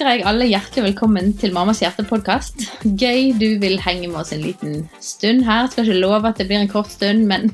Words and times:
ønsker 0.00 0.16
jeg 0.16 0.24
alle 0.30 0.46
hjertelig 0.48 0.82
velkommen 0.86 1.26
til 1.36 1.50
Mammas 1.52 1.82
hjerte-podkast. 1.82 2.62
Gøy 2.96 3.34
du 3.36 3.58
vil 3.60 3.74
henge 3.84 4.06
med 4.08 4.22
oss 4.22 4.30
en 4.32 4.40
liten 4.40 4.86
stund 4.96 5.42
her. 5.44 5.66
Jeg 5.66 5.74
skal 5.74 5.84
ikke 5.90 5.98
love 6.00 6.30
at 6.30 6.40
det 6.40 6.46
blir 6.48 6.62
en 6.62 6.70
kort 6.72 6.88
stund, 6.88 7.26
men, 7.28 7.50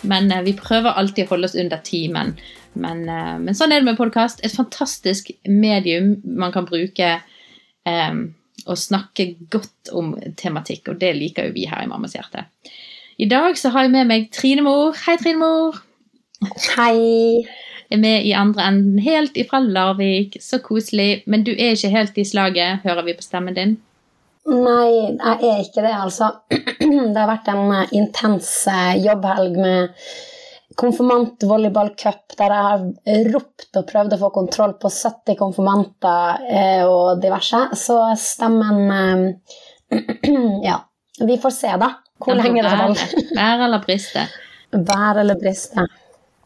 men 0.00 0.32
eh, 0.32 0.46
vi 0.46 0.54
prøver 0.56 0.96
alltid 0.96 1.26
å 1.26 1.34
holde 1.34 1.50
oss 1.50 1.58
under 1.60 1.84
timen. 1.84 2.32
Men, 2.72 3.04
eh, 3.04 3.36
men 3.42 3.52
sånn 3.52 3.76
er 3.76 3.82
det 3.82 3.90
med 3.90 4.00
podkast. 4.00 4.40
Et 4.40 4.56
fantastisk 4.56 5.28
medium 5.44 6.14
man 6.40 6.56
kan 6.56 6.64
bruke 6.72 7.12
eh, 7.20 8.18
og 8.64 8.80
snakke 8.86 9.34
godt 9.52 9.92
om 9.92 10.14
tematikk, 10.40 10.88
og 10.88 11.04
det 11.04 11.12
liker 11.20 11.50
jo 11.50 11.56
vi 11.58 11.68
her 11.68 11.84
i 11.84 11.92
Mammas 11.92 12.16
hjerte. 12.16 12.48
I 13.20 13.28
dag 13.28 13.60
så 13.60 13.76
har 13.76 13.84
jeg 13.84 13.98
med 13.98 14.08
meg 14.08 14.30
Trine 14.32 14.64
Mor. 14.64 14.96
Hei, 15.04 15.20
Trine 15.20 15.44
Mor. 15.44 15.82
Hei 16.78 17.67
er 17.90 18.00
med 18.00 18.26
i 18.28 18.32
andre 18.36 18.68
enden, 18.70 18.98
helt 19.02 19.36
ifra 19.40 19.60
Larvik. 19.64 20.36
Så 20.40 20.60
koselig. 20.64 21.22
Men 21.26 21.44
du 21.44 21.52
er 21.52 21.74
ikke 21.74 21.92
helt 21.92 22.18
i 22.18 22.26
slaget, 22.28 22.82
hører 22.84 23.06
vi 23.06 23.16
på 23.16 23.26
stemmen 23.26 23.56
din? 23.56 23.76
Nei, 24.48 25.18
jeg 25.18 25.44
er 25.44 25.60
ikke 25.60 25.84
det, 25.84 25.92
altså. 25.92 26.30
Det 27.12 27.18
har 27.18 27.28
vært 27.28 27.50
en 27.52 27.72
eh, 27.82 27.94
intens 27.98 28.50
eh, 28.70 28.96
jobbhelg 29.04 29.58
med 29.60 30.04
konfirmantvolleyballcup, 30.78 32.36
der 32.38 32.54
jeg 32.54 32.66
har 32.68 33.32
ropt 33.34 33.80
og 33.80 33.86
prøvd 33.88 34.14
å 34.14 34.20
få 34.20 34.30
kontroll 34.36 34.76
på 34.80 34.90
70 34.94 35.36
konfirmanter 35.40 36.44
eh, 36.48 36.84
og 36.86 37.20
diverse. 37.22 37.64
Så 37.76 37.98
stemmen 38.20 39.34
Ja. 40.68 40.78
Vi 41.18 41.34
får 41.42 41.50
se, 41.50 41.70
da. 41.80 41.96
Hvor 42.22 42.38
lenge 42.38 42.62
det 42.62 42.70
holder. 42.78 43.14
Bære 43.34 43.64
eller 43.66 43.82
briste? 43.82 44.24
Bære 44.90 45.24
eller 45.24 45.38
briste. 45.40 45.84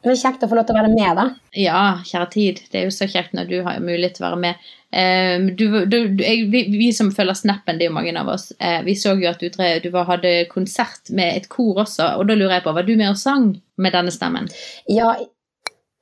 Er 0.02 0.18
kjekt 0.18 0.42
å 0.42 0.48
få 0.50 0.56
lov 0.58 0.66
til 0.66 0.74
å 0.74 0.80
være 0.80 0.90
med, 0.90 1.10
da. 1.14 1.24
Ja, 1.54 1.82
kjære 2.02 2.28
tid. 2.32 2.62
Det 2.72 2.80
er 2.80 2.88
jo 2.88 2.94
så 2.94 3.06
kjekt 3.10 3.36
når 3.38 3.50
du 3.50 3.58
har 3.62 3.82
mulighet 3.82 4.16
til 4.18 4.24
å 4.24 4.28
være 4.32 4.40
med. 4.42 4.70
Ehm, 4.92 5.46
du, 5.56 5.66
du, 5.86 5.98
jeg, 6.20 6.48
vi, 6.52 6.64
vi, 6.74 6.88
som 6.92 7.12
følger 7.14 7.38
snappen, 7.38 7.78
det 7.78 7.86
er 7.86 7.92
jo 7.92 7.96
mange 7.96 8.12
av 8.18 8.28
oss, 8.34 8.50
eh, 8.58 8.80
vi 8.84 8.96
så 8.98 9.14
jo 9.16 9.30
at 9.30 9.40
du, 9.40 9.48
du 9.54 10.00
hadde 10.10 10.32
konsert 10.50 11.12
med 11.16 11.38
et 11.38 11.46
kor 11.52 11.84
også, 11.86 12.10
og 12.18 12.26
da 12.28 12.36
lurer 12.36 12.58
jeg 12.58 12.66
på, 12.66 12.74
var 12.76 12.88
du 12.88 12.92
med 12.98 13.12
og 13.14 13.20
sang 13.20 13.46
med 13.80 13.96
denne 13.96 14.12
stemmen? 14.12 14.50
Ja, 14.92 15.14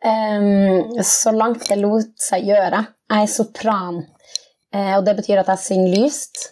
um, 0.02 0.96
så 1.06 1.34
langt 1.36 1.68
det 1.70 1.78
lot 1.78 2.16
seg 2.18 2.50
gjøre. 2.50 2.82
Jeg 3.12 3.28
er 3.28 3.30
sopran, 3.30 4.02
eh, 4.74 4.96
og 4.96 5.04
det 5.06 5.20
betyr 5.20 5.44
at 5.44 5.52
jeg 5.54 5.66
synger 5.68 5.94
lyst. 6.00 6.48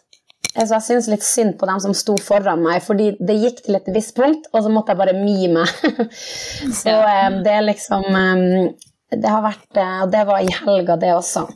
Så 0.59 0.75
jeg 0.75 0.85
syns 0.89 1.09
litt 1.11 1.23
synd 1.23 1.55
på 1.61 1.69
dem 1.69 1.79
som 1.83 1.95
sto 1.95 2.17
foran 2.23 2.65
meg, 2.65 2.81
fordi 2.83 3.13
det 3.23 3.37
gikk 3.39 3.63
til 3.67 3.79
et 3.79 3.91
visst 3.95 4.17
punkt, 4.17 4.49
og 4.51 4.65
så 4.65 4.73
måtte 4.73 4.95
jeg 4.95 4.99
bare 4.99 5.15
mime. 5.15 5.63
så 6.81 6.95
eh, 6.99 7.39
det 7.45 7.55
er 7.55 7.67
liksom 7.67 8.07
eh, 8.11 8.45
Det 9.15 9.31
har 9.31 9.45
vært 9.45 9.79
eh, 9.79 10.01
Og 10.03 10.11
det 10.13 10.25
var 10.29 10.43
i 10.43 10.57
helga, 10.59 10.99
det 10.99 11.15
også. 11.15 11.47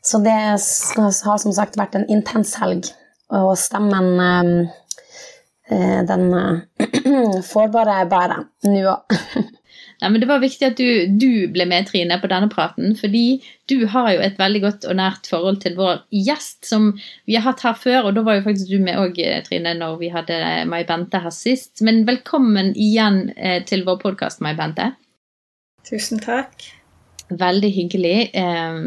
Så 0.00 0.22
det 0.24 0.32
har 0.32 1.42
som 1.44 1.52
sagt 1.52 1.76
vært 1.76 1.98
en 1.98 2.08
intens 2.08 2.54
helg, 2.62 2.88
og 3.36 3.52
stemmen 3.60 4.70
Den 6.08 6.24
får 7.52 7.68
bare 7.76 8.00
bære 8.10 8.40
nå 8.72 8.80
òg. 8.96 9.20
Nei, 10.00 10.08
men 10.10 10.22
Det 10.22 10.28
var 10.30 10.40
viktig 10.40 10.64
at 10.64 10.78
du, 10.80 10.88
du, 11.20 11.46
ble 11.52 11.66
med, 11.68 11.84
Trine, 11.90 12.16
på 12.20 12.28
denne 12.30 12.48
praten. 12.52 12.94
Fordi 12.96 13.42
du 13.68 13.84
har 13.92 14.14
jo 14.14 14.22
et 14.24 14.38
veldig 14.40 14.62
godt 14.64 14.86
og 14.88 14.96
nært 14.96 15.28
forhold 15.28 15.60
til 15.60 15.76
vår 15.76 16.00
gjest, 16.14 16.64
som 16.70 16.90
vi 17.28 17.36
har 17.36 17.44
hatt 17.44 17.64
her 17.66 17.76
før. 17.76 18.08
Og 18.08 18.16
da 18.16 18.24
var 18.24 18.38
jo 18.38 18.46
faktisk 18.46 18.72
du 18.72 18.80
med 18.80 18.96
òg, 19.00 19.20
Trine, 19.44 19.74
når 19.76 19.98
vi 20.00 20.08
hadde 20.14 20.40
Mai 20.70 20.82
Bente 20.88 21.20
her 21.20 21.34
sist. 21.34 21.82
Men 21.84 22.06
velkommen 22.08 22.72
igjen 22.72 23.26
eh, 23.36 23.60
til 23.68 23.84
vår 23.88 24.00
podkast, 24.00 24.40
Mai 24.44 24.54
Bente. 24.56 24.94
Tusen 25.88 26.22
takk. 26.22 26.64
Veldig 27.28 27.70
hyggelig. 27.76 28.30
Eh, 28.40 28.80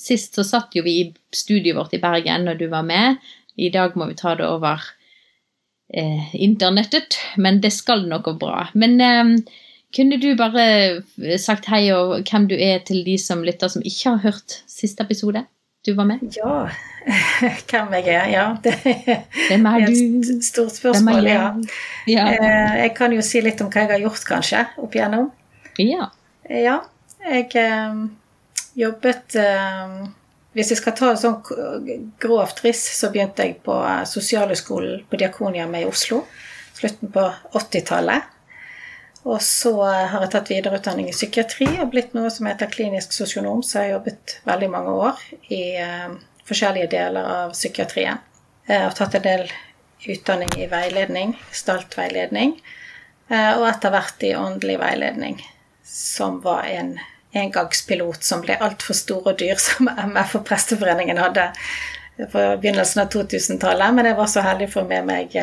sist 0.00 0.40
så 0.40 0.46
satt 0.48 0.72
jo 0.78 0.84
vi 0.86 0.96
i 1.02 1.08
studioet 1.34 1.76
vårt 1.76 1.98
i 1.98 2.00
Bergen 2.02 2.48
når 2.48 2.62
du 2.62 2.70
var 2.72 2.88
med. 2.88 3.20
I 3.60 3.68
dag 3.74 4.00
må 4.00 4.08
vi 4.08 4.16
ta 4.16 4.32
det 4.40 4.48
over 4.48 4.80
eh, 5.92 6.32
internettet, 6.40 7.20
men 7.36 7.60
det 7.60 7.74
skal 7.76 8.08
nok 8.08 8.24
gå 8.30 8.34
bra. 8.40 8.64
Men 8.72 8.96
kunne 9.94 10.18
du 10.20 10.32
bare 10.38 11.02
sagt 11.38 11.68
hei 11.70 11.86
og 11.94 12.24
hvem 12.26 12.48
du 12.50 12.54
er 12.58 12.80
til 12.86 13.04
de 13.06 13.14
som 13.20 13.44
lytter 13.46 13.70
som 13.70 13.84
ikke 13.86 14.16
har 14.16 14.24
hørt 14.24 14.62
siste 14.70 15.04
episode? 15.06 15.44
Du 15.86 15.92
var 15.94 16.04
med? 16.08 16.18
Ja, 16.32 16.68
hvem 17.70 17.92
jeg 17.98 18.08
er? 18.08 18.28
Ja, 18.32 18.44
det 18.64 18.74
hvem 19.50 19.66
er, 19.68 19.84
et 19.84 20.44
stort 20.44 20.72
spørsmål. 20.72 21.28
Ja. 21.28 21.52
ja. 22.08 22.26
Eh, 22.32 22.76
jeg 22.80 22.94
kan 22.96 23.12
jo 23.12 23.24
si 23.24 23.42
litt 23.44 23.60
om 23.60 23.68
hva 23.68 23.84
jeg 23.84 23.92
har 23.92 24.04
gjort, 24.06 24.24
kanskje, 24.28 24.64
opp 24.80 24.96
igjennom. 24.96 25.28
Ja. 25.76 26.08
Ja, 26.48 26.78
jeg 27.24 27.50
eh, 27.56 28.00
jobbet 28.76 29.36
eh, 29.40 29.94
Hvis 30.54 30.70
jeg 30.70 30.78
skal 30.78 30.92
ta 30.94 31.08
det 31.12 31.22
sånn 31.22 31.38
grovt 32.20 32.60
riss, 32.64 32.82
så 32.98 33.08
begynte 33.12 33.44
jeg 33.44 33.56
på 33.64 33.74
Sosialhøgskolen 34.06 35.00
på 35.10 35.18
Diakonhjemmet 35.18 35.82
i 35.82 35.88
Oslo. 35.88 36.20
Slutten 36.76 37.10
på 37.12 37.24
80-tallet. 37.58 38.33
Og 39.24 39.40
så 39.42 39.72
har 39.82 40.20
jeg 40.20 40.32
tatt 40.34 40.52
videreutdanning 40.52 41.08
i 41.08 41.16
psykiatri 41.16 41.68
og 41.80 41.90
blitt 41.94 42.12
noe 42.16 42.28
som 42.32 42.48
heter 42.48 42.68
klinisk 42.72 43.14
sosionom, 43.16 43.62
så 43.64 43.80
jeg 43.80 43.86
har 43.86 43.94
jobbet 43.98 44.34
veldig 44.44 44.68
mange 44.72 44.96
år 45.06 45.22
i 45.48 45.62
uh, 45.80 46.12
forskjellige 46.44 46.90
deler 46.92 47.30
av 47.38 47.54
psykiatrien. 47.56 48.20
Jeg 48.68 48.84
har 48.84 48.96
tatt 48.96 49.16
en 49.16 49.24
del 49.24 49.48
utdanning 50.04 50.52
i 50.60 50.68
veiledning, 50.68 51.32
staltveiledning, 51.52 52.58
og 53.32 53.64
etter 53.68 53.92
hvert 53.92 54.24
i 54.24 54.34
åndelig 54.36 54.76
veiledning, 54.80 55.38
som 55.88 56.42
var 56.44 56.66
en 56.68 56.94
engangspilot 57.34 58.24
som 58.24 58.42
ble 58.44 58.56
altfor 58.60 58.96
stor 58.96 59.30
og 59.32 59.38
dyr, 59.40 59.56
som 59.66 59.88
MF 59.88 60.38
og 60.40 60.46
Presteforeningen 60.48 61.20
hadde 61.20 61.50
på 62.16 62.42
begynnelsen 62.60 63.04
av 63.04 63.10
2000-tallet. 63.14 63.96
Men 63.96 64.10
jeg 64.10 64.18
var 64.20 64.30
så 64.30 64.44
heldig 64.44 64.70
for 64.72 64.88
med 64.88 65.08
meg 65.08 65.34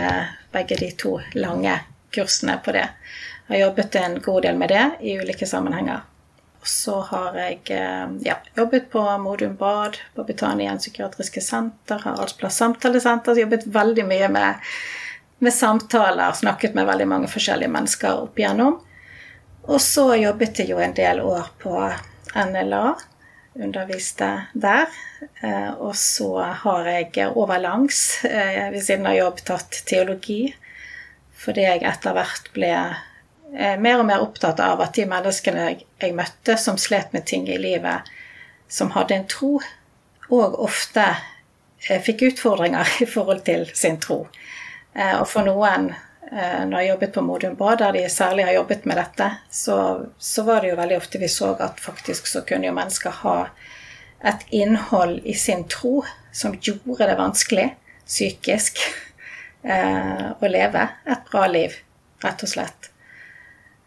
begge 0.53 0.79
de 0.79 0.91
to 0.97 1.17
lange 1.35 1.75
kursene 2.15 2.57
på 2.63 2.75
det. 2.75 2.87
Jeg 3.51 3.59
har 3.59 3.67
jobbet 3.67 3.95
en 4.00 4.13
god 4.23 4.41
del 4.45 4.56
med 4.56 4.69
det 4.72 4.84
i 5.03 5.17
ulike 5.19 5.45
sammenhenger. 5.45 6.06
Og 6.62 6.67
så 6.67 7.01
har 7.01 7.35
jeg 7.35 7.57
eh, 7.75 8.12
ja, 8.23 8.38
jobbet 8.56 8.85
på 8.94 9.01
Modum 9.19 9.57
Bad, 9.59 9.97
på 10.16 10.23
Betanien 10.23 10.79
psykiatriske 10.79 11.44
senter, 11.44 12.00
Haraldsplass 12.00 12.61
samtalesenter. 12.61 13.41
Jobbet 13.41 13.67
veldig 13.67 14.06
mye 14.07 14.29
med, 14.31 14.72
med, 15.44 15.53
samtaler, 15.57 16.31
snakket 16.31 16.79
med 16.79 16.88
veldig 16.88 17.09
mange 17.11 17.31
forskjellige 17.34 17.73
mennesker 17.75 18.23
opp 18.23 18.40
igjennom. 18.40 18.79
Og 19.67 19.84
så 19.84 20.07
jobbet 20.22 20.63
jeg 20.63 20.72
jo 20.72 20.79
en 20.79 20.95
del 20.95 21.19
år 21.19 21.51
på 21.59 21.75
NLA, 22.53 22.95
underviste 23.59 24.31
der. 24.53 24.88
Eh, 25.44 25.72
og 25.75 25.97
så 26.00 26.31
har 26.63 26.88
jeg 26.94 27.34
overlangs, 27.35 28.23
eh, 28.23 28.69
ved 28.72 28.79
siden 28.85 29.11
av 29.11 29.19
jobb, 29.19 29.44
tatt 29.44 29.84
teologi. 29.91 30.44
Fordi 31.35 31.67
jeg 31.67 31.90
etter 31.90 32.16
hvert 32.16 32.53
ble 32.56 32.75
mer 33.51 34.00
og 34.00 34.06
mer 34.07 34.22
opptatt 34.23 34.62
av 34.63 34.79
at 34.79 34.95
de 34.95 35.03
menneskene 35.09 35.66
jeg, 36.00 36.13
møtte 36.16 36.56
som 36.56 36.78
slet 36.79 37.12
med 37.12 37.25
ting 37.28 37.50
i 37.51 37.57
livet, 37.59 38.07
som 38.72 38.94
hadde 38.95 39.17
en 39.17 39.28
tro, 39.28 39.57
og 40.31 40.56
ofte 40.63 41.03
eh, 41.90 42.00
fikk 42.01 42.23
utfordringer 42.31 42.88
i 43.03 43.09
forhold 43.09 43.44
til 43.47 43.67
sin 43.75 44.00
tro. 44.00 44.23
Eh, 44.94 45.17
og 45.19 45.28
for 45.29 45.47
noen, 45.47 45.91
eh, 46.31 46.63
når 46.67 46.78
jeg 46.78 46.91
jobbet 46.94 47.13
på 47.16 47.25
Modum 47.28 47.57
Bad, 47.59 47.81
der 47.84 47.97
de 48.00 48.06
særlig 48.09 48.47
har 48.47 48.59
jobbet 48.61 48.88
med 48.88 49.00
dette, 49.01 49.29
så, 49.52 49.78
så, 50.17 50.47
var 50.47 50.61
det 50.61 50.72
jo 50.72 50.79
veldig 50.79 51.02
ofte 51.02 51.22
vi 51.22 51.29
så 51.31 51.53
at 51.59 51.84
faktisk 51.84 52.31
så 52.31 52.46
kunne 52.47 52.70
jo 52.70 52.78
mennesker 52.78 53.22
ha 53.25 53.37
et 54.31 54.47
innhold 54.53 55.20
i 55.25 55.34
sin 55.34 55.66
tro 55.67 56.03
som 56.31 56.53
gjorde 56.61 57.08
det 57.09 57.17
vanskelig 57.17 57.72
psykisk 58.05 58.79
eh, 59.64 60.28
å 60.31 60.52
leve 60.52 60.87
et 61.11 61.28
bra 61.31 61.47
liv, 61.52 61.75
rett 62.23 62.47
og 62.47 62.55
slett. 62.55 62.91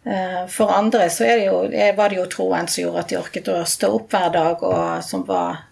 Eh, 0.05 0.47
for 0.49 0.69
andre 0.69 1.11
så 1.11 1.25
det 1.25 1.45
jo, 1.45 1.62
var 1.97 2.09
det 2.09 2.17
jo 2.19 2.27
troen 2.29 2.69
som 2.69 2.83
gjorde 2.83 3.01
at 3.01 3.09
de 3.09 3.17
orket 3.17 3.49
å 3.49 3.62
stå 3.65 3.89
opp 3.97 4.12
hver 4.12 4.31
dag, 4.35 4.62
og 4.62 5.05
som 5.05 5.25
var 5.25 5.65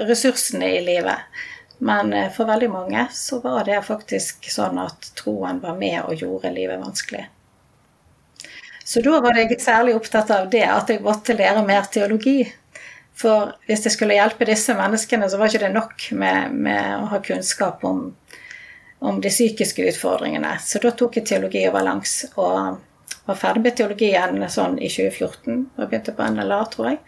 ressursene 0.00 0.70
i 0.78 0.80
livet. 0.84 1.44
Men 1.78 2.12
eh, 2.12 2.30
for 2.32 2.48
veldig 2.48 2.70
mange 2.72 3.06
så 3.12 3.40
var 3.44 3.66
det 3.68 3.82
faktisk 3.84 4.48
sånn 4.52 4.80
at 4.80 5.10
troen 5.20 5.60
var 5.60 5.76
med 5.76 6.00
og 6.06 6.16
gjorde 6.16 6.54
livet 6.56 6.80
vanskelig. 6.80 7.26
Så 8.86 9.02
da 9.02 9.18
var 9.20 9.36
jeg 9.36 9.58
særlig 9.60 9.96
opptatt 9.98 10.30
av 10.30 10.48
det, 10.48 10.64
at 10.70 10.88
jeg 10.88 11.02
måtte 11.04 11.36
lære 11.36 11.64
mer 11.66 11.88
teologi. 11.92 12.46
For 13.16 13.56
hvis 13.66 13.82
jeg 13.84 13.96
skulle 13.96 14.16
hjelpe 14.16 14.46
disse 14.46 14.76
menneskene, 14.76 15.28
så 15.28 15.40
var 15.40 15.50
ikke 15.50 15.64
det 15.66 15.72
nok 15.74 16.10
med, 16.16 16.52
med 16.54 17.00
å 17.00 17.08
ha 17.10 17.20
kunnskap 17.24 17.84
om, 17.88 18.12
om 19.00 19.20
de 19.20 19.32
psykiske 19.32 19.88
utfordringene. 19.90 20.54
Så 20.62 20.80
da 20.84 20.92
tok 20.94 21.18
jeg 21.18 21.28
teologi 21.28 21.64
over 21.68 21.84
langs. 21.84 22.22
og 22.36 22.78
var 23.26 23.38
ferdig 23.38 23.62
med 23.64 23.78
teologien 23.78 24.44
sånn 24.50 24.76
i 24.78 24.90
2014 24.90 25.56
og 25.76 25.88
begynte 25.88 26.14
på 26.16 26.28
NLA, 26.34 26.60
tror 26.72 26.92
jeg. 26.92 27.00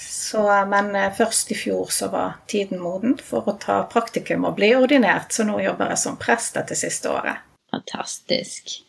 Så, 0.00 0.42
men 0.70 0.94
eh, 0.96 1.10
først 1.12 1.50
i 1.52 1.58
fjor 1.58 1.90
så 1.92 2.08
var 2.12 2.38
tiden 2.48 2.80
moden 2.80 3.18
for 3.20 3.48
å 3.50 3.58
ta 3.60 3.82
praktikum 3.90 4.46
og 4.48 4.56
bli 4.56 4.72
ordinert, 4.78 5.34
så 5.34 5.44
nå 5.44 5.58
jobber 5.60 5.92
jeg 5.92 6.00
som 6.00 6.16
prest 6.20 6.56
dette 6.56 6.78
siste 6.78 7.10
året. 7.12 7.42
Fantastisk. 7.70 8.80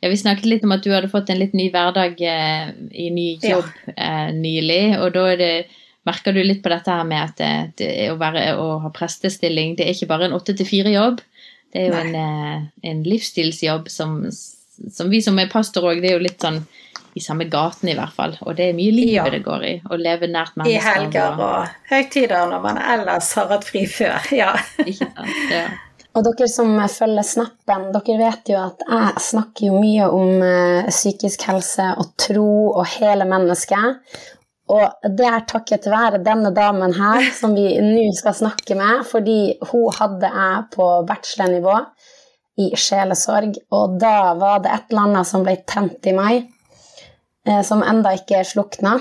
Ja, 0.00 0.08
Vi 0.08 0.16
snakket 0.16 0.46
litt 0.48 0.64
om 0.64 0.72
at 0.72 0.84
du 0.84 0.92
hadde 0.94 1.10
fått 1.12 1.28
en 1.32 1.40
litt 1.40 1.56
ny 1.56 1.68
hverdag 1.74 2.20
eh, 2.22 2.70
i 2.92 3.10
ny 3.12 3.26
jobb 3.42 3.68
ja. 3.90 3.96
eh, 3.96 4.30
nylig. 4.36 4.84
Og 5.00 5.10
da 5.16 5.26
er 5.32 5.40
det 5.40 5.54
merker 6.08 6.32
du 6.32 6.40
litt 6.44 6.62
på 6.64 6.72
dette 6.72 6.94
her 6.94 7.04
med 7.08 7.20
at 7.20 7.40
det, 7.40 7.52
det 7.82 7.90
å, 8.12 8.16
være, 8.20 8.54
å 8.56 8.78
ha 8.84 8.92
prestestilling, 8.94 9.74
det 9.76 9.86
er 9.86 9.96
ikke 9.96 10.08
bare 10.12 10.30
en 10.30 10.38
åtte 10.38 10.56
til 10.56 10.68
fire-jobb. 10.68 11.20
Det 11.70 11.82
er 11.82 11.90
jo 11.90 11.98
en, 12.00 12.16
eh, 12.18 12.62
en 12.90 13.02
livsstilsjobb 13.06 13.90
som, 13.92 14.16
som 14.88 15.10
vi 15.12 15.20
som 15.22 15.38
er 15.38 15.50
pastor 15.52 15.90
òg, 15.90 16.00
det 16.02 16.12
er 16.12 16.18
jo 16.18 16.24
litt 16.24 16.40
sånn 16.40 16.62
i 17.18 17.20
samme 17.20 17.44
gaten 17.50 17.90
i 17.90 17.96
hvert 17.98 18.14
fall. 18.14 18.36
Og 18.46 18.54
det 18.56 18.70
er 18.70 18.76
mye 18.78 18.94
livet 18.94 19.18
Ja. 19.18 19.28
det 19.30 19.42
går 19.44 19.64
i. 19.66 19.74
Å 19.90 19.98
leve 19.98 20.28
nært 20.30 20.56
I 20.66 20.78
helger 20.78 21.40
og 21.42 21.68
høytider 21.90 22.48
når 22.50 22.62
man 22.62 22.78
ellers 22.78 23.32
har 23.34 23.48
hatt 23.50 23.66
fri 23.66 23.84
før. 23.90 24.18
Ja. 24.30 24.52
Ikke 24.86 25.08
sant? 25.10 25.38
Ja. 25.50 25.68
Og 26.14 26.24
dere 26.26 26.48
som 26.50 26.72
følger 26.90 27.22
snappen, 27.26 27.90
dere 27.94 28.16
vet 28.18 28.50
jo 28.50 28.58
at 28.58 28.82
jeg 28.82 29.22
snakker 29.22 29.68
jo 29.68 29.78
mye 29.78 30.08
om 30.10 30.42
eh, 30.42 30.88
psykisk 30.90 31.44
helse 31.46 31.86
og 32.02 32.14
tro 32.18 32.48
og 32.72 32.86
hele 32.96 33.26
mennesket. 33.30 34.00
Og 34.70 35.06
det 35.18 35.26
er 35.26 35.46
takket 35.50 35.86
være 35.90 36.20
denne 36.22 36.52
damen 36.54 36.94
her 36.94 37.26
som 37.34 37.54
vi 37.58 37.72
nå 37.82 38.04
skal 38.14 38.36
snakke 38.38 38.76
med, 38.78 39.04
fordi 39.06 39.56
hun 39.70 39.88
hadde 39.98 40.30
jeg 40.30 40.66
på 40.76 40.86
bachelornivå 41.08 41.76
i 42.60 42.70
sjelesorg, 42.76 43.56
og 43.74 43.96
da 44.02 44.32
var 44.38 44.62
det 44.64 44.72
et 44.74 44.92
eller 44.92 45.08
annet 45.08 45.30
som 45.30 45.44
ble 45.46 45.56
tent 45.68 46.06
i 46.10 46.14
meg, 46.16 46.44
eh, 47.46 47.62
som 47.66 47.84
enda 47.86 48.14
ikke 48.18 48.40
er 48.40 48.48
slukna, 48.48 48.98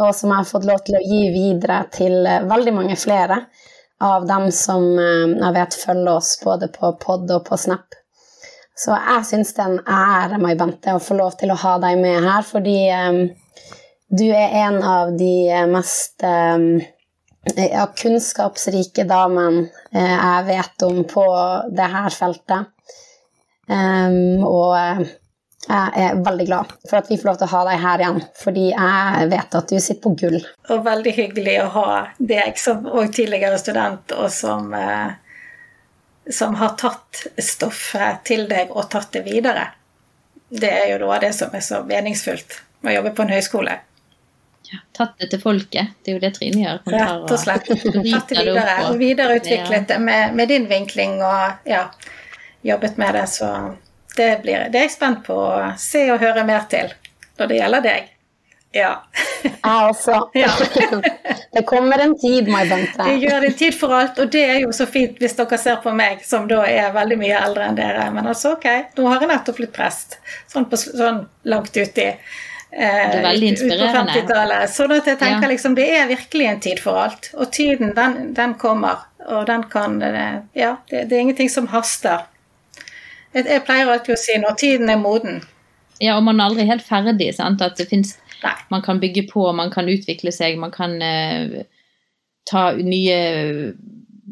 og 0.00 0.14
som 0.16 0.32
jeg 0.32 0.42
har 0.42 0.48
fått 0.48 0.68
lov 0.68 0.82
til 0.86 0.98
å 0.98 1.04
gi 1.04 1.22
videre 1.34 1.82
til 1.94 2.20
eh, 2.26 2.44
veldig 2.50 2.76
mange 2.76 2.98
flere 3.00 3.44
av 4.00 4.26
dem 4.28 4.48
som 4.54 4.86
eh, 4.98 5.36
jeg 5.36 5.56
vet 5.56 5.80
følger 5.84 6.12
oss 6.16 6.36
både 6.44 6.70
på 6.72 6.94
pod 7.02 7.30
og 7.30 7.44
på 7.48 7.58
Snap. 7.60 8.00
Så 8.80 8.94
jeg 8.96 9.26
syns 9.28 9.52
det 9.56 9.64
er 9.64 9.74
en 9.74 9.80
ære, 9.92 10.38
Mai 10.40 10.54
Bente, 10.56 10.94
å 10.96 11.02
få 11.04 11.18
lov 11.18 11.34
til 11.40 11.52
å 11.52 11.58
ha 11.60 11.76
deg 11.82 11.98
med 12.00 12.24
her, 12.24 12.46
fordi 12.46 12.78
eh, 12.88 13.20
du 14.10 14.24
er 14.26 14.56
en 14.64 14.80
av 14.82 15.12
de 15.18 15.34
eh, 15.52 15.66
mest 15.68 16.24
eh, 16.24 16.86
ja, 17.44 17.86
kunnskapsrike 17.96 19.04
damen 19.08 19.62
eh, 19.92 20.16
jeg 20.16 20.44
vet 20.50 20.84
om 20.86 21.00
på 21.08 21.24
det 21.72 21.88
her 21.94 22.12
feltet. 22.14 22.76
Um, 23.70 24.42
og 24.42 24.74
eh, 24.76 25.02
jeg 25.68 26.02
er 26.02 26.22
veldig 26.24 26.46
glad 26.48 26.70
for 26.88 26.98
at 26.98 27.10
vi 27.10 27.18
får 27.20 27.28
lov 27.28 27.38
til 27.38 27.46
å 27.46 27.52
ha 27.52 27.62
deg 27.68 27.82
her 27.84 28.02
igjen, 28.02 28.20
fordi 28.40 28.66
jeg 28.72 29.26
vet 29.30 29.56
at 29.60 29.72
du 29.72 29.76
sitter 29.78 30.02
på 30.04 30.14
gull. 30.22 30.38
Og 30.72 30.86
veldig 30.86 31.12
hyggelig 31.16 31.56
å 31.62 31.68
ha 31.76 31.90
deg 32.18 32.58
som 32.58 32.88
òg 32.88 33.12
tidligere 33.14 33.60
student, 33.60 34.16
og 34.16 34.32
som, 34.34 34.72
eh, 34.74 35.12
som 36.30 36.56
har 36.60 36.74
tatt 36.80 37.26
stoffet 37.38 38.24
til 38.28 38.48
deg 38.50 38.72
og 38.74 38.90
tatt 38.92 39.12
det 39.16 39.24
videre. 39.28 39.68
Det 40.50 40.70
er 40.70 40.88
jo 40.94 41.04
noe 41.04 41.20
av 41.20 41.22
det 41.24 41.34
som 41.36 41.54
er 41.54 41.62
så 41.62 41.84
meningsfullt 41.86 42.58
med 42.80 42.92
å 42.92 42.96
jobbe 42.98 43.14
på 43.14 43.24
en 43.26 43.34
høyskole. 43.36 43.78
Tatt 44.96 45.16
det 45.18 45.30
til 45.32 45.40
folket. 45.42 45.96
Det 46.04 46.12
er 46.12 46.18
jo 46.18 46.22
det 46.22 46.32
Trine 46.36 46.62
gjør. 46.64 46.80
Hun 46.84 46.94
Rett 46.94 47.34
og 47.34 47.42
slett. 47.42 47.68
Tatt 47.70 48.32
det 48.34 48.44
videre 48.46 48.76
og 48.88 48.98
videreutviklet 49.00 49.88
det 49.90 49.98
med, 50.02 50.36
med 50.38 50.50
din 50.52 50.68
vinkling 50.70 51.18
og 51.24 51.68
ja, 51.68 51.86
jobbet 52.66 53.00
med 53.00 53.18
det. 53.18 53.26
Så 53.32 53.50
det, 54.16 54.30
blir, 54.44 54.68
det 54.70 54.82
er 54.82 54.88
jeg 54.88 54.94
spent 54.94 55.24
på 55.26 55.36
å 55.36 55.74
se 55.80 56.06
og 56.12 56.22
høre 56.22 56.46
mer 56.46 56.66
til 56.70 56.92
når 57.40 57.50
det 57.50 57.60
gjelder 57.60 57.86
deg. 57.88 58.16
Ja. 58.72 58.90
Jeg 59.42 59.88
også. 59.88 60.28
Ja. 60.34 60.50
det 61.54 61.62
kommer 61.66 61.98
en 61.98 62.18
tid, 62.18 62.48
Mai 62.48 62.68
Bente. 62.68 63.04
Det 63.04 63.16
gjør 63.24 63.40
din 63.40 63.56
tid 63.58 63.74
for 63.74 63.94
alt, 63.96 64.18
og 64.18 64.30
det 64.30 64.44
er 64.44 64.60
jo 64.64 64.70
så 64.76 64.86
fint 64.86 65.18
hvis 65.18 65.34
dere 65.38 65.58
ser 65.58 65.80
på 65.82 65.94
meg, 65.96 66.22
som 66.26 66.46
da 66.50 66.62
er 66.68 66.92
veldig 66.94 67.18
mye 67.20 67.40
eldre 67.40 67.66
enn 67.66 67.80
dere. 67.80 68.06
Men 68.14 68.30
altså, 68.30 68.54
ok, 68.58 68.68
nå 68.98 69.08
har 69.10 69.24
jeg 69.24 69.32
nettopp 69.32 69.58
blitt 69.58 69.74
prest, 69.74 70.20
sånn, 70.52 70.68
på, 70.70 70.78
sånn 70.78 71.24
langt 71.50 71.74
uti. 71.76 72.12
Eh, 72.72 73.10
ut- 73.10 73.22
på 73.24 73.44
inspirerende. 73.46 74.12
50-tallet. 74.12 74.70
Sånn 74.70 74.92
at 74.94 75.06
jeg 75.06 75.18
tenker 75.18 75.42
Ja. 75.42 75.48
liksom, 75.48 75.74
det 75.74 75.88
er 75.90 76.06
virkelig 76.06 76.46
en 76.46 76.60
tid 76.60 76.78
for 76.78 76.98
alt. 77.02 77.30
Og 77.34 77.50
tiden, 77.52 77.94
den, 77.96 78.34
den 78.34 78.54
kommer, 78.54 78.96
og 79.26 79.46
den 79.46 79.64
kan 79.72 80.00
eh, 80.02 80.40
Ja, 80.54 80.76
det, 80.90 81.08
det 81.08 81.16
er 81.16 81.20
ingenting 81.20 81.50
som 81.50 81.66
haster. 81.66 82.26
Jeg, 83.34 83.46
jeg 83.46 83.64
pleier 83.66 83.90
alltid 83.90 84.14
å 84.14 84.18
si 84.18 84.38
når 84.38 84.56
tiden 84.58 84.90
er 84.90 84.96
moden. 85.02 85.42
Ja, 86.00 86.16
og 86.16 86.22
man 86.24 86.40
er 86.40 86.44
aldri 86.48 86.64
helt 86.66 86.82
ferdig. 86.86 87.34
sant? 87.34 87.60
At 87.62 87.76
det 87.76 87.88
finnes, 87.90 88.16
Nei. 88.42 88.54
Man 88.70 88.80
kan 88.82 89.00
bygge 89.00 89.26
på, 89.28 89.52
man 89.52 89.70
kan 89.70 89.84
utvikle 89.92 90.32
seg, 90.32 90.56
man 90.58 90.70
kan 90.72 90.94
uh, 91.02 91.58
ta 92.48 92.70
nye 92.72 93.74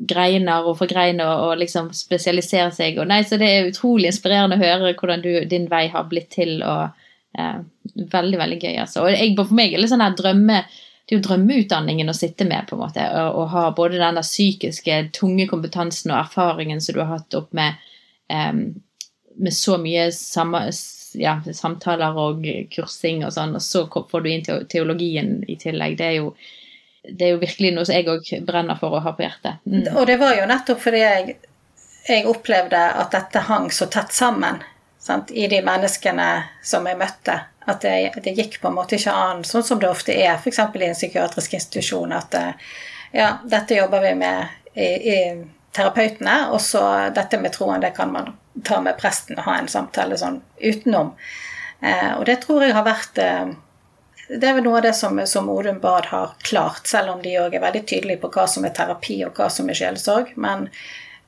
greiner 0.08 0.64
og 0.64 0.78
forgreine 0.78 1.26
og, 1.26 1.42
og 1.50 1.58
liksom 1.60 1.90
spesialisere 1.92 2.70
seg. 2.72 2.96
Og 3.02 3.10
nei, 3.10 3.20
så 3.26 3.36
Det 3.36 3.48
er 3.50 3.68
utrolig 3.68 4.08
inspirerende 4.12 4.56
å 4.56 4.62
høre 4.62 4.94
hvordan 4.94 5.20
du, 5.26 5.44
din 5.50 5.66
vei 5.68 5.88
har 5.92 6.06
blitt 6.08 6.30
til. 6.30 6.62
og 6.62 6.88
eh, 7.36 7.58
Veldig, 7.98 8.38
veldig 8.38 8.58
gøy. 8.62 8.76
altså. 8.78 9.02
Og 9.02 9.10
jeg, 9.10 9.32
For 9.36 9.56
meg 9.58 9.72
er 9.74 9.82
det 9.82 9.88
sånn 9.90 10.04
her 10.04 10.14
drømme 10.16 10.62
det 11.08 11.14
er 11.14 11.22
jo 11.22 11.24
drømmeutdanningen 11.24 12.12
å 12.12 12.12
sitte 12.12 12.44
med, 12.44 12.66
på 12.68 12.76
en 12.76 12.82
måte, 12.82 13.04
og, 13.16 13.38
og 13.40 13.46
ha 13.54 13.62
både 13.72 13.96
den 13.96 14.18
der 14.18 14.26
psykiske, 14.26 14.98
tunge 15.16 15.46
kompetansen 15.48 16.12
og 16.12 16.18
erfaringen 16.18 16.82
som 16.84 16.98
du 16.98 17.00
har 17.00 17.14
hatt 17.14 17.36
opp 17.38 17.48
med 17.56 17.78
um, 18.28 18.60
med 19.38 19.54
så 19.54 19.78
mye 19.78 20.12
samme, 20.12 20.70
ja, 21.12 21.38
samtaler 21.54 22.16
og 22.18 22.46
kursing 22.74 23.24
og 23.26 23.32
sånn, 23.34 23.54
og 23.56 23.62
så 23.62 23.84
får 23.88 24.24
du 24.24 24.30
inn 24.30 24.46
teologien 24.70 25.36
i 25.48 25.56
tillegg. 25.60 25.96
Det 25.98 26.06
er 26.06 26.16
jo, 26.18 26.32
det 27.06 27.26
er 27.26 27.34
jo 27.36 27.42
virkelig 27.42 27.74
noe 27.74 27.86
som 27.86 27.98
jeg 27.98 28.08
òg 28.10 28.32
brenner 28.48 28.78
for 28.80 28.98
å 28.98 29.02
ha 29.04 29.14
på 29.14 29.24
hjertet. 29.24 29.62
Mm. 29.64 29.86
Og 29.94 30.08
det 30.10 30.18
var 30.20 30.34
jo 30.38 30.48
nettopp 30.50 30.82
fordi 30.82 31.04
jeg, 31.04 31.36
jeg 32.08 32.26
opplevde 32.30 32.82
at 33.04 33.14
dette 33.14 33.46
hang 33.46 33.70
så 33.74 33.88
tett 33.92 34.14
sammen 34.14 34.60
sant, 35.08 35.30
i 35.30 35.48
de 35.50 35.60
menneskene 35.64 36.28
som 36.64 36.86
jeg 36.88 37.00
møtte. 37.00 37.40
At 37.68 37.84
det, 37.84 38.14
det 38.24 38.36
gikk 38.36 38.60
på 38.62 38.70
en 38.70 38.78
måte 38.78 38.96
ikke 38.96 39.12
an, 39.12 39.42
sånn 39.44 39.66
som 39.66 39.80
det 39.80 39.90
ofte 39.90 40.14
er, 40.14 40.38
f.eks. 40.38 40.60
i 40.60 40.86
en 40.86 40.96
psykiatrisk 40.96 41.58
institusjon, 41.58 42.14
at 42.16 42.36
eh, 42.38 42.72
ja, 43.16 43.34
dette 43.44 43.76
jobber 43.76 44.04
vi 44.04 44.14
med 44.20 44.74
i, 44.74 44.88
i 44.88 45.18
terapeutene, 45.76 46.48
og 46.52 46.60
så 46.64 46.82
dette 47.14 47.40
med 47.40 47.52
troen, 47.54 47.82
det 47.84 47.92
kan 47.96 48.12
man 48.12 48.32
ta 48.64 48.80
med 48.82 48.98
presten 48.98 49.38
og 49.38 49.46
ha 49.46 49.58
en 49.58 49.70
samtale 49.70 50.16
sånn 50.18 50.40
utenom. 50.58 51.12
Eh, 51.80 52.12
og 52.16 52.24
det 52.26 52.40
tror 52.44 52.64
jeg 52.64 52.76
har 52.76 52.86
vært 52.88 53.20
eh, 53.22 53.50
det 54.28 54.44
er 54.44 54.58
vel 54.58 54.66
noe 54.66 54.80
av 54.80 54.84
det 54.84 54.92
som, 54.96 55.16
som 55.24 55.48
Odun 55.48 55.78
Bad 55.80 56.10
har 56.10 56.34
klart, 56.44 56.86
selv 56.86 57.14
om 57.14 57.20
de 57.24 57.38
òg 57.40 57.54
er 57.56 57.64
veldig 57.64 57.84
tydelige 57.88 58.20
på 58.20 58.32
hva 58.34 58.44
som 58.50 58.66
er 58.68 58.74
terapi 58.76 59.22
og 59.24 59.38
hva 59.38 59.48
som 59.52 59.70
er 59.70 59.78
sjelesorg. 59.78 60.34
Men 60.36 60.66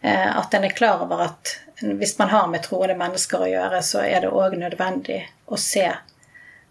eh, 0.03 0.29
at 0.29 0.53
en 0.55 0.67
er 0.69 0.77
klar 0.77 1.01
over 1.07 1.25
at 1.31 1.55
hvis 1.81 2.19
man 2.19 2.29
har 2.29 2.49
med 2.53 2.65
troende 2.65 2.97
mennesker 2.99 3.45
å 3.45 3.51
gjøre, 3.51 3.83
så 3.83 4.05
er 4.05 4.25
det 4.25 4.33
òg 4.35 4.57
nødvendig 4.61 5.23
å 5.49 5.59
se 5.61 5.87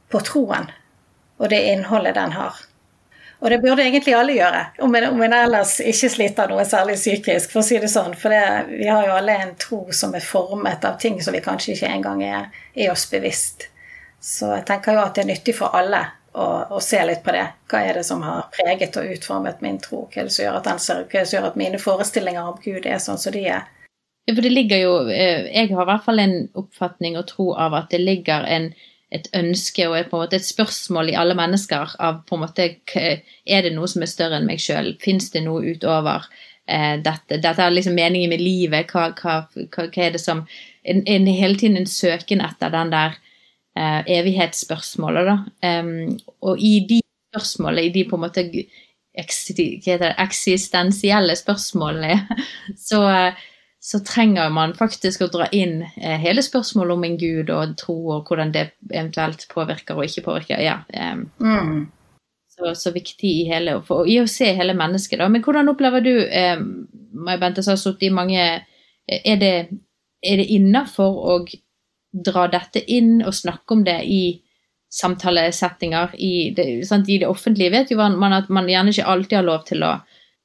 på 0.10 0.22
troen 0.26 0.70
og 1.40 1.50
det 1.50 1.62
innholdet 1.72 2.18
den 2.18 2.34
har. 2.36 2.58
Og 3.40 3.50
det 3.50 3.62
burde 3.64 3.86
egentlig 3.86 4.14
alle 4.18 4.36
gjøre, 4.36 4.64
om 4.84 4.96
en, 4.96 5.06
om 5.14 5.22
en 5.24 5.34
ellers 5.38 5.78
ikke 5.80 6.10
sliter 6.12 6.50
noe 6.52 6.66
særlig 6.68 6.98
psykisk, 7.00 7.54
for 7.54 7.62
å 7.62 7.64
si 7.64 7.78
det 7.80 7.88
sånn. 7.92 8.12
For 8.20 8.36
det, 8.36 8.42
vi 8.74 8.90
har 8.90 9.06
jo 9.08 9.16
alle 9.16 9.38
en 9.46 9.54
tro 9.60 9.86
som 9.96 10.16
er 10.18 10.26
formet 10.26 10.84
av 10.84 10.98
ting 11.00 11.22
som 11.24 11.36
vi 11.36 11.40
kanskje 11.46 11.78
ikke 11.78 11.92
engang 11.96 12.24
er, 12.28 12.50
er 12.76 12.92
oss 12.92 13.08
bevisst. 13.12 13.70
Så 14.20 14.52
jeg 14.52 14.66
tenker 14.68 14.98
jo 14.98 15.06
at 15.06 15.16
det 15.16 15.24
er 15.24 15.32
nyttig 15.32 15.56
for 15.56 15.72
alle 15.80 16.02
å, 16.36 16.50
å 16.76 16.82
se 16.84 17.00
litt 17.08 17.24
på 17.24 17.32
det. 17.32 17.46
Hva 17.72 17.86
er 17.88 18.02
det 18.02 18.04
som 18.10 18.28
har 18.28 18.50
preget 18.52 19.00
og 19.00 19.08
utformet 19.16 19.64
min 19.64 19.80
tro? 19.80 20.04
Hva 20.12 20.20
er 20.20 20.28
det 20.28 20.36
som 20.36 20.44
gjør 20.44 20.60
at, 20.60 20.72
ser, 20.84 21.06
hva 21.06 21.22
er 21.22 21.24
det 21.24 21.32
som 21.32 21.40
gjør 21.40 21.52
at 21.54 21.60
mine 21.64 21.80
forestillinger 21.80 22.52
om 22.52 22.60
Gud 22.60 22.84
er 22.92 23.00
sånn 23.00 23.22
som 23.22 23.36
de 23.38 23.46
er? 23.56 23.64
For 24.36 24.46
det 24.46 24.54
ligger 24.54 24.84
jo 24.84 24.94
eh, 25.10 25.50
Jeg 25.50 25.74
har 25.74 25.86
i 25.86 25.92
hvert 25.92 26.06
fall 26.06 26.22
en 26.22 26.38
oppfatning 26.60 27.18
og 27.20 27.28
tro 27.32 27.52
av 27.58 27.76
at 27.78 27.90
det 27.94 28.02
ligger 28.04 28.46
en, 28.46 28.70
et 29.14 29.30
ønske 29.36 29.88
og 29.90 29.98
et, 29.98 30.10
på 30.10 30.18
en 30.18 30.26
måte 30.26 30.40
et 30.40 30.46
spørsmål 30.46 31.12
i 31.12 31.18
alle 31.18 31.38
mennesker 31.38 31.96
av 32.00 32.22
på 32.30 32.38
en 32.38 32.46
måte 32.46 32.70
Er 32.96 33.66
det 33.66 33.74
noe 33.76 33.90
som 33.90 34.06
er 34.06 34.12
større 34.12 34.40
enn 34.40 34.50
meg 34.50 34.62
sjøl? 34.64 34.94
Fins 35.02 35.32
det 35.34 35.46
noe 35.48 35.74
utover 35.74 36.28
eh, 36.68 37.00
dette? 37.02 37.40
Dette 37.40 37.66
er 37.66 37.74
liksom 37.74 37.98
meningen 37.98 38.34
med 38.34 38.44
livet. 38.44 38.92
Hva, 38.92 39.10
hva, 39.18 39.42
hva, 39.56 39.88
hva 39.88 40.06
er 40.06 40.18
det 40.18 40.24
som 40.24 40.46
en, 40.84 41.04
en, 41.06 41.28
Hele 41.28 41.60
tiden 41.60 41.78
en 41.80 41.90
søken 41.90 42.42
etter 42.46 42.70
den 42.74 42.94
der 42.94 43.18
eh, 43.78 44.02
evighetsspørsmålet, 44.20 45.30
da. 45.30 45.38
Um, 45.80 46.20
og 46.42 46.62
i 46.62 46.80
de 46.90 47.02
spørsmålene, 47.34 47.88
i 47.88 47.94
de 47.94 48.10
på 48.10 48.18
en 48.18 48.26
måte 48.26 48.42
eksistensielle 49.20 51.36
spørsmålene, 51.36 52.28
så 52.90 53.02
eh, 53.10 53.34
så 53.82 54.00
trenger 54.04 54.50
man 54.52 54.74
faktisk 54.76 55.22
å 55.24 55.30
dra 55.32 55.46
inn 55.56 55.82
eh, 56.02 56.18
hele 56.20 56.44
spørsmålet 56.44 56.98
om 56.98 57.06
en 57.08 57.16
gud 57.20 57.52
og 57.56 57.78
tro, 57.80 57.96
og 58.18 58.28
hvordan 58.28 58.52
det 58.52 58.66
eventuelt 58.92 59.46
påvirker 59.54 59.96
og 59.96 60.10
ikke 60.10 60.26
påvirker. 60.26 60.60
Ja, 60.64 60.82
eh, 60.94 61.16
Mm. 61.40 61.88
så, 62.50 62.76
så 62.76 62.92
viktig 62.92 63.30
i, 63.30 63.48
hele, 63.48 63.78
for, 63.88 64.08
i 64.08 64.20
å 64.20 64.28
se 64.28 64.52
hele 64.54 64.76
mennesket. 64.76 65.20
Da. 65.20 65.30
Men 65.32 65.44
hvordan 65.44 65.72
opplever 65.72 66.04
du, 66.04 66.12
eh, 66.28 66.60
Mai 67.14 67.38
Bente, 67.38 67.64
har 67.66 67.80
sittet 67.80 68.10
i 68.10 68.14
mange 68.14 68.66
Er 69.10 69.38
det, 69.42 69.70
er 70.22 70.38
det 70.38 70.52
innafor 70.54 71.16
å 71.32 71.36
dra 72.14 72.44
dette 72.48 72.84
inn 72.94 73.24
og 73.24 73.34
snakke 73.34 73.74
om 73.74 73.84
det 73.84 74.04
i 74.06 74.40
samtalesettinger 74.94 76.14
i 76.14 76.52
det, 76.54 76.86
sant? 76.86 77.10
I 77.10 77.18
det 77.18 77.28
offentlige 77.28 77.72
vet 77.72 77.90
jo 77.90 77.98
man 77.98 78.34
at 78.34 78.50
man 78.50 78.70
gjerne 78.70 78.94
ikke 78.94 79.08
alltid 79.10 79.38
har 79.40 79.48
lov 79.48 79.64
til 79.66 79.82
å 79.82 79.96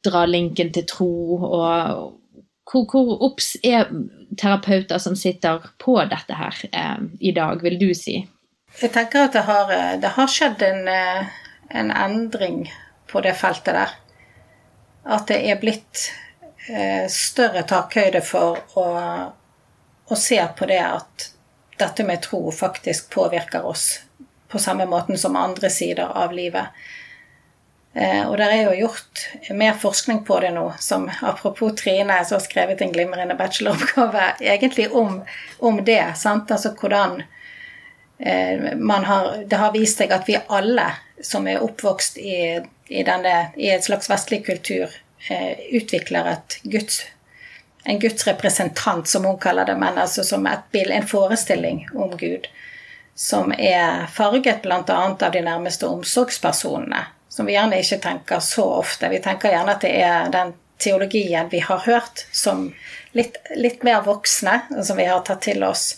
dra 0.04 0.24
linken 0.24 0.72
til 0.72 0.86
tro. 0.88 1.36
og 1.44 2.23
Hvor, 2.64 2.86
hvor 2.90 3.22
obs 3.26 3.56
er 3.62 3.90
terapeuter 4.40 4.98
som 4.98 5.16
sitter 5.16 5.66
på 5.78 5.98
dette 6.10 6.36
her 6.38 6.62
eh, 6.72 7.02
i 7.20 7.32
dag, 7.36 7.60
vil 7.62 7.78
du 7.80 7.90
si? 7.96 8.22
Jeg 8.80 8.90
tenker 8.94 9.28
at 9.28 9.36
det 9.36 9.44
har, 9.46 9.70
det 10.02 10.14
har 10.16 10.30
skjedd 10.30 10.62
en, 10.66 10.88
eh, 10.88 11.34
en 11.68 11.92
endring 11.92 12.64
på 13.10 13.20
det 13.20 13.36
feltet 13.38 13.76
der. 13.76 13.94
At 15.04 15.28
det 15.28 15.42
er 15.44 15.60
blitt 15.60 16.08
eh, 16.68 17.04
større 17.12 17.62
takhøyde 17.68 18.24
for 18.24 18.58
å, 18.80 18.88
å 20.08 20.18
se 20.18 20.40
på 20.58 20.68
det 20.70 20.80
at 20.82 21.30
dette 21.78 22.06
med 22.06 22.22
tro 22.22 22.50
faktisk 22.54 23.10
påvirker 23.14 23.66
oss 23.66 24.00
på 24.48 24.58
samme 24.58 24.86
måten 24.86 25.18
som 25.18 25.36
andre 25.36 25.70
sider 25.70 26.06
av 26.06 26.32
livet. 26.32 26.66
Eh, 27.94 28.26
og 28.26 28.38
der 28.38 28.50
er 28.50 28.62
jo 28.64 28.74
gjort 28.74 29.20
mer 29.54 29.76
forskning 29.78 30.24
på 30.26 30.40
det 30.42 30.50
nå, 30.56 30.64
som 30.82 31.06
apropos 31.22 31.76
Trine, 31.78 32.16
som 32.24 32.40
har 32.40 32.42
skrevet 32.42 32.82
en 32.82 32.92
glimrende 32.92 33.36
bacheloroppgave 33.38 34.32
egentlig 34.40 34.88
om, 34.90 35.20
om 35.58 35.78
det. 35.84 36.02
Sant? 36.18 36.50
Altså 36.50 36.74
hvordan 36.80 37.22
eh, 38.18 38.74
man 38.76 39.04
har 39.04 39.44
Det 39.46 39.62
har 39.62 39.72
vist 39.72 40.02
seg 40.02 40.12
at 40.12 40.26
vi 40.28 40.40
alle 40.48 40.88
som 41.22 41.46
er 41.46 41.62
oppvokst 41.62 42.18
i, 42.18 42.58
i, 42.88 43.02
denne, 43.06 43.36
i 43.56 43.70
et 43.70 43.86
slags 43.86 44.10
vestlig 44.10 44.42
kultur, 44.46 44.90
eh, 45.30 45.62
utvikler 45.78 46.32
et 46.34 46.58
Guds 46.62 47.04
en 47.84 47.98
gudsrepresentant, 48.00 49.08
som 49.08 49.26
hun 49.28 49.36
kaller 49.38 49.68
det, 49.68 49.74
men 49.76 49.98
altså 50.00 50.22
som 50.24 50.46
et 50.48 50.62
bild, 50.72 50.88
en 50.90 51.04
forestilling 51.04 51.82
om 51.94 52.14
Gud. 52.16 52.46
Som 53.14 53.52
er 53.52 54.06
farget 54.08 54.62
bl.a. 54.64 54.80
av 54.88 55.32
de 55.32 55.42
nærmeste 55.44 55.86
omsorgspersonene 55.86 57.02
som 57.34 57.46
vi 57.46 57.56
gjerne 57.56 57.80
ikke 57.82 57.98
tenker 57.98 58.38
så 58.38 58.62
ofte. 58.76 59.08
Vi 59.10 59.18
tenker 59.18 59.50
gjerne 59.50 59.74
at 59.74 59.82
det 59.82 59.90
er 59.98 60.28
den 60.30 60.52
teologien 60.78 61.48
vi 61.50 61.58
har 61.66 61.80
hørt, 61.82 62.26
som 62.30 62.68
litt, 63.12 63.40
litt 63.56 63.82
mer 63.82 64.04
voksne, 64.06 64.60
som 64.86 65.00
vi 65.00 65.08
har 65.08 65.24
tatt 65.26 65.42
til 65.42 65.64
oss. 65.66 65.96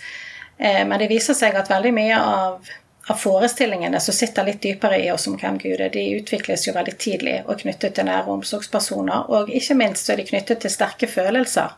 Eh, 0.57 0.81
men 0.89 0.97
det 0.97 1.11
viser 1.13 1.37
seg 1.37 1.59
at 1.61 1.69
veldig 1.69 1.93
mye 1.93 2.21
av, 2.21 2.71
av, 3.05 3.19
forestillingene 3.21 4.01
som 4.01 4.17
sitter 4.17 4.49
litt 4.49 4.63
dypere 4.65 5.03
i 5.03 5.11
oss 5.13 5.27
om 5.29 5.37
hvem 5.37 5.59
Gud 5.61 5.77
er, 5.77 5.91
de 5.93 6.07
utvikles 6.17 6.65
jo 6.69 6.73
veldig 6.77 6.95
tidlig 7.05 7.35
og 7.45 7.61
knyttet 7.61 7.99
til 7.99 8.09
nære 8.09 8.33
omsorgspersoner. 8.39 9.29
Og 9.29 9.53
ikke 9.53 9.77
minst 9.77 10.09
så 10.09 10.15
er 10.15 10.23
de 10.23 10.31
knyttet 10.31 10.65
til 10.65 10.73
sterke 10.73 11.11
følelser. 11.11 11.77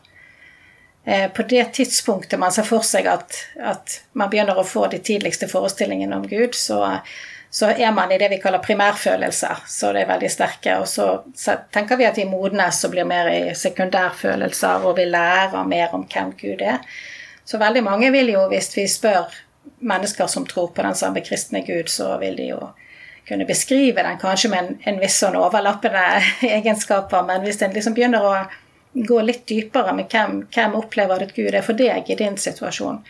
Eh, 1.03 1.27
på 1.35 1.43
det 1.51 1.65
tidspunktet 1.81 2.39
man 2.39 2.55
ser 2.55 2.67
for 2.69 2.87
seg 2.87 3.11
at, 3.11 3.41
at 3.59 3.99
man 4.15 4.31
begynner 4.31 4.55
å 4.55 4.67
få 4.67 4.87
de 4.87 5.03
tidligste 5.03 5.51
forestillingene 5.51 6.23
om 6.23 6.31
Gud, 6.31 6.55
så 6.55 6.85
så 7.51 7.71
er 7.71 7.91
man 7.91 8.11
i 8.11 8.17
det 8.21 8.29
vi 8.29 8.37
kaller 8.41 8.61
primærfølelser, 8.61 9.63
så 9.67 9.93
det 9.93 10.03
er 10.03 10.11
veldig 10.11 10.29
sterke. 10.29 10.75
Og 10.77 10.87
så, 10.87 11.55
tenker 11.73 11.97
vi 11.97 12.05
at 12.05 12.17
vi 12.17 12.27
modnes 12.29 12.83
og 12.85 12.93
blir 12.93 13.07
mer 13.09 13.29
i 13.31 13.55
sekundærfølelser, 13.57 14.85
og 14.85 14.97
vi 14.99 15.07
lærer 15.09 15.65
mer 15.65 15.95
om 15.97 16.05
hvem 16.05 16.35
Gud 16.37 16.61
er. 16.61 16.83
Så 17.45 17.57
veldig 17.57 17.81
mange 17.83 18.11
vil 18.13 18.29
jo, 18.35 18.45
hvis 18.51 18.69
vi 18.77 18.85
spør 18.87 19.33
mennesker 19.79 20.27
som 20.29 20.45
tror 20.45 20.69
på 20.75 20.85
den 20.85 20.95
samme 20.95 21.23
kristne 21.25 21.63
Gud, 21.65 21.89
så 21.89 22.17
vil 22.21 22.37
de 22.37 22.51
jo 22.51 22.59
kunne 23.29 23.45
beskrive 23.45 24.03
den 24.03 24.17
kanskje 24.21 24.49
med 24.49 24.59
en, 24.59 24.77
en 24.89 24.99
viss 25.01 25.17
sånn 25.21 25.37
overlappende 25.37 26.05
egenskaper, 26.57 27.25
men 27.25 27.45
hvis 27.45 27.61
en 27.65 27.73
liksom 27.73 27.97
begynner 27.97 28.25
å 28.25 28.35
gå 28.93 29.21
litt 29.21 29.47
dypere 29.49 29.93
med 29.97 30.09
hvem, 30.09 30.43
hvem 30.53 30.77
opplever 30.77 31.25
at 31.25 31.33
Gud 31.35 31.53
er 31.53 31.65
for 31.65 31.77
deg 31.77 32.09
i 32.09 32.17
din 32.17 32.37
situasjon, 32.37 33.01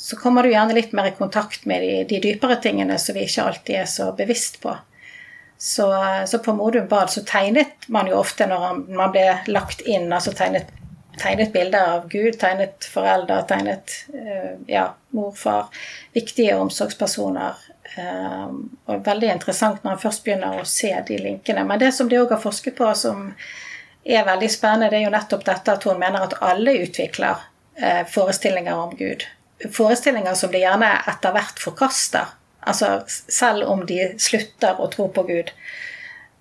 så 0.00 0.16
kommer 0.16 0.42
du 0.42 0.52
gjerne 0.52 0.74
litt 0.76 0.92
mer 0.94 1.08
i 1.10 1.16
kontakt 1.18 1.64
med 1.66 1.82
de, 1.82 2.04
de 2.04 2.20
dypere 2.22 2.56
tingene 2.62 2.94
som 3.02 3.16
vi 3.16 3.24
ikke 3.26 3.44
alltid 3.50 3.80
er 3.80 3.88
så 3.90 4.12
bevisst 4.16 4.60
på. 4.62 4.76
Så, 5.58 5.88
så 6.26 6.38
på 6.38 6.52
Modum 6.54 6.86
Bad 6.88 7.10
så 7.10 7.24
tegnet 7.26 7.88
man 7.90 8.06
jo 8.06 8.20
ofte 8.20 8.46
når 8.46 8.78
man 8.94 9.10
ble 9.10 9.24
lagt 9.50 9.80
inn, 9.82 10.06
altså 10.14 10.30
tegnet, 10.38 10.70
tegnet 11.18 11.50
bilder 11.52 11.96
av 11.96 12.04
Gud, 12.12 12.38
tegnet 12.38 12.86
foreldre, 12.86 13.40
tegnet 13.50 13.96
uh, 14.14 14.52
ja, 14.70 14.84
mor, 15.18 15.32
far, 15.34 15.66
viktige 16.14 16.54
omsorgspersoner. 16.62 17.58
Uh, 17.98 18.54
og 18.86 19.02
veldig 19.08 19.32
interessant 19.34 19.82
når 19.82 19.96
man 19.96 20.02
først 20.04 20.22
begynner 20.28 20.60
å 20.60 20.68
se 20.78 20.92
de 21.08 21.18
linkene. 21.24 21.64
Men 21.66 21.82
det 21.82 21.90
som 21.96 22.06
de 22.06 22.20
òg 22.22 22.36
har 22.36 22.44
forsket 22.44 22.78
på, 22.78 22.92
som 22.94 23.32
er 24.06 24.30
veldig 24.30 24.52
spennende, 24.54 24.92
det 24.94 25.02
er 25.02 25.08
jo 25.08 25.16
nettopp 25.16 25.42
dette 25.50 25.74
at 25.74 25.88
hun 25.90 25.98
mener 25.98 26.28
at 26.28 26.38
alle 26.38 26.78
utvikler 26.86 27.42
uh, 27.82 28.04
forestillinger 28.14 28.78
om 28.78 28.94
Gud 28.94 29.26
forestillinger 29.74 30.34
som 30.38 30.52
de 30.52 30.62
gjerne 30.62 30.90
etter 31.10 31.34
hvert 31.34 31.62
forkaster. 31.62 32.34
Altså 32.60 33.02
selv 33.08 33.68
om 33.70 33.86
de 33.86 34.12
slutter 34.20 34.80
å 34.80 34.90
tro 34.92 35.08
på 35.14 35.24
Gud, 35.28 35.50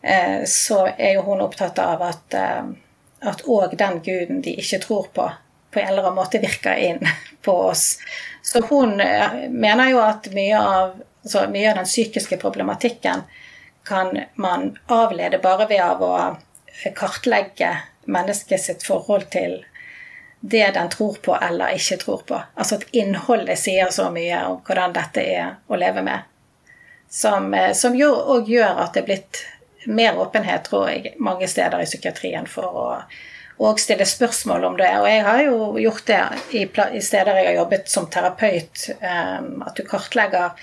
eh, 0.02 0.44
så 0.50 0.84
er 0.98 1.18
jo 1.18 1.26
hun 1.30 1.46
opptatt 1.46 1.80
av 1.80 2.04
at 2.10 2.38
eh, 2.38 2.76
at 3.20 3.44
òg 3.50 3.76
den 3.78 4.02
guden 4.06 4.42
de 4.46 4.56
ikke 4.62 4.80
tror 4.84 5.10
på, 5.14 5.28
på 5.72 5.82
en 5.82 5.92
eller 5.92 6.06
annen 6.06 6.20
måte 6.20 6.42
virker 6.42 6.78
inn 6.78 7.02
på 7.46 7.56
oss. 7.72 7.98
Så 8.42 8.64
hun 8.70 9.00
eh, 9.02 9.48
mener 9.50 9.92
jo 9.92 10.02
at 10.04 10.30
mye 10.36 10.60
av, 10.60 10.98
altså 11.24 11.48
mye 11.52 11.72
av 11.72 11.82
den 11.82 11.90
psykiske 11.90 12.40
problematikken 12.42 13.26
kan 13.88 14.12
man 14.36 14.74
avlede 14.92 15.40
bare 15.40 15.68
ved 15.70 15.82
av 15.82 16.04
å 16.04 16.16
kartlegge 16.96 17.72
mennesket 18.08 18.84
forhold 18.86 19.30
til 19.32 19.62
det 20.48 20.72
den 20.76 20.90
tror 20.90 21.18
på 21.24 21.36
eller 21.36 21.76
ikke 21.76 21.98
tror 22.02 22.24
på. 22.28 22.40
Altså 22.56 22.80
at 22.80 22.88
innholdet 22.96 23.60
sier 23.60 23.92
så 23.92 24.10
mye 24.14 24.40
om 24.48 24.60
hvordan 24.68 24.96
dette 24.96 25.24
er 25.24 25.56
å 25.68 25.80
leve 25.80 26.04
med. 26.06 26.28
Som, 27.10 27.54
eh, 27.54 27.74
som 27.76 27.96
jo 27.96 28.12
òg 28.16 28.50
gjør 28.52 28.84
at 28.84 28.94
det 28.94 29.04
er 29.04 29.10
blitt 29.12 29.42
mer 29.88 30.20
åpenhet, 30.20 30.68
tror 30.68 30.90
jeg, 30.90 31.16
mange 31.20 31.48
steder 31.48 31.82
i 31.82 31.88
psykiatrien 31.88 32.48
for 32.52 32.80
å 32.84 32.88
og 33.58 33.80
stille 33.82 34.06
spørsmål 34.06 34.66
om 34.68 34.76
det. 34.78 34.90
Og 35.02 35.08
jeg 35.10 35.22
har 35.26 35.40
jo 35.42 35.56
gjort 35.82 36.04
det 36.06 36.20
i, 36.54 36.66
steder 37.02 37.40
jeg 37.40 37.48
har 37.48 37.56
jobbet 37.56 37.90
som 37.90 38.06
terapeut. 38.14 38.84
Um, 39.02 39.64
at 39.66 39.80
du 39.80 39.82
kartlegger 39.88 40.54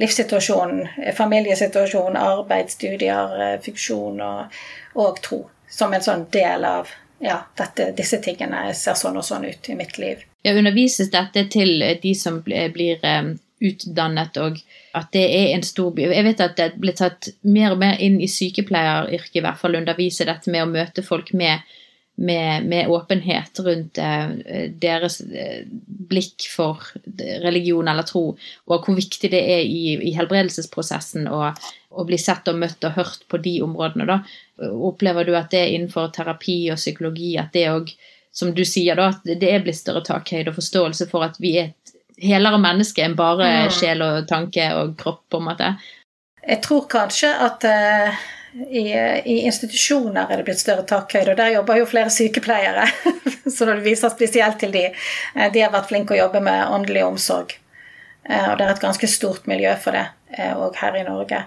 livssituasjonen, 0.00 0.88
familiesituasjon, 1.16 2.16
arbeid, 2.16 2.68
studier, 2.72 3.32
eh, 3.40 3.56
funksjon 3.64 4.20
og, 4.20 4.60
og 5.00 5.22
tro. 5.24 5.40
Som 5.72 5.96
en 5.96 6.04
sånn 6.04 6.26
del 6.32 6.68
av 6.68 6.92
ja, 7.22 7.38
dette, 7.58 7.92
disse 7.96 8.18
tingene 8.22 8.72
ser 8.74 8.98
sånn 8.98 9.16
og 9.20 9.26
sånn 9.26 9.46
ut 9.46 9.68
i 9.70 9.78
mitt 9.78 9.98
liv. 10.02 10.24
Ja, 10.42 10.56
Undervises 10.58 11.12
dette 11.12 11.46
til 11.52 11.84
de 12.02 12.14
som 12.18 12.40
blir 12.42 12.98
um, 13.06 13.36
utdannet, 13.62 14.38
og 14.42 14.58
at 14.98 15.12
det 15.14 15.22
er 15.30 15.52
en 15.54 15.62
stor 15.66 15.92
by? 15.94 16.08
Jeg 16.10 16.26
vet 16.26 16.42
at 16.42 16.56
det 16.58 16.72
blir 16.82 16.96
tatt 16.98 17.30
mer 17.46 17.76
og 17.76 17.82
mer 17.84 18.02
inn 18.02 18.18
i 18.20 18.30
sykepleieryrket, 18.30 19.38
i 19.38 19.44
hvert 19.44 19.60
fall 19.60 19.78
undervise 19.78 20.26
dette 20.26 20.50
med 20.50 20.66
å 20.66 20.72
møte 20.72 21.06
folk 21.06 21.30
med 21.38 21.62
med, 22.14 22.66
med, 22.66 22.88
åpenhet 22.88 23.60
rundt 23.60 23.98
eh, 23.98 24.28
deres 24.68 25.20
eh, 25.20 25.64
blikk 25.86 26.44
for 26.50 26.82
religion 27.42 27.88
eller 27.88 28.06
tro, 28.06 28.24
og 28.68 28.86
hvor 28.86 28.96
viktig 28.96 29.30
det 29.32 29.40
er 29.40 29.62
i, 29.64 29.96
i 29.96 30.12
helbredelsesprosessen 30.16 31.28
å, 31.32 31.52
bli 32.06 32.18
sett 32.20 32.48
og 32.48 32.58
møtt 32.60 32.84
og 32.88 32.96
hørt 32.96 33.24
på 33.28 33.40
de 33.44 33.58
områdene. 33.64 34.08
Da. 34.08 34.18
Opplever 34.72 35.28
du 35.28 35.34
at 35.36 35.50
det 35.52 35.62
er 35.64 35.74
innenfor 35.76 36.12
terapi 36.14 36.58
og 36.72 36.80
psykologi 36.80 37.34
at 37.40 37.52
det 37.56 37.66
òg, 37.72 37.94
som 38.32 38.52
du 38.56 38.62
sier, 38.64 38.96
da, 38.96 39.10
at 39.12 39.26
det 39.40 39.48
er 39.48 39.64
blitt 39.64 39.80
større 39.80 40.04
takhøyde 40.04 40.52
og 40.52 40.60
forståelse 40.60 41.08
for 41.10 41.24
at 41.26 41.40
vi 41.40 41.56
er 41.60 41.72
et 41.72 41.96
helere 42.22 42.60
menneske 42.60 43.04
enn 43.04 43.16
bare 43.18 43.48
mm. 43.66 43.74
sjel 43.76 44.04
og 44.04 44.28
tanke 44.28 44.68
og 44.76 44.94
kropp, 45.00 45.24
på 45.32 45.40
en 45.40 45.48
måte? 45.48 45.72
Jeg 46.42 46.62
tror 46.64 46.86
kanskje 46.92 47.32
at 47.48 47.68
uh 47.68 48.22
i, 48.52 48.92
i, 49.24 49.38
institusjoner 49.46 50.28
er 50.28 50.40
det 50.40 50.44
blitt 50.44 50.60
større 50.60 50.84
takhøyde, 50.88 51.32
og 51.32 51.38
der 51.40 51.54
jobber 51.54 51.78
jo 51.80 51.88
flere 51.88 52.12
sykepleiere. 52.12 52.84
så 53.54 53.66
når 53.66 53.80
det 53.80 53.86
viser 53.86 54.12
spesielt 54.12 54.58
til 54.60 54.74
de. 54.74 54.86
Eh, 54.92 55.48
de 55.52 55.64
har 55.64 55.72
vært 55.72 55.88
flinke 55.92 56.16
å 56.16 56.20
jobbe 56.20 56.42
med 56.44 56.68
åndelig 56.68 57.06
omsorg. 57.06 57.54
Eh, 58.28 58.50
og 58.50 58.58
det 58.58 58.66
er 58.66 58.74
et 58.74 58.84
ganske 58.84 59.08
stort 59.08 59.48
miljø 59.50 59.72
for 59.80 59.96
det 59.96 60.04
òg 60.52 60.68
eh, 60.68 60.80
her 60.82 61.00
i 61.00 61.06
Norge. 61.08 61.44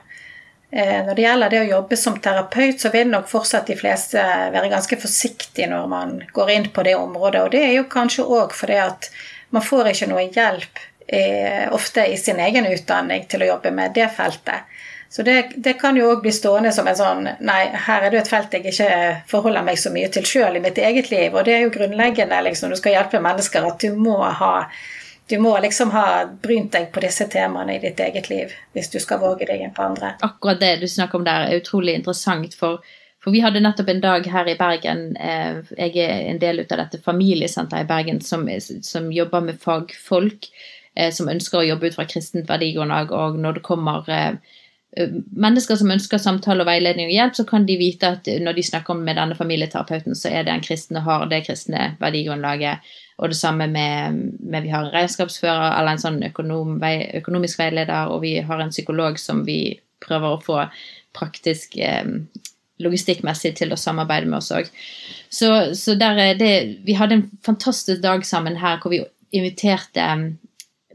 Når 0.75 1.13
det 1.15 1.23
gjelder 1.23 1.51
det 1.53 1.59
å 1.61 1.67
jobbe 1.69 1.95
som 1.95 2.17
terapeut, 2.19 2.81
så 2.81 2.89
vil 2.91 3.05
nok 3.07 3.29
fortsatt 3.31 3.69
de 3.69 3.77
fleste 3.79 4.19
være 4.51 4.67
ganske 4.73 4.97
forsiktige 4.99 5.69
når 5.71 5.85
man 5.87 6.15
går 6.35 6.49
inn 6.51 6.65
på 6.75 6.83
det 6.83 6.97
området. 6.99 7.43
Og 7.45 7.53
det 7.53 7.61
er 7.63 7.71
jo 7.77 7.85
kanskje 7.87 8.25
òg 8.25 8.51
fordi 8.57 8.81
at 8.83 9.07
man 9.55 9.63
får 9.63 9.93
ikke 9.93 10.09
noe 10.11 10.25
hjelp 10.25 10.81
ofte 11.77 12.03
i 12.11 12.17
sin 12.19 12.41
egen 12.43 12.67
utdanning 12.67 13.23
til 13.31 13.45
å 13.45 13.49
jobbe 13.53 13.71
med 13.77 13.95
det 13.95 14.09
feltet. 14.17 14.67
Så 15.09 15.23
det, 15.23 15.35
det 15.63 15.77
kan 15.79 15.97
jo 15.97 16.09
òg 16.11 16.23
bli 16.25 16.31
stående 16.33 16.71
som 16.75 16.87
en 16.89 16.97
sånn 16.97 17.27
Nei, 17.45 17.61
her 17.87 18.03
er 18.03 18.11
det 18.11 18.23
et 18.23 18.31
felt 18.31 18.53
jeg 18.53 18.65
ikke 18.71 18.89
forholder 19.29 19.63
meg 19.63 19.79
så 19.79 19.91
mye 19.93 20.09
til 20.11 20.25
sjøl 20.27 20.57
i 20.57 20.63
mitt 20.63 20.81
eget 20.81 21.11
liv. 21.13 21.31
Og 21.31 21.45
det 21.47 21.55
er 21.55 21.65
jo 21.65 21.73
grunnleggende 21.77 22.41
liksom, 22.49 22.69
når 22.69 22.77
du 22.77 22.81
skal 22.81 22.97
hjelpe 22.97 23.23
mennesker, 23.23 23.67
at 23.69 23.85
du 23.85 23.95
må 23.95 24.19
ha 24.25 24.53
du 25.27 25.39
må 25.41 25.55
liksom 25.59 25.89
ha 25.91 26.25
brynt 26.41 26.75
deg 26.75 26.91
på 26.93 27.01
disse 27.01 27.25
temaene 27.33 27.77
i 27.77 27.81
ditt 27.81 27.99
eget 27.99 28.29
liv 28.29 28.51
hvis 28.75 28.91
du 28.93 28.99
skal 29.01 29.23
våge 29.23 29.47
deg 29.49 29.63
inn 29.63 29.73
på 29.73 29.87
andre. 29.87 30.13
Akkurat 30.25 30.61
det 30.61 30.75
du 30.83 30.87
snakker 30.89 31.17
om 31.17 31.25
der, 31.25 31.47
er 31.47 31.63
utrolig 31.63 31.95
interessant. 31.97 32.53
For, 32.59 32.83
for 33.23 33.33
vi 33.33 33.41
hadde 33.41 33.63
nettopp 33.63 33.89
en 33.89 34.03
dag 34.03 34.29
her 34.29 34.51
i 34.51 34.57
Bergen. 34.59 35.05
Eh, 35.17 35.63
jeg 35.79 35.97
er 36.03 36.29
en 36.29 36.41
del 36.41 36.61
av 36.67 36.77
dette 36.83 37.01
familiesenteret 37.05 37.87
i 37.87 37.89
Bergen 37.89 38.21
som, 38.21 38.45
som 38.85 39.09
jobber 39.13 39.47
med 39.47 39.61
fagfolk 39.63 40.51
eh, 40.95 41.09
som 41.09 41.31
ønsker 41.31 41.61
å 41.61 41.67
jobbe 41.71 41.89
ut 41.89 41.97
fra 41.97 42.05
kristent 42.09 42.49
verdigrunnlag. 42.49 43.09
Og 43.09 43.41
når 43.41 43.57
det 43.57 43.65
kommer 43.65 44.05
eh, 44.11 44.37
mennesker 44.95 45.75
som 45.79 45.91
ønsker 45.91 46.21
samtale 46.21 46.63
og 46.63 46.69
veiledning 46.69 47.09
og 47.09 47.15
hjelp, 47.15 47.35
så 47.35 47.45
kan 47.47 47.65
de 47.67 47.75
vite 47.79 48.11
at 48.15 48.29
når 48.41 48.57
de 48.57 48.63
snakker 48.63 48.97
med 48.99 49.17
denne 49.19 49.35
familieterapeuten, 49.35 50.15
så 50.15 50.31
er 50.31 50.45
det 50.45 50.53
en 50.53 50.63
kristen 50.63 50.99
og 50.99 51.07
har 51.07 51.25
det 51.31 51.43
kristne 51.47 51.89
verdigrunnlaget. 51.99 52.93
Og 53.19 53.31
det 53.31 53.39
samme 53.39 53.67
med, 53.71 54.21
med 54.39 54.63
vi 54.63 54.71
har 54.71 54.85
en 54.85 54.93
regnskapsfører 54.93 55.77
eller 55.77 55.95
en 55.95 56.03
sånn 56.03 56.21
økonom, 56.27 56.77
økonomisk 57.19 57.59
veileder, 57.59 58.11
og 58.11 58.23
vi 58.23 58.37
har 58.43 58.63
en 58.63 58.73
psykolog 58.73 59.19
som 59.19 59.45
vi 59.47 59.77
prøver 60.03 60.35
å 60.35 60.43
få 60.43 60.61
praktisk 61.15 61.77
eh, 61.79 62.03
logistikkmessig 62.83 63.53
til 63.59 63.71
å 63.71 63.79
samarbeide 63.79 64.27
med 64.27 64.41
oss 64.41 64.51
òg. 64.55 64.71
Så, 65.31 65.51
så 65.75 65.95
der 65.99 66.19
er 66.21 66.39
det 66.39 66.53
Vi 66.87 66.95
hadde 66.95 67.19
en 67.19 67.29
fantastisk 67.43 68.03
dag 68.03 68.25
sammen 68.27 68.59
her 68.59 68.81
hvor 68.83 68.91
vi 68.91 69.03
inviterte 69.35 70.03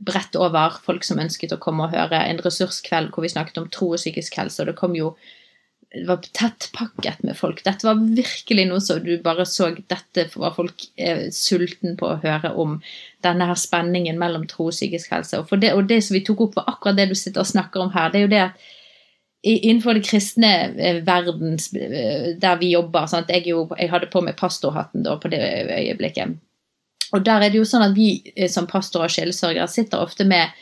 bredt 0.07 0.39
over 0.39 0.79
folk 0.85 1.05
som 1.07 1.21
ønsket 1.23 1.53
å 1.55 1.61
komme 1.61 1.87
og 1.87 1.95
høre. 1.95 2.23
En 2.25 2.41
ressurskveld 2.45 3.13
hvor 3.15 3.27
vi 3.27 3.33
snakket 3.33 3.61
om 3.61 3.69
tro 3.73 3.93
og 3.95 4.01
psykisk 4.01 4.41
helse, 4.41 4.63
og 4.63 4.71
det 4.71 4.79
kom 4.81 4.97
jo 4.99 5.15
det 5.91 6.07
var 6.07 6.21
tettpakket 6.23 7.23
med 7.27 7.35
folk. 7.35 7.65
Dette 7.67 7.87
var 7.87 7.99
virkelig 7.99 8.67
noe 8.71 8.83
som 8.83 9.01
du 9.03 9.17
bare 9.25 9.43
så 9.49 9.73
Dette 9.75 10.29
var 10.37 10.53
folk 10.55 10.85
eh, 10.95 11.25
sulten 11.35 11.97
på 11.99 12.13
å 12.13 12.21
høre 12.23 12.53
om. 12.55 12.77
Denne 13.27 13.49
her 13.51 13.59
spenningen 13.59 14.21
mellom 14.21 14.47
tro 14.51 14.69
og 14.71 14.77
psykisk 14.77 15.11
helse. 15.17 15.41
Og, 15.43 15.57
det, 15.59 15.73
og 15.75 15.89
det 15.91 15.99
som 16.07 16.15
vi 16.15 16.23
tok 16.27 16.45
opp, 16.47 16.61
var 16.61 16.71
akkurat 16.71 17.01
det 17.01 17.09
du 17.11 17.17
sitter 17.19 17.43
og 17.43 17.51
snakker 17.51 17.83
om 17.83 17.91
her. 17.97 18.13
Det 18.13 18.21
er 18.21 18.27
jo 18.29 18.31
det 18.31 18.45
at 18.45 18.69
innenfor 19.43 19.99
det 19.99 20.05
kristne 20.07 20.53
eh, 20.79 21.01
verden 21.07 21.59
eh, 21.59 22.31
der 22.39 22.63
vi 22.63 22.71
jobber 22.77 23.11
sant? 23.11 23.33
Jeg, 23.35 23.49
jo, 23.51 23.67
jeg 23.75 23.91
hadde 23.91 24.13
på 24.13 24.23
meg 24.23 24.39
pastorhatten 24.39 25.03
da 25.07 25.19
på 25.19 25.33
det 25.33 25.43
øyeblikket. 25.75 26.39
Og 27.13 27.25
der 27.27 27.45
er 27.45 27.53
det 27.53 27.59
jo 27.59 27.69
sånn 27.69 27.87
at 27.89 27.95
vi 27.97 28.21
eh, 28.35 28.51
som 28.51 28.69
pastorer 28.71 29.11
og 29.11 29.15
sjelesørgere 29.15 29.69
sitter 29.71 30.03
ofte 30.03 30.27
med 30.29 30.55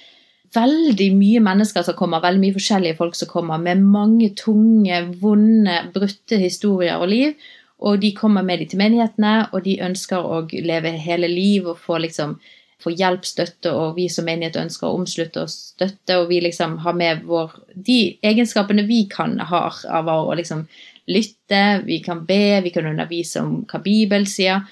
veldig 0.54 1.08
mye 1.16 1.40
mennesker 1.44 1.84
som 1.84 1.96
kommer, 1.96 2.22
veldig 2.24 2.40
mye 2.40 2.56
forskjellige 2.56 2.96
folk 2.96 3.16
som 3.18 3.28
kommer, 3.30 3.60
med 3.60 3.82
mange 3.84 4.30
tunge, 4.38 5.02
vonde, 5.20 5.80
brutte 5.94 6.38
historier 6.40 6.96
og 6.96 7.10
liv. 7.12 7.48
Og 7.78 8.00
de 8.02 8.12
kommer 8.16 8.42
med 8.42 8.62
de 8.62 8.70
til 8.70 8.80
menighetene, 8.80 9.34
og 9.52 9.62
de 9.66 9.76
ønsker 9.84 10.24
å 10.24 10.40
leve 10.50 10.96
hele 10.98 11.28
liv 11.30 11.68
og 11.68 11.78
få, 11.78 12.00
liksom, 12.02 12.38
få 12.82 12.94
hjelp, 12.96 13.26
støtte, 13.28 13.70
og 13.70 13.98
vi 13.98 14.08
som 14.10 14.26
menighet 14.26 14.58
ønsker 14.58 14.88
å 14.88 14.98
omslutte 14.98 15.44
og 15.44 15.52
støtte, 15.52 16.16
og 16.18 16.28
vi 16.32 16.40
liksom 16.42 16.78
har 16.82 16.96
med 16.98 17.22
vår, 17.28 17.54
de 17.74 18.16
egenskapene 18.24 18.86
vi 18.88 19.04
kan 19.10 19.36
ha 19.52 19.62
av 19.68 20.10
å 20.10 20.34
liksom 20.38 20.64
lytte, 21.08 21.62
vi 21.86 22.00
kan 22.04 22.24
be, 22.26 22.58
vi 22.64 22.72
kan 22.74 22.88
undervise 22.88 23.44
om 23.44 23.62
hva 23.68 23.80
Bibelen 23.84 24.26
sier. 24.28 24.66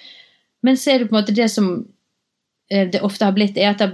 Men 0.65 0.79
så 0.81 0.93
er 0.93 0.99
det 0.99 1.11
på 1.11 1.17
en 1.17 1.21
måte 1.21 1.37
det 1.37 1.49
som 1.53 1.71
eh, 2.71 2.89
det 2.93 3.03
ofte 3.05 3.29
har 3.29 3.37
blitt, 3.37 3.59
er 3.59 3.75
at 3.75 3.83
det 3.83 3.93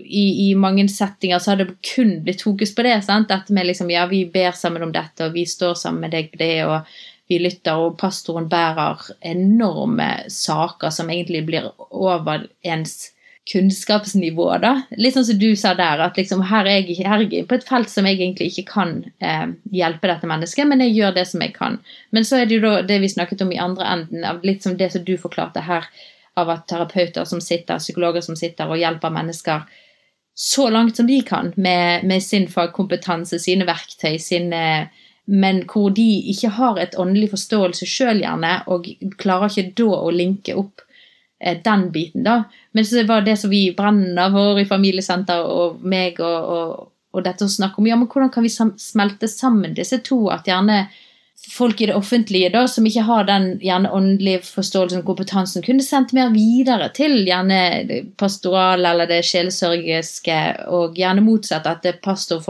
i, 0.00 0.50
i, 0.50 0.54
mange 0.54 0.88
settinger 0.88 1.38
så 1.38 1.52
har 1.52 1.60
det 1.60 1.74
kun 1.94 2.22
blitt 2.24 2.42
fokus 2.42 2.74
på 2.74 2.84
det. 2.86 2.96
Sant? 3.04 3.28
Dette 3.30 3.54
med 3.54 3.68
liksom, 3.68 3.90
ja, 3.92 4.06
vi 4.10 4.24
ber 4.30 4.56
sammen 4.56 4.82
om 4.82 4.92
dette, 4.92 5.26
og 5.26 5.36
vi 5.36 5.46
står 5.46 5.76
sammen 5.78 6.06
med 6.06 6.14
deg 6.16 6.30
på 6.32 6.40
det, 6.40 6.54
og 6.66 6.92
vi 7.30 7.38
lytter, 7.40 7.80
og 7.80 7.98
pastoren 8.00 8.48
bærer 8.50 9.00
enorme 9.32 10.10
saker 10.32 10.92
som 10.92 11.10
egentlig 11.12 11.44
blir 11.48 11.70
over 11.90 12.48
ens 12.66 13.12
kunnskapsnivå, 13.50 14.46
da. 14.62 14.72
Litt 14.94 15.16
sånn 15.16 15.26
som 15.26 15.38
du 15.40 15.48
sa 15.58 15.72
der, 15.74 15.98
at 16.04 16.18
liksom 16.18 16.44
her 16.46 16.68
er 16.70 16.86
jeg, 16.86 17.02
her 17.08 17.24
er 17.24 17.46
på 17.48 17.56
et 17.58 17.66
felt 17.66 17.90
som 17.90 18.06
jeg 18.06 18.20
egentlig 18.20 18.52
ikke 18.52 18.68
kan 18.70 18.94
eh, 19.18 19.48
hjelpe 19.74 20.10
dette 20.10 20.30
mennesket, 20.30 20.68
men 20.70 20.84
jeg 20.84 20.94
gjør 20.94 21.16
det 21.16 21.26
som 21.32 21.42
jeg 21.42 21.54
kan. 21.56 21.80
Men 22.14 22.26
så 22.28 22.38
er 22.38 22.46
det 22.46 22.60
jo 22.60 22.64
da 22.68 22.74
det 22.86 23.00
vi 23.02 23.10
snakket 23.10 23.42
om 23.42 23.50
i 23.54 23.60
andre 23.62 23.88
enden, 23.96 24.26
av 24.28 24.46
litt 24.46 24.62
som 24.62 24.76
det 24.78 24.92
som 24.94 25.02
du 25.06 25.16
forklarte 25.18 25.64
her, 25.66 25.88
av 26.38 26.52
at 26.54 26.68
terapeuter 26.70 27.26
som 27.28 27.42
sitter, 27.44 27.82
psykologer 27.82 28.24
som 28.24 28.38
sitter 28.38 28.70
og 28.70 28.80
hjelper 28.80 29.12
mennesker 29.12 29.66
så 30.34 30.70
langt 30.72 30.96
som 30.96 31.06
de 31.06 31.18
kan 31.26 31.52
med, 31.56 32.06
med 32.08 32.22
sin 32.24 32.46
fagkompetanse, 32.48 33.36
sine 33.42 33.66
verktøy, 33.68 34.16
sine 34.22 34.62
men 35.24 35.62
hvor 35.70 35.92
de 35.94 36.06
ikke 36.32 36.50
har 36.56 36.80
et 36.82 36.96
åndelig 36.98 37.30
forståelse 37.30 37.86
sjøl, 37.86 38.22
gjerne, 38.24 38.56
og 38.66 38.88
klarer 39.22 39.52
ikke 39.52 39.74
da 39.78 40.00
å 40.00 40.10
linke 40.10 40.56
opp 40.58 40.82
eh, 40.82 40.91
den 41.64 41.86
biten, 41.92 42.24
da. 42.26 42.42
Men 42.72 42.86
så 42.86 43.04
var 43.08 43.24
det 43.26 43.36
som 43.40 43.50
vi 43.50 43.66
brenner 43.76 44.32
for 44.34 44.60
i 44.60 44.66
familiesenter, 44.68 45.44
og 45.44 45.82
meg 45.82 46.20
og, 46.22 46.50
og, 46.56 46.90
og 47.12 47.24
dette 47.26 47.46
å 47.46 47.54
snakke 47.54 47.82
om, 47.82 47.88
ja, 47.90 47.98
men 47.98 48.10
hvordan 48.10 48.32
kan 48.32 48.46
vi 48.46 48.52
smelte 48.52 49.30
sammen 49.30 49.74
disse 49.78 50.00
to? 50.06 50.24
At 50.32 50.48
gjerne 50.48 50.84
folk 51.50 51.80
i 51.80 51.86
det 51.86 51.94
offentlige 51.94 52.50
da, 52.54 52.62
som 52.70 52.86
ikke 52.86 53.02
har 53.06 53.26
den 53.26 53.46
gjerne 53.62 53.90
åndelige 53.92 54.44
forståelsen 54.46 55.02
og 55.02 55.08
kompetansen, 55.10 55.64
kunne 55.64 55.82
sendt 55.84 56.14
mer 56.14 56.30
videre 56.34 56.88
til 56.94 57.16
gjerne 57.26 58.02
pastoral 58.20 58.86
eller 58.86 59.10
det 59.10 59.22
sjelesørgiske, 59.26 60.38
og 60.70 60.98
gjerne 60.98 61.24
motsatt, 61.24 61.66
at 61.66 62.00
pastor, 62.04 62.42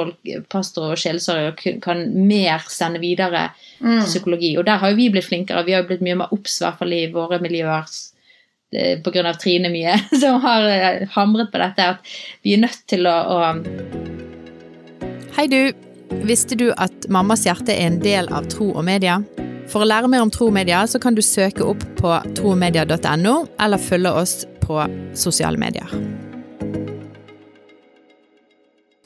pastor 0.52 0.92
og 0.92 1.00
sjelesørger 1.00 1.80
kan 1.82 2.04
mer 2.28 2.68
sende 2.68 3.00
videre 3.02 3.48
mm. 3.80 4.04
psykologi. 4.04 4.54
Og 4.58 4.68
der 4.68 4.82
har 4.82 4.92
jo 4.92 5.00
vi 5.00 5.10
blitt 5.14 5.30
flinkere. 5.30 5.64
Vi 5.66 5.76
har 5.76 5.84
jo 5.84 5.90
blitt 5.92 6.04
mye 6.04 6.20
mer 6.24 6.34
obs, 6.36 6.60
i 6.62 7.06
våre 7.12 7.40
miljøer 7.42 7.88
pga. 8.72 9.34
Trine 9.38 9.70
mye, 9.72 9.96
som 10.22 10.40
har 10.42 10.68
eh, 10.70 11.08
hamret 11.14 11.52
på 11.52 11.60
dette, 11.62 11.88
at 11.94 12.12
vi 12.42 12.56
er 12.56 12.64
nødt 12.66 12.82
til 12.90 13.08
å, 13.10 13.16
å 13.36 13.38
Hei, 15.36 15.48
du. 15.48 15.72
Visste 16.28 16.58
du 16.60 16.66
at 16.76 17.06
Mammas 17.08 17.46
hjerte 17.46 17.72
er 17.72 17.88
en 17.88 18.02
del 18.02 18.28
av 18.36 18.44
Tro 18.52 18.66
og 18.74 18.84
Media? 18.84 19.22
For 19.72 19.80
å 19.80 19.88
lære 19.88 20.10
mer 20.12 20.20
om 20.20 20.30
tro 20.30 20.50
og 20.50 20.52
media, 20.52 20.82
så 20.84 21.00
kan 21.00 21.16
du 21.16 21.22
søke 21.24 21.64
opp 21.64 21.84
på 21.96 22.10
tromedia.no, 22.36 23.36
eller 23.56 23.80
følge 23.80 24.12
oss 24.20 24.34
på 24.60 24.76
sosiale 25.16 25.56
medier. 25.56 25.88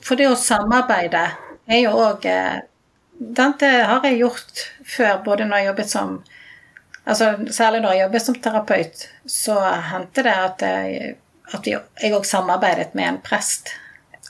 For 0.03 0.19
det 0.19 0.27
å 0.31 0.39
samarbeide 0.39 1.23
er 1.67 1.85
jo 1.85 1.95
òg 1.99 2.27
eh, 2.31 2.65
Dette 3.17 3.69
har 3.89 4.05
jeg 4.05 4.19
gjort 4.21 4.59
før, 4.85 5.23
både 5.25 5.47
når 5.49 5.63
jeg 5.63 5.67
jobbet 5.71 5.89
som 5.89 6.11
altså 7.07 7.33
Særlig 7.55 7.83
når 7.85 7.95
jeg 7.95 8.05
jobber 8.05 8.25
som 8.25 8.39
terapeut, 8.43 9.09
så 9.31 9.59
hendte 9.91 10.25
det 10.27 10.37
at 10.37 10.65
jeg, 10.67 11.17
at 11.55 11.69
jeg 11.71 12.15
òg 12.17 12.27
samarbeidet 12.27 12.95
med 12.99 13.09
en 13.09 13.21
prest 13.25 13.73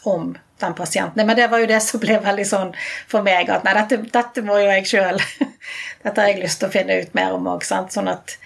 om 0.07 0.35
den 0.61 0.75
pasienten. 0.75 1.27
Men 1.27 1.37
det 1.37 1.49
var 1.49 1.61
jo 1.61 1.69
det 1.69 1.81
som 1.85 2.01
ble 2.01 2.19
veldig 2.23 2.47
sånn 2.49 2.73
for 3.11 3.25
meg 3.27 3.51
at 3.53 3.67
nei, 3.67 3.75
dette, 3.77 3.99
dette 4.13 4.45
må 4.47 4.59
jo 4.61 4.71
jeg 4.71 4.89
sjøl. 4.93 5.21
Dette 6.05 6.23
har 6.23 6.31
jeg 6.31 6.39
lyst 6.39 6.61
til 6.63 6.69
å 6.69 6.73
finne 6.73 7.01
ut 7.03 7.17
mer 7.19 7.35
om 7.35 7.49
òg. 7.51 7.65
Sånn 7.67 8.09
at 8.13 8.37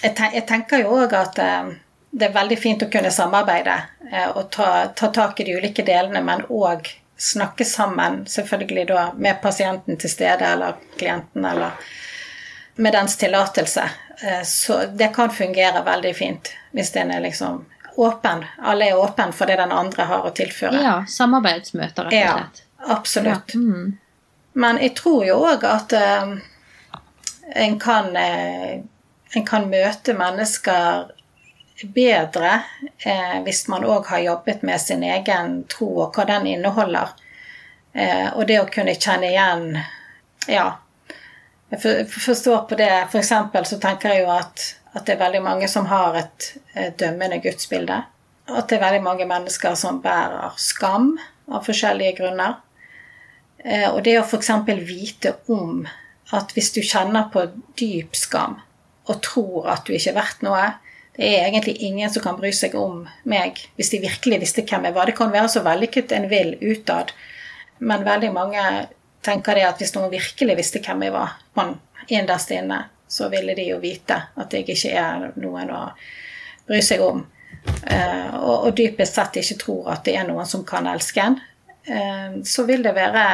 jeg, 0.00 0.42
tenker 0.48 0.80
jo 0.80 0.94
òg 1.02 1.12
at 1.14 1.38
eh, 1.42 1.74
det 2.10 2.30
er 2.30 2.34
veldig 2.34 2.56
fint 2.58 2.82
å 2.82 2.88
kunne 2.90 3.12
samarbeide 3.12 3.76
eh, 4.10 4.30
og 4.30 4.48
ta, 4.54 4.88
ta 4.96 5.10
tak 5.14 5.40
i 5.40 5.46
de 5.46 5.58
ulike 5.60 5.84
delene, 5.86 6.22
men 6.24 6.46
òg 6.48 6.88
snakke 7.20 7.66
sammen, 7.68 8.22
selvfølgelig 8.26 8.86
da 8.88 9.02
med 9.20 9.42
pasienten 9.42 10.00
til 10.00 10.10
stede 10.10 10.46
eller 10.54 10.78
klienten 10.96 11.44
eller 11.44 11.76
med 12.80 12.92
dens 12.92 13.16
tillatelse. 13.16 13.90
Eh, 14.22 14.42
så 14.44 14.84
det 14.86 15.08
kan 15.08 15.30
fungere 15.30 15.82
veldig 15.84 16.16
fint 16.16 16.52
hvis 16.70 16.92
den 16.92 17.10
er 17.10 17.20
liksom 17.20 17.64
åpen. 17.96 18.44
Alle 18.58 18.88
er 18.88 18.98
åpne 18.98 19.32
for 19.32 19.46
det 19.46 19.56
den 19.60 19.72
andre 19.72 20.06
har 20.08 20.24
å 20.24 20.32
tilføre. 20.34 20.80
Ja, 20.82 20.94
samarbeidsmøter, 21.08 22.08
rett 22.08 22.14
og 22.14 22.38
slett. 22.38 22.62
Ja, 22.62 22.94
absolutt. 22.94 23.54
Ja. 23.54 23.60
Mm. 23.60 23.98
Men 24.52 24.80
jeg 24.80 24.94
tror 24.96 25.24
jo 25.26 25.36
òg 25.46 25.64
at 25.68 25.92
uh, 25.92 26.32
en, 27.54 27.78
kan, 27.80 28.10
uh, 28.16 28.80
en 29.36 29.46
kan 29.46 29.68
møte 29.70 30.14
mennesker 30.16 31.10
bedre 31.94 32.54
uh, 33.06 33.36
hvis 33.44 33.66
man 33.68 33.84
òg 33.84 34.08
har 34.10 34.24
jobbet 34.24 34.64
med 34.66 34.80
sin 34.80 35.04
egen 35.06 35.62
tro 35.70 35.90
og 36.06 36.16
hva 36.16 36.26
den 36.32 36.48
inneholder. 36.56 37.12
og 38.34 38.44
det 38.46 38.60
å 38.60 38.68
kunne 38.70 38.94
kjenne 38.94 39.26
igjen 39.32 39.64
Ja. 40.46 40.78
Jeg 41.70 42.06
forstår 42.10 42.66
på 42.68 42.76
det. 42.78 42.92
For 43.12 43.20
eksempel 43.20 43.66
så 43.66 43.78
tenker 43.82 44.14
jeg 44.14 44.24
jo 44.24 44.30
at 44.34 44.68
at 44.94 45.06
det 45.06 45.14
er 45.14 45.20
veldig 45.20 45.42
mange 45.44 45.68
som 45.70 45.86
har 45.90 46.16
et, 46.18 46.48
dømmende 46.98 47.40
gudsbilde. 47.42 48.00
At 48.50 48.70
det 48.70 48.78
er 48.78 48.86
veldig 48.86 49.02
mange 49.04 49.26
mennesker 49.30 49.76
som 49.78 50.00
bærer 50.02 50.56
skam 50.58 51.12
av 51.50 51.66
forskjellige 51.66 52.16
grunner. 52.18 52.58
Eh, 53.62 53.86
og 53.90 54.02
det 54.06 54.16
å 54.18 54.24
f.eks. 54.24 54.50
vite 54.86 55.36
om 55.52 55.84
at 56.34 56.54
hvis 56.54 56.72
du 56.74 56.80
kjenner 56.82 57.28
på 57.32 57.44
dyp 57.78 58.16
skam 58.16 58.58
og 59.10 59.20
tror 59.26 59.68
at 59.72 59.84
du 59.86 59.92
ikke 59.94 60.12
er 60.12 60.20
verdt 60.20 60.44
noe 60.46 60.62
Det 61.16 61.26
er 61.26 61.48
egentlig 61.48 61.74
ingen 61.82 62.10
som 62.10 62.22
kan 62.22 62.36
bry 62.38 62.52
seg 62.54 62.74
om 62.78 63.02
meg 63.28 63.58
hvis 63.76 63.90
de 63.92 63.98
virkelig 64.00 64.38
visste 64.40 64.62
hvem 64.64 64.86
jeg 64.86 64.94
var. 64.94 65.10
Det 65.10 65.18
kan 65.18 65.32
være 65.32 65.50
så 65.52 65.60
vellykket 65.66 66.14
en 66.16 66.28
vil 66.30 66.54
utad, 66.62 67.10
men 67.78 68.06
veldig 68.06 68.30
mange 68.32 68.62
tenker 69.24 69.58
det 69.58 69.66
at 69.68 69.80
hvis 69.80 69.94
noen 69.96 70.12
virkelig 70.12 70.56
visste 70.58 70.82
hvem 70.84 71.06
jeg 71.06 71.14
var, 71.14 71.36
man 71.58 71.76
innerst 72.08 72.50
inne, 72.56 72.84
så 73.10 73.28
ville 73.28 73.54
de 73.54 73.66
jo 73.72 73.78
vite 73.82 74.16
at 74.38 74.54
jeg 74.54 74.68
ikke 74.70 74.90
er 74.94 75.30
noen 75.42 75.70
å 75.74 75.84
bry 76.68 76.80
seg 76.84 77.02
om. 77.02 77.24
Uh, 77.60 78.36
og, 78.40 78.54
og, 78.54 78.70
dypest 78.76 79.18
sett 79.18 79.40
ikke 79.40 79.58
tror 79.60 79.90
at 79.92 80.06
det 80.06 80.14
er 80.16 80.28
noen 80.28 80.46
som 80.48 80.62
kan 80.66 80.86
elske 80.88 81.24
en. 81.24 81.40
Uh, 81.88 82.38
så 82.46 82.64
vil 82.68 82.84
det 82.86 82.94
være 82.96 83.24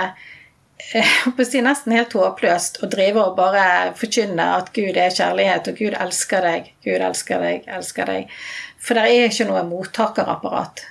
eh, 0.96 1.12
si 1.44 1.62
nesten 1.62 1.94
helt 1.94 2.16
håpløst 2.16 2.80
å 2.82 2.90
drive 2.90 3.22
og 3.22 3.36
bare 3.38 3.92
forkynne 3.98 4.48
at 4.56 4.72
Gud 4.74 4.96
er 4.96 5.14
kjærlighet, 5.14 5.70
og 5.70 5.78
Gud 5.78 5.98
elsker 6.00 6.48
deg, 6.48 6.72
Gud 6.86 7.04
elsker 7.10 7.44
deg, 7.44 7.70
elsker 7.78 8.10
deg. 8.10 8.34
For 8.80 8.98
det 8.98 9.06
er 9.12 9.28
ikke 9.28 9.48
noe 9.50 9.66
mottakerapparat. 9.68 10.86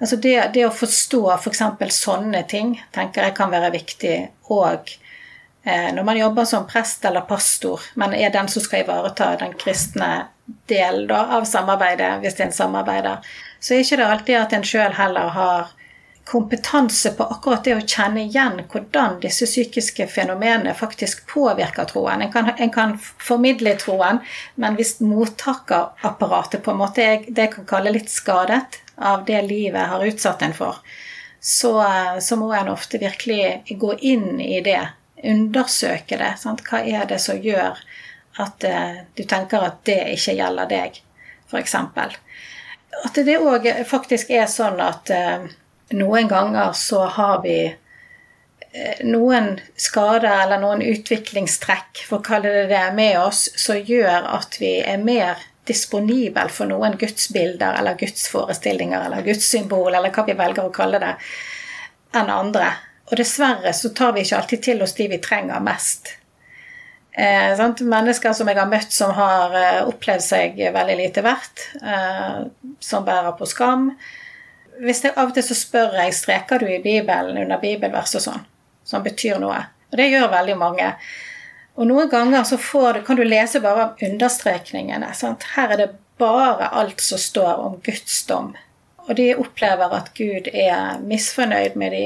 Altså 0.00 0.16
det, 0.16 0.36
det 0.54 0.66
å 0.66 0.74
forstå 0.74 1.22
f.eks. 1.36 1.64
For 1.78 1.94
sånne 1.94 2.42
ting 2.50 2.76
tenker 2.94 3.28
jeg 3.28 3.36
kan 3.38 3.52
være 3.52 3.72
viktig 3.76 4.16
òg 4.54 4.96
Eh, 5.66 5.94
når 5.94 6.02
man 6.02 6.16
jobber 6.16 6.44
som 6.44 6.66
prest 6.66 7.04
eller 7.04 7.20
pastor, 7.20 7.80
men 7.94 8.14
er 8.14 8.30
den 8.30 8.48
som 8.48 8.62
skal 8.62 8.82
ivareta 8.84 9.30
den 9.40 9.54
kristne 9.56 10.26
delen 10.68 11.08
av 11.10 11.46
samarbeidet, 11.48 12.18
hvis 12.20 12.36
en 12.44 12.52
samarbeider, 12.52 13.24
så 13.60 13.74
er 13.74 13.80
ikke 13.80 13.96
det 13.96 14.10
alltid 14.10 14.40
at 14.42 14.52
en 14.52 14.66
sjøl 14.68 14.92
heller 14.98 15.32
har 15.32 15.72
kompetanse 16.28 17.14
på 17.16 17.24
akkurat 17.32 17.64
det 17.64 17.78
å 17.78 17.80
kjenne 17.80 18.26
igjen 18.26 18.60
hvordan 18.72 19.18
disse 19.24 19.48
psykiske 19.48 20.06
fenomenene 20.12 20.76
faktisk 20.76 21.24
påvirker 21.32 21.88
troen. 21.88 22.24
En 22.24 22.32
kan, 22.32 22.52
en 22.58 22.72
kan 22.72 22.94
formidle 23.00 23.72
troen, 23.80 24.20
men 24.60 24.76
hvis 24.76 24.98
mottakerapparatet 25.00 26.64
på 26.64 26.72
en 26.72 26.80
måte 26.80 27.04
er 27.04 27.24
det 27.28 27.48
jeg 27.48 27.56
kan 27.56 27.72
kalle 27.72 27.96
litt 27.96 28.12
skadet 28.12 28.83
av 28.96 29.24
det 29.24 29.42
livet 29.42 29.88
har 29.90 30.04
utsatt 30.06 30.42
en 30.42 30.54
for, 30.54 30.78
så, 31.40 31.72
så 32.20 32.36
må 32.40 32.52
en 32.54 32.70
ofte 32.72 32.98
virkelig 32.98 33.76
gå 33.80 33.94
inn 34.00 34.40
i 34.40 34.60
det, 34.64 34.80
undersøke 35.24 36.16
det. 36.20 36.34
Sant? 36.40 36.64
Hva 36.64 36.80
er 36.80 37.04
det 37.10 37.18
som 37.20 37.40
gjør 37.40 37.80
at 38.40 38.64
uh, 38.64 39.02
du 39.14 39.22
tenker 39.28 39.66
at 39.66 39.82
det 39.86 40.00
ikke 40.16 40.34
gjelder 40.38 40.70
deg, 40.70 40.98
f.eks. 41.50 41.76
At 43.04 43.20
det 43.26 43.38
òg 43.38 43.68
faktisk 43.86 44.32
er 44.34 44.48
sånn 44.50 44.80
at 44.82 45.12
uh, 45.14 45.46
noen 45.94 46.30
ganger 46.30 46.72
så 46.78 47.04
har 47.14 47.42
vi 47.44 47.58
uh, 47.68 49.00
noen 49.06 49.58
skader 49.76 50.46
eller 50.46 50.62
noen 50.62 50.82
utviklingstrekk, 50.82 52.06
for 52.08 52.20
å 52.20 52.26
kalle 52.26 52.54
det 52.56 52.68
det, 52.72 52.86
med 52.96 53.20
oss 53.20 53.46
som 53.60 53.78
gjør 53.78 54.32
at 54.38 54.58
vi 54.62 54.78
er 54.82 55.02
mer 55.02 55.44
disponibel 55.66 56.50
for 56.52 56.68
noen 56.70 56.98
gudsbilder 57.00 57.78
eller 57.78 57.96
gudsforestillinger 58.00 59.06
eller 59.06 59.24
gudssymbol, 59.26 59.94
eller 59.94 60.12
hva 60.12 60.26
vi 60.26 60.36
velger 60.38 60.66
å 60.66 60.74
kalle 60.74 61.00
det, 61.02 61.14
enn 62.14 62.32
andre. 62.32 62.68
Og 63.10 63.16
dessverre 63.20 63.72
så 63.76 63.90
tar 63.96 64.14
vi 64.14 64.24
ikke 64.24 64.38
alltid 64.40 64.62
til 64.64 64.84
oss 64.84 64.96
de 64.96 65.08
vi 65.12 65.20
trenger 65.22 65.64
mest. 65.64 66.14
Eh, 67.14 67.60
Mennesker 67.80 68.32
som 68.34 68.48
jeg 68.50 68.58
har 68.58 68.70
møtt 68.70 68.92
som 68.92 69.12
har 69.14 69.52
eh, 69.54 69.82
opplevd 69.86 70.24
seg 70.24 70.56
veldig 70.74 70.96
lite 70.98 71.22
verdt, 71.22 71.68
eh, 71.82 72.40
som 72.82 73.04
bærer 73.06 73.36
på 73.38 73.46
skam. 73.46 73.92
Hvis 74.80 75.04
jeg, 75.04 75.14
av 75.14 75.30
og 75.30 75.36
til 75.36 75.46
så 75.46 75.54
spør 75.54 76.00
jeg 76.00 76.16
streker 76.16 76.64
du 76.64 76.66
i 76.66 76.82
Bibelen 76.82 77.38
under 77.44 77.60
bibelvers 77.62 78.16
og 78.18 78.24
sånn, 78.24 78.42
som 78.82 79.04
betyr 79.04 79.38
noe. 79.38 79.60
Og 79.92 80.00
det 80.00 80.08
gjør 80.10 80.32
veldig 80.32 80.56
mange. 80.58 80.88
Og 81.74 81.88
noen 81.90 82.10
ganger 82.10 82.44
så 82.46 82.58
du, 82.94 83.02
kan 83.06 83.18
du 83.18 83.24
lese 83.26 83.60
bare 83.60 83.88
om 83.88 84.02
understrekningene. 84.12 85.10
Sant? 85.14 85.42
Her 85.56 85.74
er 85.74 85.80
det 85.80 85.90
bare 86.18 86.70
alt 86.70 87.00
som 87.02 87.18
står 87.18 87.62
om 87.66 87.80
Guds 87.82 88.22
dom. 88.26 88.52
Og 89.08 89.16
de 89.18 89.34
opplever 89.36 89.92
at 89.92 90.12
Gud 90.16 90.48
er 90.52 91.00
misfornøyd 91.04 91.74
med 91.76 91.92
de 91.92 92.04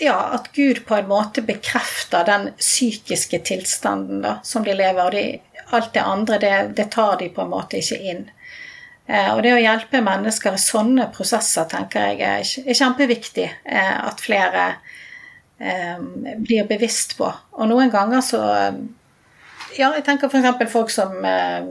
ja, 0.00 0.16
at 0.36 0.52
Gud 0.56 0.84
på 0.88 0.96
en 0.96 1.08
måte 1.08 1.42
bekrefter 1.44 2.24
den 2.24 2.50
psykiske 2.58 3.42
tilstanden 3.44 4.22
da, 4.24 4.38
som 4.44 4.64
de 4.64 4.74
lever. 4.76 5.04
Og 5.04 5.12
de, 5.12 5.24
alt 5.72 5.92
det 5.94 6.04
andre, 6.04 6.38
det, 6.38 6.54
det, 6.76 6.88
tar 6.92 7.18
de 7.20 7.28
på 7.32 7.44
en 7.44 7.52
måte 7.52 7.80
ikke 7.80 7.98
inn. 8.00 8.24
Eh, 9.06 9.28
og 9.34 9.42
det 9.44 9.52
å 9.56 9.60
hjelpe 9.60 10.00
mennesker 10.04 10.56
i 10.56 10.62
sånne 10.62 11.08
prosesser 11.14 11.68
tenker 11.68 12.12
jeg 12.12 12.22
er, 12.24 12.74
kjempeviktig 12.80 13.48
eh, 13.48 13.94
at 14.06 14.22
flere 14.22 14.66
blir 16.42 16.66
bevisst 16.66 17.16
på. 17.18 17.28
Og 17.58 17.68
noen 17.70 17.92
ganger 17.92 18.24
så 18.26 18.42
Ja, 19.72 19.92
jeg 19.94 20.02
tenker 20.04 20.28
f.eks. 20.28 20.72
folk 20.72 20.90
som 20.92 21.14
eh, 21.24 21.70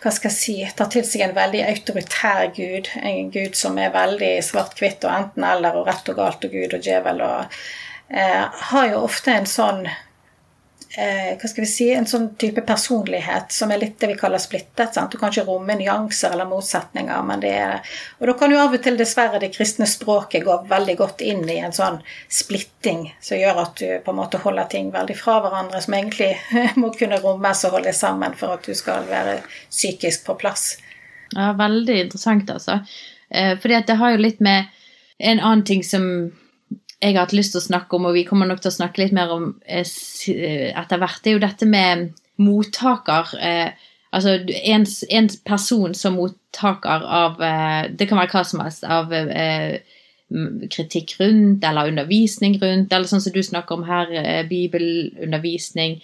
hva 0.00 0.10
skal 0.12 0.30
jeg 0.30 0.36
si, 0.36 0.56
tar 0.76 0.88
til 0.92 1.04
seg 1.04 1.26
en 1.26 1.36
veldig 1.36 1.60
autoritær 1.68 2.50
gud. 2.56 2.88
En 3.04 3.30
gud 3.32 3.56
som 3.56 3.76
er 3.80 3.92
veldig 3.92 4.32
svart-hvitt 4.44 5.04
og 5.04 5.12
enten-eller 5.12 5.76
og 5.76 5.88
rett 5.88 6.08
og 6.08 6.20
galt 6.20 6.46
og 6.48 6.54
gud 6.56 6.76
og 6.76 6.84
djevel. 6.84 7.20
og 7.20 7.58
eh, 8.08 8.46
Har 8.72 8.86
jo 8.88 9.02
ofte 9.04 9.34
en 9.36 9.48
sånn 9.48 9.84
eh, 10.98 11.38
hva 11.38 11.48
skal 11.48 11.64
vi 11.64 11.68
si, 11.70 11.86
en 11.94 12.06
sånn 12.06 12.28
type 12.40 12.62
personlighet 12.66 13.52
som 13.54 13.70
er 13.70 13.80
litt 13.82 13.98
det 14.00 14.10
vi 14.10 14.16
kaller 14.18 14.42
splittet. 14.42 14.94
Sant? 14.94 15.12
Du 15.12 15.18
kan 15.20 15.30
ikke 15.32 15.46
romme 15.46 15.76
nyanser 15.78 16.34
eller 16.34 16.48
motsetninger. 16.50 17.22
men 17.22 17.40
det 17.40 17.52
er, 17.58 17.80
Og 18.18 18.26
da 18.26 18.34
kan 18.38 18.50
jo 18.50 18.58
av 18.58 18.74
og 18.74 18.82
til 18.82 18.98
dessverre 18.98 19.40
det 19.40 19.52
kristne 19.54 19.86
språket 19.86 20.44
gå 20.44 20.56
veldig 20.68 20.96
godt 20.98 21.20
inn 21.20 21.48
i 21.48 21.58
en 21.58 21.72
sånn 21.72 22.00
splitting 22.28 23.14
som 23.20 23.38
gjør 23.38 23.62
at 23.64 23.76
du 23.76 23.88
på 24.04 24.10
en 24.10 24.20
måte 24.20 24.42
holder 24.42 24.70
ting 24.70 24.90
veldig 24.90 25.16
fra 25.16 25.40
hverandre, 25.40 25.80
som 25.80 25.94
egentlig 25.94 26.34
må 26.80 26.92
kunne 26.96 27.20
rommes 27.22 27.64
og 27.64 27.78
holdes 27.78 28.02
sammen 28.02 28.34
for 28.34 28.56
at 28.56 28.66
du 28.66 28.74
skal 28.74 29.06
være 29.10 29.40
psykisk 29.70 30.26
på 30.26 30.38
plass. 30.40 30.76
Ja, 31.30 31.52
veldig 31.52 32.00
interessant, 32.06 32.50
altså. 32.50 32.80
Eh, 33.30 33.56
fordi 33.58 33.74
at 33.78 33.86
det 33.86 34.00
har 34.00 34.10
jo 34.10 34.22
litt 34.24 34.40
med 34.42 34.66
en 35.18 35.38
annen 35.38 35.64
ting 35.64 35.84
som 35.86 36.32
jeg 37.00 37.14
har 37.16 37.24
hatt 37.24 37.36
lyst 37.36 37.54
til 37.54 37.62
å 37.62 37.64
snakke 37.64 37.96
om, 37.96 38.08
og 38.10 38.16
vi 38.16 38.26
kommer 38.28 38.48
nok 38.48 38.60
til 38.60 38.70
å 38.70 38.76
snakke 38.76 39.00
litt 39.00 39.14
mer 39.16 39.32
om 39.32 39.54
eh, 39.64 39.86
eh, 40.28 40.68
etter 40.76 41.00
hvert, 41.00 41.22
det 41.24 41.32
er 41.32 41.38
jo 41.38 41.46
dette 41.46 41.68
med 41.68 42.10
mottaker. 42.40 43.32
Eh, 43.40 43.88
altså 44.12 44.36
en, 44.44 44.84
en, 45.08 45.30
person 45.48 45.96
som 45.96 46.18
mottaker 46.18 47.06
av 47.06 47.40
Det 47.96 48.08
kan 48.08 48.18
være 48.18 48.34
hva 48.34 48.44
som 48.44 48.60
helst. 48.64 48.84
Av 48.84 49.12
kritikk 50.70 51.16
rundt, 51.18 51.64
eller 51.64 51.90
undervisning 51.90 52.58
rundt, 52.60 52.92
eller 52.92 53.08
sånn 53.08 53.22
som 53.24 53.34
du 53.34 53.42
snakker 53.42 53.80
om 53.80 53.86
her, 53.88 54.12
bibelundervisning. 54.50 55.98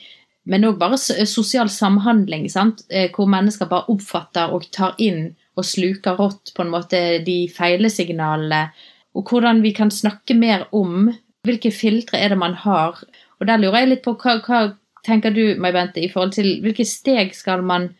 Men 0.46 0.64
òg 0.66 0.80
bare 0.80 0.98
sosial 0.98 1.68
samhandling, 1.70 2.48
sant? 2.50 2.84
hvor 3.14 3.28
mennesker 3.30 3.68
bare 3.70 3.90
oppfatter 3.92 4.54
og 4.54 4.66
tar 4.74 4.96
inn 5.02 5.34
og 5.56 5.66
sluker 5.66 6.18
rått 6.18 6.54
på 6.56 6.64
en 6.64 6.72
måte 6.72 7.00
de 7.26 7.40
feilesignalene 7.52 8.68
og 9.16 9.30
hvordan 9.30 9.62
vi 9.64 9.72
kan 9.76 9.90
snakke 9.92 10.36
mer 10.36 10.66
om 10.76 11.08
hvilke 11.46 11.70
filtre 11.72 12.18
er 12.20 12.34
det 12.34 12.40
man 12.40 12.56
har. 12.58 12.98
Og 13.40 13.48
der 13.48 13.60
lurer 13.60 13.84
jeg 13.84 13.92
litt 13.94 14.04
på 14.04 14.16
hva, 14.20 14.38
hva 14.44 14.60
tenker 15.06 15.32
du, 15.32 15.54
Mai 15.62 15.72
Bente, 15.72 16.02
i 16.02 16.10
forhold 16.12 16.34
til 16.36 16.58
hvilke 16.64 16.84
steg 16.88 17.32
skal 17.36 17.64
man 17.64 17.92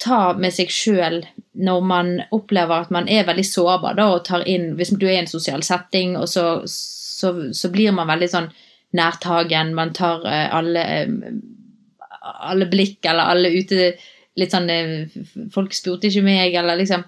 ta 0.00 0.32
med 0.38 0.54
seg 0.56 0.70
sjøl 0.72 1.20
når 1.60 1.80
man 1.84 2.12
opplever 2.32 2.86
at 2.86 2.92
man 2.94 3.08
er 3.10 3.26
veldig 3.28 3.44
sårbar 3.44 3.98
da, 3.98 4.06
og 4.14 4.24
tar 4.24 4.46
inn 4.48 4.74
Hvis 4.78 4.94
du 4.96 5.04
er 5.06 5.18
i 5.18 5.22
en 5.24 5.30
sosial 5.30 5.64
setting, 5.66 6.16
og 6.16 6.28
så, 6.30 6.62
så, 6.64 7.34
så 7.52 7.72
blir 7.72 7.92
man 7.92 8.08
veldig 8.08 8.30
sånn 8.32 8.48
nærtagen, 8.96 9.74
man 9.76 9.92
tar 9.94 10.24
uh, 10.24 10.46
alle, 10.56 10.86
uh, 11.04 12.30
alle 12.48 12.70
blikk 12.70 13.04
eller 13.06 13.34
alle 13.34 13.52
ute 13.54 13.92
Litt 14.38 14.54
sånn 14.54 14.70
uh, 14.70 15.20
Folk 15.52 15.76
spurte 15.76 16.08
ikke 16.08 16.24
meg, 16.24 16.56
eller 16.56 16.80
liksom 16.80 17.04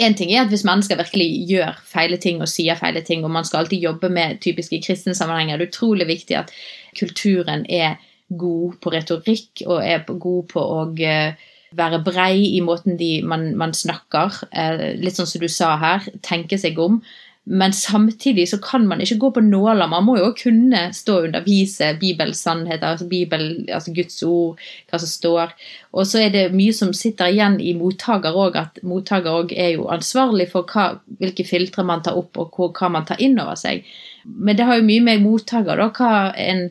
en 0.00 0.14
ting 0.16 0.32
er 0.32 0.44
at 0.44 0.52
Hvis 0.52 0.64
mennesker 0.64 0.98
virkelig 0.98 1.28
gjør 1.48 1.78
feile 1.86 2.16
ting 2.20 2.40
og 2.40 2.48
sier 2.48 2.78
feile 2.78 3.02
ting, 3.06 3.24
og 3.24 3.30
man 3.30 3.44
skal 3.44 3.62
alltid 3.62 3.82
jobbe 3.84 4.08
med 4.08 4.40
typiske 4.40 4.80
kristne 4.84 5.14
sammenhenger, 5.14 5.58
det 5.58 5.70
utrolig 5.70 6.06
viktig 6.08 6.36
at 6.40 6.52
kulturen 6.98 7.66
er 7.68 7.98
god 8.38 8.78
på 8.82 8.92
retorikk 8.94 9.64
og 9.66 9.80
er 9.84 10.04
god 10.06 10.44
på 10.52 10.62
å 10.62 10.84
eh, 11.02 11.34
være 11.76 12.02
brei 12.06 12.56
i 12.56 12.60
måten 12.64 12.98
de, 12.98 13.20
man, 13.26 13.50
man, 13.58 13.74
snakker. 13.74 14.42
Eh, 14.50 14.84
litt 15.00 15.18
sånn 15.18 15.28
som 15.30 15.42
du 15.42 15.48
sa 15.50 15.74
her, 15.80 16.06
tenke 16.26 16.58
seg 16.58 16.78
om. 16.82 17.00
Men 17.44 17.72
samtidig 17.72 18.48
så 18.48 18.58
kan 18.58 18.84
man 18.86 19.00
ikke 19.00 19.16
gå 19.18 19.30
på 19.30 19.40
nåler. 19.40 19.88
Man 19.88 20.04
må 20.04 20.18
jo 20.18 20.28
kunne 20.36 20.82
stå 20.94 21.16
og 21.16 21.28
undervise 21.30 21.94
Bibels 22.00 22.42
sannheter, 22.44 22.92
altså, 22.92 23.06
Bibel, 23.08 23.64
altså 23.72 23.94
Guds 23.96 24.22
ord, 24.22 24.60
hva 24.90 25.00
som 25.00 25.08
står. 25.08 25.54
Og 25.96 26.06
så 26.06 26.20
er 26.26 26.34
det 26.34 26.44
mye 26.54 26.74
som 26.76 26.92
sitter 26.94 27.32
igjen 27.32 27.56
i 27.64 27.72
mottaker 27.78 28.36
òg, 28.36 28.58
at 28.60 28.82
mottaker 28.86 29.40
òg 29.40 29.54
er 29.56 29.72
jo 29.78 29.88
ansvarlig 29.90 30.50
for 30.52 30.68
hva, 30.68 31.00
hvilke 31.18 31.48
filtre 31.48 31.86
man 31.86 32.04
tar 32.04 32.20
opp, 32.20 32.36
og 32.38 32.76
hva 32.76 32.92
man 32.92 33.08
tar 33.08 33.22
inn 33.24 33.40
over 33.40 33.56
seg. 33.58 33.88
Men 34.28 34.60
det 34.60 34.68
har 34.68 34.78
jo 34.78 34.86
mye 34.92 35.08
med 35.08 35.24
mottaker, 35.24 35.80
da, 35.80 35.88
hva 35.96 36.12
en 36.36 36.68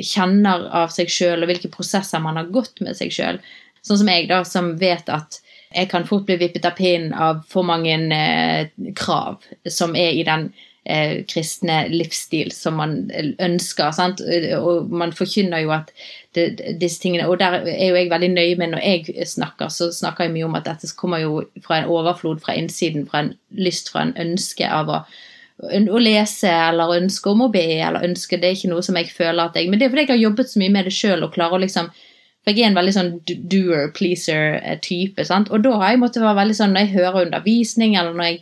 kjenner 0.00 0.68
av 0.72 0.96
seg 0.96 1.12
sjøl, 1.12 1.44
og 1.44 1.52
hvilke 1.52 1.70
prosesser 1.70 2.24
man 2.24 2.40
har 2.40 2.48
gått 2.54 2.80
med 2.80 2.96
seg 2.96 3.12
sjøl. 3.12 3.42
Sånn 3.84 4.00
som 4.00 4.08
jeg, 4.08 4.30
da, 4.32 4.40
som 4.48 4.74
vet 4.80 5.12
at 5.12 5.42
jeg 5.74 5.90
kan 5.90 6.06
fort 6.06 6.26
bli 6.28 6.36
vippet 6.40 6.66
av 6.68 6.76
pinnen 6.78 7.14
av 7.14 7.42
for 7.50 7.66
mange 7.66 7.96
eh, 8.14 8.70
krav 8.96 9.42
som 9.70 9.96
er 9.98 10.14
i 10.14 10.22
den 10.26 10.48
eh, 10.84 11.24
kristne 11.28 11.84
livsstil 11.90 12.52
som 12.54 12.78
man 12.80 12.96
ønsker. 13.42 13.90
Sant? 13.96 14.22
Og 14.58 14.92
man 14.94 15.14
forkynner 15.16 15.64
jo 15.64 15.74
at 15.74 15.92
det, 16.34 16.48
disse 16.80 17.02
tingene 17.02 17.28
Og 17.28 17.38
der 17.38 17.60
er 17.62 17.88
jo 17.88 17.98
jeg 17.98 18.10
veldig 18.10 18.32
nøye 18.34 18.56
med 18.60 18.74
når 18.74 18.86
jeg 18.86 19.28
snakker, 19.34 19.68
så 19.68 19.90
snakker 19.92 20.28
jeg 20.28 20.36
mye 20.36 20.48
om 20.48 20.58
at 20.58 20.66
dette 20.68 20.90
kommer 20.96 21.22
jo 21.22 21.44
fra 21.64 21.80
en 21.80 21.90
overflod 21.90 22.42
fra 22.44 22.56
innsiden, 22.58 23.08
fra 23.10 23.24
en 23.24 23.34
lyst, 23.50 23.92
fra 23.92 24.06
en 24.06 24.16
ønske 24.20 24.68
av 24.70 24.90
å 24.90 25.04
å 25.54 25.98
lese 26.02 26.50
eller 26.50 26.96
ønske 26.96 27.30
om 27.30 27.44
å 27.44 27.52
be 27.52 27.62
eller 27.78 28.02
ønske 28.02 28.40
Det 28.42 28.48
er 28.48 28.56
ikke 28.56 28.72
noe 28.72 28.82
som 28.82 28.96
jeg 28.98 29.12
føler 29.14 29.44
at 29.44 29.54
jeg 29.54 29.68
Men 29.70 29.78
det 29.78 29.86
er 29.86 29.92
fordi 29.92 30.02
jeg 30.02 30.10
har 30.10 30.24
jobbet 30.24 30.50
så 30.50 30.58
mye 30.58 30.72
med 30.74 30.88
det 30.88 30.94
sjøl 30.96 31.22
og 31.22 31.36
klarer 31.36 31.54
å 31.54 31.62
liksom 31.62 31.92
for 32.44 32.52
jeg 32.52 32.66
er 32.66 32.72
en 32.72 32.76
veldig 32.76 32.92
sånn 32.92 33.14
doer, 33.50 33.88
pleaser-type. 33.96 35.24
sant? 35.24 35.48
Og 35.50 35.64
da 35.64 35.78
har 35.80 35.94
jeg 35.94 36.02
måttet 36.02 36.24
være 36.24 36.42
veldig 36.42 36.58
sånn 36.58 36.76
når 36.76 36.84
jeg 36.84 36.94
hører 36.98 37.24
undervisning, 37.24 37.96
eller 37.96 38.12
når 38.18 38.28
jeg 38.28 38.40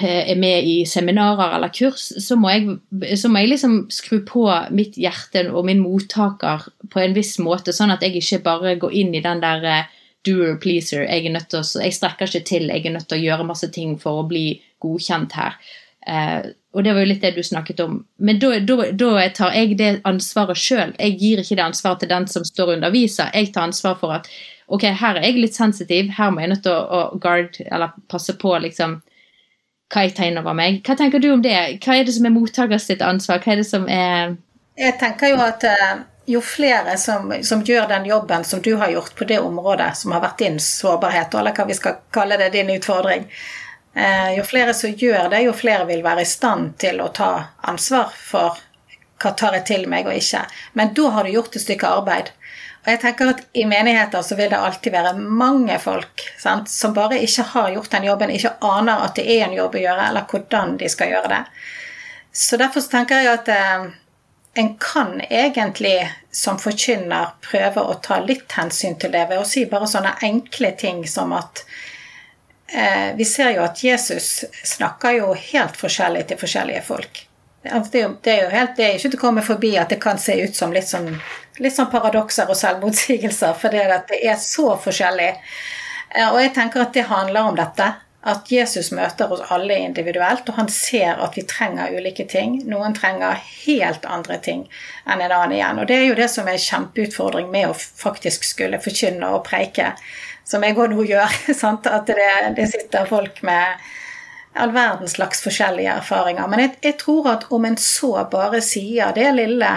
eh, 0.00 0.30
er 0.32 0.38
med 0.40 0.70
i 0.70 0.76
seminarer 0.88 1.58
eller 1.58 1.72
kurs, 1.76 2.06
så 2.24 2.38
må, 2.40 2.54
jeg, 2.54 2.78
så 3.20 3.28
må 3.28 3.42
jeg 3.42 3.52
liksom 3.52 3.76
skru 3.92 4.22
på 4.24 4.46
mitt 4.72 4.96
hjerte 4.96 5.44
og 5.52 5.68
min 5.68 5.84
mottaker 5.84 6.64
på 6.88 7.04
en 7.04 7.16
viss 7.16 7.36
måte, 7.42 7.76
sånn 7.76 7.92
at 7.92 8.04
jeg 8.04 8.16
ikke 8.22 8.40
bare 8.48 8.78
går 8.80 8.96
inn 9.02 9.12
i 9.12 9.22
den 9.24 9.44
der 9.44 9.68
eh, 9.68 9.92
doer, 10.24 10.56
pleaser. 10.56 11.04
Jeg, 11.04 11.28
å, 11.36 11.62
jeg 11.84 11.94
strekker 12.00 12.30
ikke 12.30 12.48
til, 12.48 12.70
jeg 12.72 12.88
er 12.88 12.96
nødt 12.96 13.10
til 13.10 13.20
å 13.20 13.24
gjøre 13.26 13.48
masse 13.52 13.68
ting 13.74 13.98
for 14.00 14.22
å 14.22 14.28
bli 14.28 14.46
godkjent 14.80 15.36
her. 15.36 15.60
Eh, 16.06 16.50
og 16.74 16.84
det 16.84 16.92
var 16.92 17.04
jo 17.04 17.10
litt 17.12 17.22
det 17.22 17.34
du 17.36 17.42
snakket 17.46 17.80
om. 17.84 18.00
Men 18.18 18.40
da, 18.42 18.50
tar 19.36 19.54
jeg 19.54 19.78
det 19.78 19.90
ansvaret 20.08 20.58
sjøl. 20.58 20.92
Jeg 20.98 21.16
gir 21.20 21.42
ikke 21.42 21.56
det 21.58 21.64
ansvaret 21.64 22.02
til 22.02 22.10
den 22.10 22.26
som 22.30 22.44
står 22.44 22.72
og 22.72 22.76
underviser. 22.78 23.30
Jeg 23.34 23.52
tar 23.54 23.68
ansvar 23.68 23.96
for 24.00 24.16
at 24.16 24.28
ok, 24.66 24.88
her 25.00 25.20
er 25.20 25.28
jeg 25.28 25.40
litt 25.40 25.56
sensitiv, 25.56 26.10
her 26.16 26.32
må 26.32 26.42
jeg 26.42 26.54
nødt 26.54 26.64
til 26.66 26.74
å, 26.74 27.02
å 27.14 27.20
guard, 27.20 27.60
eller 27.66 27.94
passe 28.10 28.34
på 28.40 28.56
liksom 28.64 28.98
hva 29.92 30.06
jeg 30.06 30.16
tar 30.16 30.30
inn 30.30 30.40
over 30.40 30.56
meg. 30.56 30.80
Hva 30.86 30.96
tenker 30.98 31.22
du 31.22 31.28
om 31.34 31.44
det? 31.44 31.54
Hva 31.84 31.98
er 31.98 32.08
det 32.08 32.16
som 32.16 32.26
er 32.26 32.34
mottakers 32.34 32.88
sitt 32.88 33.04
ansvar? 33.04 33.42
Hva 33.44 33.54
er 33.54 33.62
det 33.62 33.68
som 33.68 33.86
er 33.86 34.34
Jeg 34.80 34.96
tenker 34.98 35.30
jo 35.30 35.38
at 35.44 35.62
eh, 35.68 36.00
jo 36.26 36.40
flere 36.42 36.96
som, 36.98 37.32
som, 37.42 37.62
gjør 37.62 37.86
den 37.88 38.08
jobben 38.08 38.44
som 38.44 38.62
du 38.64 38.74
har 38.80 38.90
gjort 38.90 39.14
på 39.14 39.28
det 39.28 39.38
området, 39.38 39.92
som 39.96 40.16
har 40.16 40.24
vært 40.24 40.40
din 40.42 40.58
sårbarhet, 40.60 41.36
eller 41.38 41.54
hva 41.54 41.68
vi 41.68 41.76
skal 41.78 42.00
kalle 42.14 42.40
det, 42.40 42.50
din 42.56 42.72
utfordring, 42.74 43.28
jo 44.34 44.42
flere 44.42 44.72
som 44.74 44.90
gjør 44.90 45.28
det, 45.30 45.44
jo 45.46 45.52
flere 45.54 45.84
vil 45.86 46.00
være 46.02 46.24
i 46.24 46.28
stand 46.28 46.72
til 46.82 46.98
å 46.98 47.12
ta 47.14 47.30
ansvar 47.70 48.10
for 48.10 48.58
hva 49.22 49.32
tar 49.38 49.54
jeg 49.58 49.66
til 49.68 49.84
meg 49.90 50.08
og 50.10 50.18
ikke. 50.18 50.42
Men 50.74 50.90
da 50.96 51.10
har 51.14 51.24
du 51.24 51.34
gjort 51.34 51.54
et 51.54 51.62
stykke 51.62 51.92
arbeid. 52.00 52.32
Og 52.84 52.90
jeg 52.92 53.00
tenker 53.00 53.30
at 53.32 53.40
I 53.56 53.64
menigheter 53.64 54.24
så 54.26 54.36
vil 54.36 54.50
det 54.52 54.60
alltid 54.60 54.92
være 54.92 55.14
mange 55.16 55.78
folk 55.80 56.24
sant, 56.40 56.68
som 56.68 56.92
bare 56.96 57.22
ikke 57.24 57.46
har 57.54 57.70
gjort 57.72 57.94
den 57.94 58.08
jobben, 58.10 58.32
ikke 58.34 58.56
aner 58.60 59.06
at 59.06 59.16
det 59.16 59.24
er 59.24 59.46
en 59.46 59.56
jobb 59.56 59.78
å 59.78 59.84
gjøre, 59.86 60.08
eller 60.10 60.26
hvordan 60.28 60.76
de 60.82 60.90
skal 60.92 61.14
gjøre 61.14 61.30
det. 61.32 61.42
Så 62.34 62.58
Derfor 62.60 62.84
tenker 62.90 63.22
jeg 63.22 63.30
at 63.30 63.48
eh, 63.54 63.86
en 64.60 64.70
kan 64.82 65.16
egentlig 65.30 65.96
som 66.34 66.60
forkynner 66.60 67.32
prøve 67.46 67.80
å 67.80 67.96
ta 68.04 68.20
litt 68.20 68.52
hensyn 68.58 68.98
til 69.00 69.14
det 69.14 69.24
ved 69.30 69.40
å 69.40 69.48
si 69.48 69.64
bare 69.70 69.88
sånne 69.88 70.18
enkle 70.28 70.74
ting 70.76 71.06
som 71.08 71.32
at 71.32 71.64
eh, 71.64 71.73
Vi 73.16 73.24
ser 73.28 73.50
jo 73.54 73.62
at 73.62 73.82
Jesus 73.84 74.44
snakker 74.64 75.18
jo 75.18 75.34
helt 75.36 75.76
forskjellig 75.76 76.24
til 76.30 76.38
forskjellige 76.40 76.80
folk. 76.86 77.20
Det, 77.64 77.98
er 77.98 78.02
jo, 78.02 78.16
det, 78.22 78.32
er 78.32 78.42
jo 78.42 78.50
helt, 78.52 78.72
det 78.76 78.84
er 78.84 78.96
ikke 78.98 79.10
til 79.14 79.18
å 79.18 79.22
komme 79.22 79.44
forbi 79.44 79.70
at 79.80 79.92
det 79.92 80.00
kan 80.02 80.18
se 80.20 80.34
ut 80.36 80.56
som 80.56 80.72
litt 80.74 80.88
sånn, 80.88 81.14
litt 81.64 81.72
sånn 81.76 81.88
paradokser 81.92 82.50
og 82.52 82.58
selvmotsigelser, 82.60 83.54
for 83.56 83.72
det, 83.72 83.86
det 84.10 84.20
er 84.20 84.36
så 84.40 84.74
forskjellig. 84.84 85.30
Eh, 86.14 86.28
og 86.28 86.40
jeg 86.42 86.52
tenker 86.58 86.84
at 86.84 86.92
det 86.96 87.06
handler 87.08 87.52
om 87.52 87.56
dette. 87.58 87.94
At 88.24 88.48
Jesus 88.48 88.88
møter 88.96 89.32
oss 89.32 89.42
alle 89.52 89.76
individuelt, 89.84 90.48
og 90.48 90.56
han 90.56 90.68
ser 90.72 91.18
at 91.20 91.34
vi 91.36 91.42
trenger 91.48 91.92
ulike 91.92 92.24
ting. 92.28 92.54
Noen 92.68 92.96
trenger 92.96 93.40
helt 93.66 94.06
andre 94.08 94.38
ting 94.44 94.62
enn 95.04 95.20
en 95.20 95.32
annen 95.32 95.58
igjen. 95.58 95.80
Og 95.82 95.88
det 95.90 95.98
er 95.98 96.06
jo 96.06 96.16
det 96.16 96.30
som 96.32 96.48
er 96.48 96.60
kjempeutfordring 96.60 97.50
med 97.52 97.68
å 97.68 97.76
faktisk 97.76 98.46
skulle 98.48 98.80
forkynne 98.80 99.28
og 99.28 99.44
preike, 99.48 99.90
som 100.44 100.64
jeg 100.64 100.76
òg 100.76 100.92
nå 100.92 101.04
gjør. 101.08 101.36
Sant? 101.62 101.86
At 101.90 102.08
det, 102.10 102.30
det 102.56 102.68
sitter 102.72 103.08
folk 103.10 103.42
med 103.46 103.84
all 104.54 104.70
verdens 104.70 105.16
slags 105.16 105.42
forskjellige 105.42 105.96
erfaringer. 105.98 106.46
Men 106.48 106.62
jeg, 106.62 106.76
jeg, 106.84 106.98
tror 107.00 107.32
at 107.32 107.48
om 107.52 107.64
en 107.66 107.78
så 107.80 108.16
bare 108.30 108.62
sier 108.62 109.10
det 109.16 109.32
lille 109.34 109.72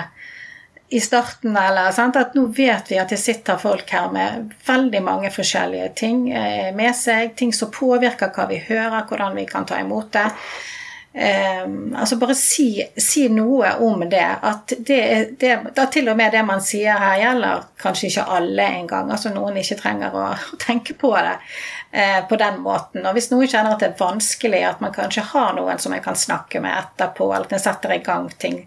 i 0.90 1.02
starten, 1.04 1.58
eller 1.58 1.92
sant, 1.92 2.16
at 2.16 2.36
nå 2.38 2.46
vet 2.56 2.88
vi 2.92 3.00
at 3.02 3.12
det 3.12 3.20
sitter 3.20 3.58
folk 3.60 3.90
her 3.92 4.08
med 4.14 4.54
veldig 4.68 5.02
mange 5.04 5.32
forskjellige 5.36 5.90
ting 6.00 6.30
eh, 6.32 6.70
med 6.76 6.96
seg, 6.96 7.34
ting 7.36 7.52
som 7.56 7.74
påvirker 7.74 8.32
hva 8.32 8.46
vi 8.48 8.62
hører, 8.70 9.04
hvordan 9.10 9.36
vi 9.36 9.44
kan 9.50 9.68
ta 9.68 9.82
imot 9.82 10.14
det. 10.16 10.30
Um, 11.18 11.96
altså 11.98 12.16
Bare 12.16 12.36
si, 12.38 12.84
si, 12.98 13.24
noe 13.34 13.72
om 13.82 14.04
det. 14.10 14.28
At 14.42 14.74
det, 14.78 15.30
det, 15.40 15.56
da 15.76 15.88
til 15.90 16.12
og 16.12 16.18
med 16.20 16.36
det 16.36 16.44
man 16.46 16.62
sier 16.62 17.00
her, 17.02 17.16
gjelder 17.24 17.64
kanskje 17.82 18.12
ikke 18.12 18.26
alle 18.38 18.68
engang. 18.82 19.10
Altså 19.10 19.32
noen 19.34 19.58
ikke 19.58 19.80
trenger 19.80 20.14
å, 20.14 20.28
å 20.38 20.60
tenke 20.62 20.94
på 20.94 21.16
det 21.16 21.34
uh, 21.40 22.22
på 22.30 22.38
den 22.38 22.60
måten. 22.62 23.02
Og 23.02 23.18
hvis 23.18 23.32
noen 23.32 23.50
kjenner 23.50 23.74
at 23.74 23.82
det 23.82 23.90
er 23.90 24.04
vanskelig, 24.04 24.62
at 24.68 24.84
man 24.84 24.94
kanskje 24.94 25.26
har 25.32 25.58
noen 25.58 25.82
som 25.82 25.96
jeg 25.98 26.06
kan 26.06 26.20
snakke 26.20 26.62
med 26.62 26.78
etterpå, 26.84 27.32
eller 27.32 27.50
at 27.50 27.58
en 27.58 27.66
setter 27.66 27.98
i 27.98 28.04
gang 28.06 28.30
ting 28.38 28.62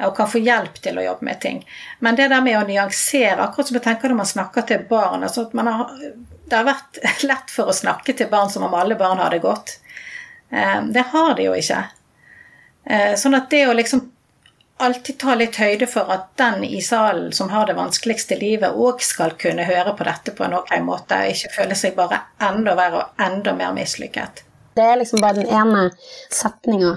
og 0.00 0.14
kan 0.16 0.28
få 0.32 0.40
hjelp 0.40 0.78
til 0.80 0.96
å 0.96 1.02
jobbe 1.04 1.26
med 1.28 1.40
ting. 1.42 1.58
Men 2.00 2.16
det 2.16 2.30
der 2.32 2.40
med 2.40 2.56
å 2.56 2.64
nyansere, 2.64 3.42
akkurat 3.44 3.68
som 3.68 3.76
jeg 3.76 3.84
tenker 3.84 4.08
når 4.08 4.22
man 4.22 4.30
snakker 4.30 4.64
til 4.64 4.86
barn 4.88 5.26
altså 5.26 5.50
har, 5.52 5.90
Det 6.48 6.56
har 6.56 6.64
vært 6.64 7.02
lett 7.28 7.52
for 7.52 7.68
å 7.68 7.76
snakke 7.76 8.16
til 8.16 8.30
barn 8.32 8.48
som 8.48 8.64
om 8.64 8.74
alle 8.74 8.96
barn 8.96 9.20
har 9.20 9.36
det 9.36 9.44
godt. 9.44 9.76
Eh, 10.52 10.82
det 10.94 11.04
har 11.12 11.34
de 11.34 11.48
jo 11.48 11.56
ikke. 11.56 11.82
Eh, 12.84 13.14
sånn 13.18 13.36
at 13.38 13.50
det 13.50 13.66
å 13.68 13.76
liksom 13.76 14.06
alltid 14.80 15.18
ta 15.20 15.34
litt 15.36 15.58
høyde 15.60 15.86
for 15.90 16.08
at 16.12 16.30
den 16.40 16.64
i 16.64 16.80
salen 16.82 17.32
som 17.36 17.50
har 17.52 17.66
det 17.68 17.76
vanskeligste 17.76 18.38
livet, 18.40 18.72
òg 18.72 19.02
skal 19.04 19.34
kunne 19.40 19.66
høre 19.68 19.92
på 19.96 20.06
dette 20.08 20.32
på 20.36 20.46
en 20.46 20.56
ok 20.56 20.72
måte, 20.86 21.18
og 21.18 21.34
ikke 21.34 21.52
føle 21.58 21.76
seg 21.76 21.98
bare 21.98 22.22
enda 22.48 22.74
verre 22.78 23.02
og 23.02 23.22
enda 23.26 23.54
mer 23.56 23.74
mislykket. 23.76 24.44
Det 24.76 24.86
er 24.86 25.00
liksom 25.02 25.20
bare 25.20 25.42
den 25.42 25.52
ene 25.52 25.90
setninga 26.32 26.94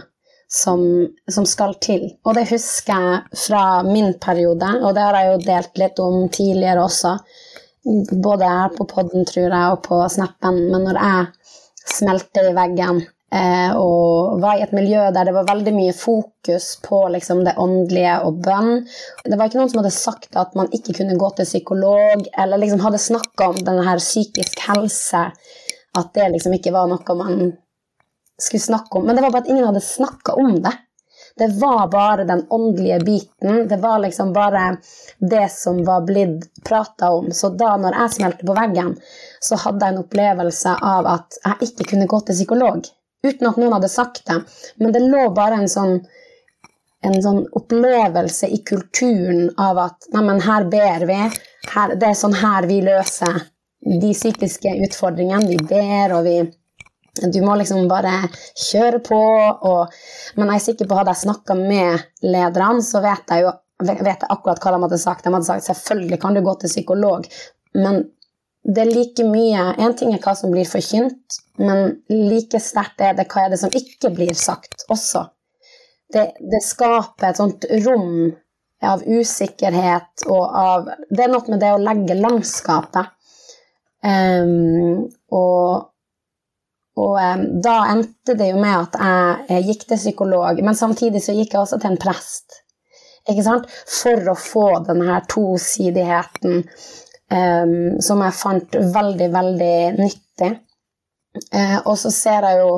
som, 0.48 0.84
som, 1.28 1.46
skal 1.50 1.76
til. 1.82 2.06
Og 2.24 2.38
det 2.38 2.46
husker 2.52 2.94
jeg 2.94 3.42
fra 3.48 3.64
min 3.88 4.14
periode, 4.22 4.70
og 4.82 4.94
det 4.96 5.04
har 5.08 5.18
jeg 5.20 5.32
jo 5.32 5.42
delt 5.48 5.82
litt 5.82 6.04
om 6.04 6.20
tidligere 6.30 6.86
også. 6.86 7.18
Både 8.14 8.48
her 8.48 8.76
på 8.78 8.88
podden, 8.88 9.26
tror 9.28 9.50
jeg, 9.50 9.74
og 9.74 9.82
på 9.84 10.00
Snappen. 10.14 10.62
Men 10.72 10.88
når 10.88 11.02
jeg 11.02 11.90
smelter 11.98 12.52
i 12.52 12.56
veggen 12.56 13.02
og 13.74 14.42
var 14.42 14.60
i 14.60 14.64
et 14.66 14.74
miljø 14.76 15.08
der 15.14 15.26
det 15.26 15.34
var 15.34 15.48
veldig 15.48 15.74
mye 15.74 15.94
fokus 15.98 16.68
på 16.86 17.00
liksom, 17.16 17.42
det 17.48 17.56
åndelige 17.58 18.20
og 18.28 18.40
bønn. 18.46 18.84
Det 19.26 19.40
var 19.40 19.50
ikke 19.50 19.62
noen 19.62 19.72
som 19.72 19.82
hadde 19.82 19.96
sagt 19.96 20.38
at 20.38 20.54
man 20.60 20.70
ikke 20.76 20.94
kunne 21.00 21.18
gå 21.18 21.32
til 21.38 21.50
psykolog, 21.50 22.28
eller 22.38 22.62
liksom 22.62 22.84
hadde 22.86 23.02
snakka 23.02 23.50
om 23.50 23.60
denne 23.64 23.88
her 23.88 24.02
psykisk 24.04 24.62
helse, 24.68 25.26
at 25.98 26.14
det 26.14 26.30
liksom 26.36 26.58
ikke 26.60 26.76
var 26.76 26.90
noe 26.92 27.18
man 27.18 27.52
skulle 28.38 28.62
snakke 28.62 29.00
om. 29.00 29.08
Men 29.08 29.18
det 29.18 29.26
var 29.26 29.34
bare 29.34 29.48
at 29.48 29.54
ingen 29.54 29.70
hadde 29.72 29.86
snakka 29.86 30.38
om 30.38 30.58
det. 30.62 30.78
Det 31.36 31.48
var 31.58 31.88
bare 31.90 32.28
den 32.30 32.46
åndelige 32.54 33.00
biten. 33.00 33.64
Det 33.68 33.80
var 33.82 34.00
liksom 34.00 34.34
bare 34.34 34.76
det 35.18 35.48
som 35.52 35.80
var 35.86 36.06
blitt 36.06 36.52
prata 36.62 37.10
om. 37.10 37.32
Så 37.32 37.50
da 37.58 37.74
når 37.82 37.98
jeg 37.98 38.18
smelte 38.20 38.46
på 38.46 38.54
veggen, 38.58 38.94
så 39.42 39.58
hadde 39.64 39.88
jeg 39.88 39.96
en 39.96 40.04
opplevelse 40.04 40.76
av 40.86 41.10
at 41.10 41.40
jeg 41.46 41.72
ikke 41.72 41.96
kunne 41.96 42.12
gå 42.12 42.20
til 42.28 42.38
psykolog 42.38 42.94
uten 43.24 43.48
at 43.50 43.58
noen 43.60 43.78
hadde 43.78 43.92
sagt 43.92 44.26
det. 44.28 44.40
Men 44.82 44.94
det 44.96 45.04
lå 45.06 45.30
bare 45.36 45.62
en 45.62 45.72
sånn, 45.72 45.98
en 47.04 47.18
sånn 47.24 47.44
opplevelse 47.60 48.50
i 48.52 48.60
kulturen 48.68 49.50
av 49.60 49.82
at 49.88 50.10
neimen, 50.16 50.44
her 50.44 50.68
ber 50.72 51.08
vi. 51.10 51.22
Her, 51.74 51.96
det 52.00 52.12
er 52.12 52.20
sånn 52.20 52.36
her 52.40 52.68
vi 52.70 52.82
løser 52.84 53.40
de 53.84 54.12
psykiske 54.14 54.76
utfordringene. 54.88 55.50
Vi 55.54 55.60
ber, 55.70 56.20
og 56.20 56.30
vi 56.30 56.42
Du 57.14 57.44
må 57.46 57.54
liksom 57.54 57.86
bare 57.86 58.24
kjøre 58.58 59.00
på. 59.06 59.18
Og, 59.70 59.92
men 60.36 60.50
jeg 60.50 60.56
er 60.56 60.64
sikker 60.64 60.88
på 60.90 60.96
hadde 60.98 61.14
jeg 61.14 61.28
snakka 61.28 61.54
med 61.60 62.08
lederne, 62.26 62.82
så 62.82 63.04
vet 63.04 63.30
jeg 63.30 63.46
jo 63.46 63.52
vet 63.84 64.08
jeg 64.08 64.30
akkurat 64.34 64.62
hva 64.64 64.72
de 64.74 64.82
hadde 64.88 65.00
sagt. 65.02 65.26
De 65.26 65.34
hadde 65.34 65.46
sagt 65.46 65.68
selvfølgelig 65.68 66.20
kan 66.24 66.34
du 66.34 66.42
gå 66.42 66.56
til 66.58 66.72
psykolog, 66.72 67.28
men 67.78 68.02
det 68.64 68.86
er 68.86 68.92
like 68.94 69.26
mye 69.28 69.64
En 69.82 69.96
ting 69.98 70.14
er 70.16 70.22
hva 70.24 70.36
som 70.40 70.54
blir 70.54 70.68
forkynt, 70.68 71.40
men 71.60 71.98
like 72.10 72.60
sterkt 72.64 73.02
er 73.04 73.18
det 73.18 73.28
hva 73.32 73.46
er 73.46 73.54
det 73.54 73.60
som 73.62 73.74
ikke 73.76 74.14
blir 74.16 74.34
sagt 74.38 74.86
også. 74.94 75.26
Det, 76.14 76.30
det 76.40 76.62
skaper 76.64 77.32
et 77.32 77.40
sånt 77.42 77.68
rom 77.86 78.32
av 78.84 79.04
usikkerhet 79.08 80.26
og 80.28 80.44
av 80.44 80.90
Det 81.10 81.26
er 81.26 81.32
noe 81.32 81.52
med 81.52 81.62
det 81.64 81.72
å 81.74 81.82
legge 81.82 82.20
landskapet. 82.20 83.12
Um, 84.04 85.08
og, 85.32 85.86
og 87.00 87.14
um, 87.16 87.46
da 87.64 87.78
endte 87.94 88.36
det 88.36 88.50
jo 88.52 88.60
med 88.60 88.76
at 88.76 88.98
jeg, 89.00 89.46
jeg 89.54 89.68
gikk 89.70 89.86
til 89.88 90.02
psykolog, 90.02 90.60
men 90.60 90.76
samtidig 90.76 91.24
så 91.24 91.36
gikk 91.36 91.56
jeg 91.56 91.62
også 91.64 91.80
til 91.80 91.94
en 91.94 92.02
prest. 92.04 92.60
Ikke 93.32 93.46
sant? 93.46 93.70
For 93.88 94.28
å 94.28 94.36
få 94.36 94.68
denne 94.84 95.22
tosidigheten 95.32 96.66
um, 97.32 98.02
som 98.02 98.22
jeg 98.26 98.38
fant 98.38 98.78
veldig, 98.96 99.30
veldig 99.34 99.76
nyttig. 100.00 100.52
Uh, 101.54 101.80
og 101.86 101.96
så 101.98 102.12
ser 102.14 102.46
jeg 102.46 102.60
jo 102.62 102.74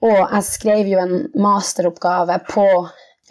Og 0.00 0.16
jeg 0.16 0.44
skrev 0.48 0.88
jo 0.88 0.98
en 0.98 1.26
masteroppgave 1.38 2.38
på 2.48 2.64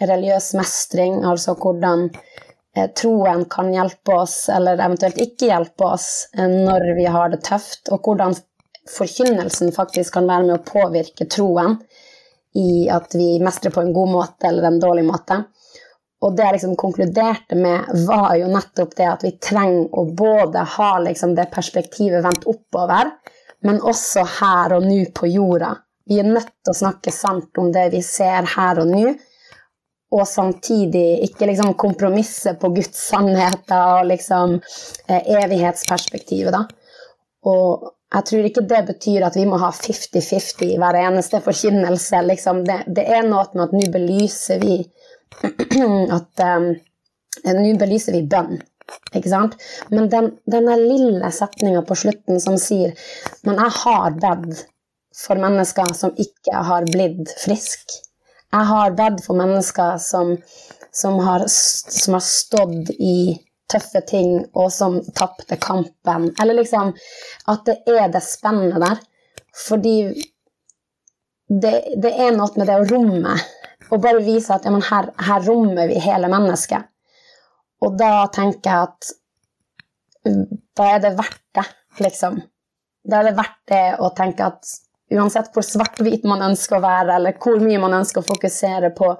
religiøs 0.06 0.52
mestring, 0.54 1.16
altså 1.26 1.56
hvordan 1.58 2.04
uh, 2.14 2.86
troen 2.94 3.42
kan 3.50 3.72
hjelpe 3.74 4.14
oss, 4.14 4.44
eller 4.54 4.78
eventuelt 4.78 5.18
ikke 5.18 5.48
hjelpe 5.50 5.88
oss, 5.96 6.06
uh, 6.38 6.46
når 6.46 6.92
vi 7.00 7.08
har 7.10 7.32
det 7.34 7.42
tøft, 7.48 7.90
og 7.90 8.06
hvordan 8.06 8.38
forkynnelsen 8.90 9.74
faktisk 9.74 10.14
kan 10.14 10.30
være 10.30 10.46
med 10.46 10.60
å 10.60 10.68
påvirke 10.70 11.26
troen 11.26 11.80
i 12.54 12.86
at 12.90 13.14
vi 13.18 13.38
mestrer 13.42 13.74
på 13.74 13.82
en 13.82 13.92
god 13.94 14.14
måte 14.14 14.48
eller 14.48 14.70
en 14.70 14.80
dårlig 14.82 15.04
måte. 15.10 15.42
Og 16.20 16.34
det 16.36 16.44
jeg 16.44 16.56
liksom 16.58 16.76
konkluderte 16.76 17.56
med, 17.56 17.86
var 18.06 18.34
jo 18.36 18.50
nettopp 18.52 18.92
det 18.98 19.06
at 19.08 19.22
vi 19.24 19.32
trenger 19.40 19.88
å 19.96 20.04
både 20.16 20.64
ha 20.76 20.90
liksom 21.00 21.32
det 21.38 21.48
perspektivet 21.54 22.24
vendt 22.26 22.44
oppover, 22.50 23.14
men 23.64 23.80
også 23.80 24.26
her 24.40 24.76
og 24.76 24.84
nå 24.84 25.00
på 25.16 25.30
jorda. 25.32 25.72
Vi 26.10 26.18
er 26.20 26.28
nødt 26.28 26.52
til 26.60 26.72
å 26.72 26.76
snakke 26.76 27.12
sant 27.14 27.56
om 27.60 27.70
det 27.72 27.86
vi 27.94 28.02
ser 28.04 28.48
her 28.56 28.82
og 28.82 28.92
nå, 28.92 29.14
og 30.10 30.26
samtidig 30.26 31.22
ikke 31.28 31.46
liksom 31.52 31.76
kompromisse 31.78 32.56
på 32.58 32.72
Guds 32.74 32.98
sannheter 33.12 34.00
og 34.00 34.08
liksom 34.10 34.56
eh, 34.58 35.32
evighetsperspektivet, 35.38 36.52
da. 36.52 36.64
Og 37.48 37.92
jeg 38.10 38.26
tror 38.26 38.46
ikke 38.48 38.66
det 38.66 38.80
betyr 38.88 39.24
at 39.28 39.36
vi 39.38 39.44
må 39.46 39.60
ha 39.62 39.70
50-50 39.70 40.64
i 40.66 40.78
hver 40.82 40.98
eneste 40.98 41.38
forkynnelse. 41.44 42.24
Liksom. 42.26 42.64
Det, 42.66 42.80
det, 42.90 43.04
er 43.06 43.22
noe 43.28 43.46
med 43.54 43.68
at 43.68 43.76
nå 43.76 43.84
belyser 43.94 44.58
vi 44.62 44.80
at 46.16 46.44
um, 46.46 46.68
nå 47.46 47.72
belyser 47.80 48.16
vi 48.16 48.26
bønn. 48.30 48.60
Ikke 49.14 49.30
sant? 49.30 49.54
Men 49.94 50.08
den, 50.10 50.32
denne 50.50 50.74
lille 50.80 51.30
setninga 51.34 51.84
på 51.86 51.94
slutten 51.98 52.40
som 52.42 52.56
sier 52.58 52.96
Men 53.46 53.60
jeg 53.62 53.74
har 53.84 54.16
bedt 54.18 54.64
for 55.14 55.38
mennesker 55.38 55.92
som 55.94 56.14
ikke 56.18 56.62
har 56.66 56.86
blitt 56.90 57.30
friske. 57.42 58.00
Jeg 58.50 58.66
har 58.66 58.96
bedt 58.98 59.22
for 59.22 59.38
mennesker 59.38 59.98
som, 60.02 60.34
som, 60.90 61.18
har, 61.22 61.44
som 61.46 62.16
har 62.16 62.24
stått 62.24 62.90
i 62.98 63.38
tøffe 63.70 64.02
ting, 64.06 64.32
og 64.58 64.72
som 64.74 64.98
tapte 65.14 65.58
kampen. 65.62 66.30
Eller 66.42 66.58
liksom 66.58 66.92
at 67.50 67.62
det 67.68 67.78
er 67.86 68.10
det 68.10 68.22
spennende 68.26 68.80
der. 68.82 68.98
Fordi 69.66 69.96
det, 71.50 71.74
det 72.02 72.12
er 72.14 72.34
noe 72.36 72.50
med 72.56 72.70
det 72.70 72.78
å 72.78 72.88
romme. 72.90 73.36
Og 73.90 74.02
bare 74.02 74.22
vise 74.22 74.54
at 74.54 74.66
ja, 74.66 74.74
her, 74.90 75.10
her, 75.26 75.46
rommer 75.46 75.90
vi 75.90 75.98
hele 76.02 76.30
mennesket. 76.30 76.86
Og 77.84 77.96
da 77.98 78.28
tenker 78.34 78.70
jeg 78.70 78.88
at 78.88 79.10
da 80.76 80.86
er 80.94 81.02
det 81.02 81.14
verdt 81.16 81.42
det, 81.56 81.66
liksom. 82.04 82.40
Da 83.08 83.20
er 83.20 83.30
det 83.30 83.36
verdt 83.38 83.60
det 83.70 83.84
å 84.04 84.10
tenke 84.16 84.50
at 84.52 84.68
uansett 85.10 85.48
hvor 85.54 85.64
svart-hvit 85.66 86.26
man 86.28 86.44
ønsker 86.50 86.78
å 86.78 86.84
være, 86.84 87.16
eller 87.16 87.38
hvor 87.40 87.62
mye 87.62 87.80
man 87.82 87.96
ønsker 88.00 88.22
å 88.22 88.28
fokusere 88.28 88.92
på, 88.96 89.14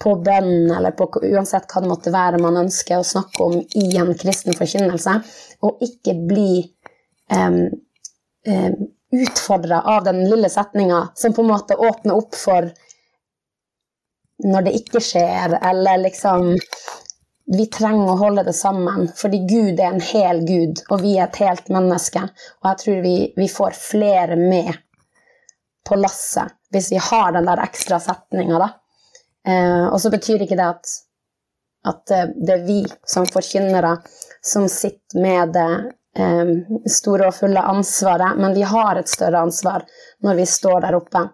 på 0.00 0.14
bønn, 0.24 0.70
eller 0.76 0.94
på 0.96 1.10
uansett 1.26 1.66
hva 1.68 1.82
det 1.84 1.90
måtte 1.90 2.14
være 2.14 2.40
man 2.42 2.60
ønsker 2.62 3.00
å 3.00 3.06
snakke 3.06 3.48
om 3.48 3.58
i 3.58 3.88
en 4.00 4.14
kristen 4.18 4.56
forkynnelse, 4.56 5.18
og 5.66 5.82
ikke 5.84 6.14
bli 6.30 6.52
um, 7.34 7.64
um, 8.46 8.78
utfordra 9.18 9.82
av 9.90 10.04
den 10.04 10.22
lille 10.28 10.48
setninga 10.52 11.08
som 11.18 11.34
på 11.34 11.42
en 11.44 11.52
måte 11.52 11.76
åpner 11.76 12.16
opp 12.16 12.36
for 12.38 12.70
når 14.44 14.68
det 14.68 14.74
ikke 14.78 15.02
skjer, 15.02 15.58
eller 15.70 16.04
liksom 16.04 16.54
Vi 17.48 17.64
trenger 17.72 18.10
å 18.12 18.18
holde 18.20 18.42
det 18.44 18.52
sammen, 18.52 19.06
fordi 19.16 19.38
Gud 19.48 19.78
er 19.80 19.94
en 19.94 20.02
hel 20.04 20.42
Gud, 20.44 20.82
og 20.92 21.00
vi 21.00 21.14
er 21.16 21.30
et 21.30 21.38
helt 21.40 21.70
menneske. 21.72 22.20
Og 22.60 22.68
jeg 22.68 22.80
tror 22.82 22.98
vi, 23.06 23.14
vi 23.40 23.46
får 23.48 23.78
flere 23.78 24.36
med 24.36 24.68
på 25.88 25.96
lasset 25.96 26.52
hvis 26.68 26.90
vi 26.92 27.00
har 27.00 27.32
den 27.32 27.48
der 27.48 27.62
ekstra 27.64 27.96
setninga, 28.04 28.58
da. 28.60 28.68
Eh, 29.48 29.86
og 29.88 29.96
så 30.00 30.12
betyr 30.12 30.44
ikke 30.44 30.58
det 30.60 30.66
at, 30.74 30.92
at 31.88 32.02
det 32.36 32.52
er 32.58 32.66
vi 32.66 32.82
som 33.08 33.24
forkynnere 33.24 33.94
som 34.44 34.68
sitter 34.68 35.22
med 35.22 35.56
det 35.56 35.70
eh, 36.20 36.52
store 36.90 37.30
og 37.30 37.36
fulle 37.38 37.64
ansvaret, 37.72 38.36
men 38.36 38.54
vi 38.56 38.66
har 38.68 39.00
et 39.00 39.08
større 39.08 39.40
ansvar 39.48 39.86
når 40.24 40.40
vi 40.42 40.46
står 40.46 40.84
der 40.84 40.98
oppe. 40.98 41.24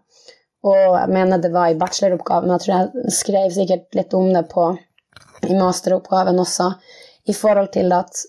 Og 0.65 0.97
jeg 0.97 1.13
mener 1.13 1.41
det 1.41 1.53
var 1.53 1.71
i 1.71 1.79
bacheloroppgaven, 1.79 2.49
men 2.49 2.57
jeg 2.57 2.65
tror 2.65 2.77
jeg 2.77 3.17
skrev 3.19 3.51
sikkert 3.53 3.99
litt 3.99 4.15
om 4.17 4.31
det 4.33 4.47
på, 4.53 4.71
i 5.45 5.57
masteroppgaven 5.59 6.41
også, 6.41 6.71
i 7.29 7.35
forhold 7.37 7.69
til 7.75 7.93
at 7.93 8.23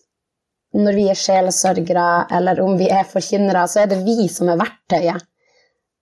når 0.75 0.97
vi 0.97 1.05
er 1.07 1.19
sjelesørgere, 1.19 2.07
eller 2.35 2.59
om 2.63 2.75
vi 2.79 2.89
er 2.91 3.07
forkynnere, 3.07 3.63
så 3.71 3.85
er 3.85 3.93
det 3.93 4.01
vi 4.03 4.27
som 4.31 4.51
er 4.51 4.59
verktøyet. 4.59 5.23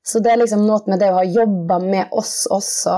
Så 0.04 0.20
det 0.20 0.34
er 0.34 0.42
liksom 0.42 0.66
noe 0.68 0.82
med 0.90 1.00
det 1.00 1.12
å 1.14 1.20
ha 1.20 1.28
jobba 1.28 1.78
med 1.84 2.16
oss 2.18 2.48
også, 2.52 2.98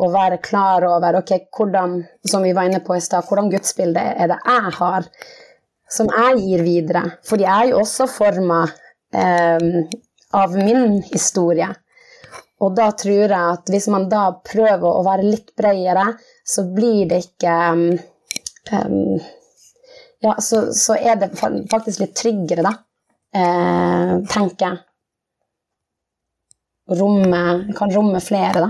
og 0.00 0.14
være 0.14 0.38
klar 0.40 0.86
over 0.88 1.18
ok, 1.18 1.34
hvordan, 1.56 1.98
som 2.30 2.46
vi 2.46 2.54
var 2.56 2.70
inne 2.70 2.80
på 2.86 2.96
i 2.96 3.02
sted, 3.04 3.26
hvordan 3.26 3.50
gudsbilde 3.52 4.00
er 4.14 4.30
det 4.30 4.38
jeg 4.38 4.74
har, 4.78 5.10
som 5.90 6.08
jeg 6.14 6.38
gir 6.46 6.64
videre. 6.64 7.02
For 7.26 7.42
jeg 7.42 7.50
er 7.50 7.72
jo 7.72 7.82
også 7.82 8.06
forma 8.08 8.62
eh, 9.12 9.90
av 10.38 10.56
min 10.56 11.02
historie. 11.10 11.68
Og 12.60 12.74
da 12.76 12.90
tror 12.92 13.24
jeg 13.24 13.32
at 13.32 13.70
hvis 13.72 13.88
man 13.92 14.08
da 14.12 14.26
prøver 14.44 14.84
å 14.88 15.04
være 15.06 15.28
litt 15.28 15.54
bredere, 15.56 16.06
så 16.44 16.66
blir 16.68 17.08
det 17.10 17.22
ikke 17.28 17.56
um, 17.72 19.20
Ja, 20.20 20.34
så, 20.44 20.66
så, 20.76 20.98
er 21.00 21.16
det 21.16 21.30
faktisk 21.40 22.02
litt 22.02 22.12
tryggere, 22.20 22.60
da, 22.60 22.74
eh, 23.32 24.10
tenker 24.28 24.66
jeg. 24.66 24.82
Romme, 27.00 27.40
kan 27.78 27.94
romme 27.94 28.20
flere, 28.20 28.66
da. 28.66 28.68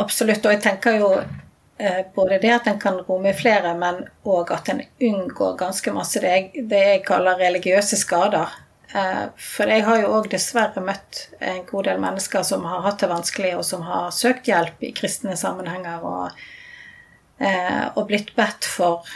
Absolutt. 0.00 0.40
Og 0.46 0.54
jeg 0.54 0.62
tenker 0.64 0.96
jo 0.96 1.10
eh, 1.20 2.00
både 2.14 2.40
det 2.40 2.54
at 2.54 2.72
en 2.72 2.80
kan 2.80 3.02
romme 3.04 3.34
flere, 3.36 3.74
men 3.76 4.00
òg 4.24 4.54
at 4.56 4.72
en 4.72 4.80
unngår 4.80 5.58
ganske 5.60 5.92
masse 5.92 6.24
det 6.24 6.32
jeg, 6.32 6.66
det 6.72 6.82
jeg 6.86 7.04
kaller 7.04 7.36
religiøse 7.42 8.00
skader. 8.00 8.61
Eh, 8.94 9.26
for 9.36 9.72
jeg 9.72 9.84
har 9.86 10.00
jo 10.02 10.12
òg 10.18 10.30
dessverre 10.32 10.82
møtt 10.84 11.26
en 11.40 11.62
god 11.68 11.88
del 11.88 12.00
mennesker 12.02 12.44
som 12.46 12.64
har 12.68 12.84
hatt 12.86 13.02
det 13.02 13.10
vanskelig, 13.12 13.54
og 13.58 13.66
som 13.66 13.84
har 13.88 14.10
søkt 14.14 14.50
hjelp 14.50 14.82
i 14.84 14.92
kristne 14.96 15.36
sammenhenger 15.38 16.04
og, 16.06 16.42
eh, 17.40 17.84
og 17.94 18.08
blitt 18.10 18.34
bedt 18.38 18.68
for 18.68 19.06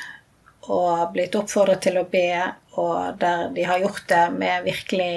og 0.66 1.12
blitt 1.12 1.36
oppfordret 1.38 1.84
til 1.84 2.00
å 2.00 2.08
be, 2.10 2.42
og 2.74 3.20
der 3.20 3.52
de 3.54 3.62
har 3.68 3.78
gjort 3.78 4.08
det 4.10 4.24
med 4.34 4.64
virkelig 4.64 5.10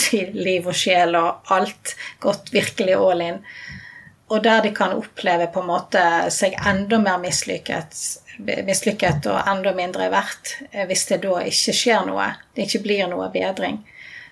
si, 0.00 0.22
liv 0.32 0.64
og 0.64 0.78
sjel 0.78 1.12
og 1.18 1.50
alt 1.52 1.92
gått 2.24 2.48
virkelig 2.54 2.96
all 2.96 3.20
in 3.20 3.42
og 4.32 4.42
der 4.42 4.62
de 4.62 4.70
kan 4.74 4.92
oppleve 4.96 5.46
på 5.52 5.60
en 5.60 5.68
måte 5.68 6.02
seg 6.32 6.56
enda 6.66 6.98
mer 7.02 7.18
mislykket, 7.22 7.96
mislykket 8.40 9.28
og 9.30 9.50
enda 9.50 9.74
mindre 9.76 10.08
verdt 10.12 10.56
eh, 10.70 10.86
hvis 10.88 11.04
det 11.10 11.20
da 11.26 11.42
ikke 11.44 11.74
skjer 11.76 12.06
noe, 12.08 12.30
det 12.56 12.66
ikke 12.66 12.82
blir 12.86 13.10
noe 13.10 13.28
bedring. 13.34 13.82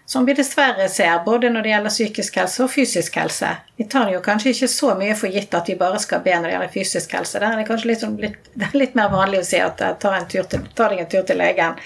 Som 0.07 0.27
vi 0.27 0.35
dessverre 0.35 0.89
ser, 0.91 1.21
både 1.25 1.49
når 1.51 1.63
det 1.63 1.71
gjelder 1.71 1.93
psykisk 1.95 2.37
helse 2.41 2.65
og 2.65 2.73
fysisk 2.73 3.17
helse. 3.17 3.53
Vi 3.79 3.87
tar 3.89 4.09
det 4.09 4.17
jo 4.17 4.25
kanskje 4.25 4.51
ikke 4.53 4.69
så 4.69 4.91
mye 4.99 5.15
for 5.17 5.33
gitt 5.33 5.55
at 5.55 5.71
vi 5.71 5.77
bare 5.79 6.01
skal 6.03 6.25
be 6.25 6.35
når 6.35 6.49
det 6.49 6.57
gjelder 6.57 6.75
fysisk 6.75 7.15
helse. 7.17 7.39
Der 7.39 7.49
er 7.49 7.61
det 7.61 7.69
kanskje 7.71 7.93
litt, 7.93 8.03
sånn, 8.05 8.19
litt, 8.21 8.51
litt 8.75 8.99
mer 8.99 9.13
vanlig 9.15 9.41
å 9.41 9.47
si 9.47 9.63
at 9.63 9.81
eh, 9.81 9.95
ta, 10.03 10.17
til, 10.29 10.49
ta 10.51 10.91
deg 10.91 11.05
en 11.05 11.13
tur 11.15 11.25
til 11.29 11.41
legen. 11.41 11.79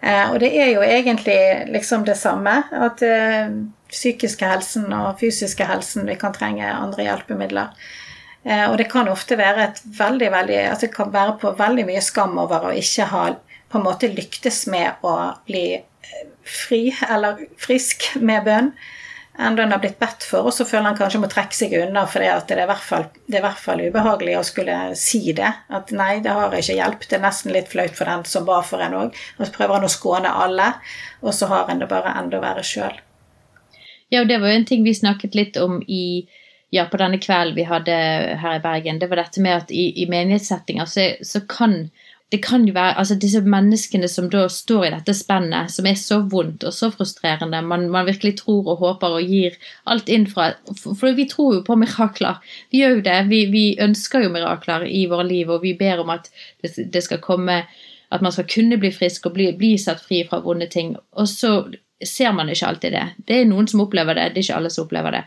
Eh, 0.00 0.26
og 0.30 0.38
det 0.44 0.52
er 0.52 0.74
jo 0.74 0.84
egentlig 0.84 1.38
liksom 1.72 2.04
det 2.06 2.18
samme. 2.20 2.58
At 2.70 3.02
eh, 3.02 3.48
psykiske 3.90 4.46
helsen 4.46 4.90
og 4.92 5.16
fysiske 5.20 5.66
helsen 5.66 6.06
vi 6.10 6.18
kan 6.20 6.34
trenge 6.36 6.68
andre 6.68 7.08
hjelpemidler. 7.08 7.72
Eh, 8.46 8.70
og 8.70 8.76
det 8.78 8.86
kan 8.92 9.08
ofte 9.10 9.38
være 9.38 9.64
et 9.64 9.82
veldig, 9.98 10.30
veldig 10.30 10.58
altså 10.68 10.86
det 10.86 10.94
kan 10.94 11.12
være 11.14 11.38
på 11.40 11.50
veldig 11.58 11.86
mye 11.88 12.02
skam 12.04 12.36
over 12.38 12.68
å 12.68 12.74
ikke 12.78 13.08
ha 13.10 13.22
på 13.68 13.78
en 13.78 13.86
måte 13.86 14.12
lyktes 14.12 14.64
med 14.70 15.02
å 15.06 15.16
bli 15.48 15.66
eh, 15.74 16.28
fri 16.46 16.84
eller 17.08 17.46
frisk 17.60 18.12
med 18.20 18.46
bønn 18.46 18.72
enn 19.38 19.58
han 19.58 19.72
har 19.72 19.80
blitt 19.82 19.98
bedt 20.00 20.24
for, 20.24 20.48
og 20.48 20.54
så 20.54 20.64
føler 20.64 20.90
han 20.90 20.98
kanskje 20.98 21.20
må 21.20 21.28
trekke 21.28 21.56
seg 21.56 21.74
unna 21.76 22.06
for 22.08 22.24
at 22.24 22.48
det 22.48 22.62
er, 22.62 22.70
fall, 22.80 23.04
det 23.26 23.36
er 23.36 23.42
i 23.42 23.44
hvert 23.44 23.60
fall 23.60 23.82
ubehagelig 23.84 24.36
å 24.38 24.44
skulle 24.48 24.76
si 24.96 25.20
det. 25.36 25.50
At 25.68 25.92
nei, 25.96 26.22
det 26.24 26.32
har 26.32 26.54
ikke 26.56 26.78
hjulpet. 26.78 27.08
Det 27.10 27.18
er 27.18 27.24
nesten 27.26 27.52
litt 27.52 27.68
flaut 27.68 27.92
for 27.98 28.08
den 28.08 28.24
som 28.28 28.46
ba 28.48 28.62
for 28.64 28.80
en 28.80 28.96
òg. 28.96 29.20
Og 29.36 29.44
så 29.44 29.52
prøver 29.52 29.76
han 29.76 29.88
å 29.88 29.92
skåne 29.92 30.32
alle, 30.44 30.70
og 31.20 31.36
så 31.36 31.50
har 31.52 31.68
en 31.68 31.84
det 31.84 31.90
bare 31.90 32.16
enda 32.16 32.40
verre 32.40 32.64
sjøl. 32.64 32.96
Ja, 34.08 34.22
og 34.22 34.30
det 34.30 34.40
var 34.40 34.52
jo 34.52 34.62
en 34.62 34.68
ting 34.68 34.86
vi 34.86 34.96
snakket 34.96 35.36
litt 35.36 35.60
om 35.60 35.82
i 35.82 36.24
ja, 36.74 36.86
på 36.90 36.98
denne 36.98 37.20
kvelden 37.22 37.56
vi 37.58 37.66
hadde 37.68 37.96
her 38.40 38.58
i 38.58 38.64
Bergen. 38.64 39.00
Det 39.02 39.10
var 39.10 39.20
dette 39.20 39.42
med 39.44 39.64
at 39.64 39.70
i, 39.74 39.90
i 40.02 40.08
menighetssettinger 40.10 40.88
så, 40.90 41.10
så 41.20 41.44
kan 41.50 41.90
det 42.34 42.40
kan 42.42 42.64
jo 42.66 42.72
være 42.74 42.96
altså 42.98 43.14
disse 43.22 43.38
menneskene 43.46 44.08
som 44.10 44.26
da 44.30 44.48
står 44.50 44.88
i 44.88 44.90
dette 44.96 45.14
spennet, 45.14 45.70
som 45.70 45.86
er 45.86 45.98
så 46.00 46.18
vondt 46.26 46.64
og 46.66 46.74
så 46.74 46.88
frustrerende. 46.90 47.60
Man, 47.62 47.86
man 47.94 48.08
virkelig 48.08 48.40
tror 48.40 48.72
og 48.72 48.82
håper 48.82 49.14
og 49.20 49.30
gir 49.30 49.54
alt 49.86 50.10
inn 50.10 50.26
fra 50.26 50.48
For, 50.74 51.12
vi 51.14 51.28
tror 51.30 51.54
jo 51.54 51.62
på 51.66 51.76
mirakler. 51.78 52.40
Vi 52.74 52.82
gjør 52.82 52.96
jo 52.96 53.04
det. 53.06 53.20
Vi, 53.30 53.40
vi, 53.54 53.64
ønsker 53.82 54.26
jo 54.26 54.32
mirakler 54.34 54.88
i 54.90 55.04
våre 55.10 55.28
liv, 55.28 55.54
og 55.54 55.62
vi 55.62 55.76
ber 55.78 56.02
om 56.02 56.10
at 56.16 56.26
det, 56.62 57.04
skal 57.04 57.22
komme 57.22 57.62
At 58.10 58.22
man 58.22 58.32
skal 58.32 58.46
kunne 58.50 58.78
bli 58.78 58.90
frisk 58.94 59.26
og 59.26 59.34
bli, 59.34 59.52
bli 59.58 59.76
satt 59.78 60.02
fri 60.02 60.24
fra 60.26 60.38
vonde 60.42 60.66
ting. 60.70 60.96
Og 61.14 61.28
så 61.28 61.70
ser 62.02 62.34
man 62.34 62.50
ikke 62.50 62.66
alltid 62.66 62.92
det. 62.94 63.06
Det 63.26 63.40
er 63.40 63.48
noen 63.50 63.66
som 63.70 63.82
opplever 63.82 64.14
det, 64.14 64.32
det 64.34 64.42
er 64.42 64.46
ikke 64.46 64.58
alle 64.58 64.70
som 64.70 64.84
opplever 64.86 65.14
det. 65.14 65.24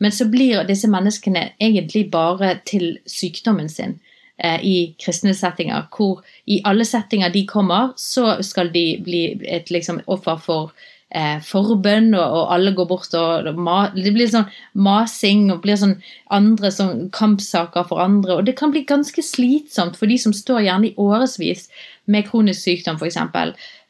Men 0.00 0.12
så 0.12 0.28
blir 0.28 0.64
disse 0.68 0.88
menneskene 0.88 1.50
egentlig 1.60 2.10
bare 2.10 2.58
til 2.68 2.98
sykdommen 3.08 3.68
sin 3.68 4.00
i 4.42 4.94
kristne 4.98 5.34
settinger, 5.38 5.84
hvor 5.94 6.22
i 6.50 6.60
alle 6.66 6.84
settinger 6.88 7.30
de 7.30 7.44
kommer, 7.46 7.92
så 7.96 8.40
skal 8.42 8.72
de 8.74 8.86
bli 9.04 9.22
et 9.46 9.70
liksom, 9.70 10.00
offer 10.10 10.40
for 10.42 10.72
eh, 11.14 11.38
forbønn, 11.44 12.12
og, 12.16 12.24
og, 12.24 12.46
alle 12.54 12.72
går 12.76 12.88
bort 12.90 13.14
og, 13.18 13.48
og 13.50 13.60
ma, 13.60 13.76
Det 13.94 14.12
blir 14.14 14.30
sånn 14.30 14.48
masing 14.74 15.48
og 15.52 15.62
blir 15.64 15.78
sånn 15.80 15.96
andre 16.32 16.72
sånn 16.74 17.08
kampsaker 17.14 17.86
for 17.88 18.02
andre. 18.04 18.38
Og 18.38 18.48
det 18.48 18.56
kan 18.58 18.72
bli 18.74 18.84
ganske 18.88 19.24
slitsomt 19.24 19.98
for 20.00 20.10
de 20.10 20.18
som 20.20 20.34
står 20.36 20.64
gjerne 20.66 20.90
i 20.90 20.96
årevis 21.00 21.68
med 22.10 22.26
kronisk 22.30 22.64
sykdom, 22.64 22.98
f.eks. 22.98 23.20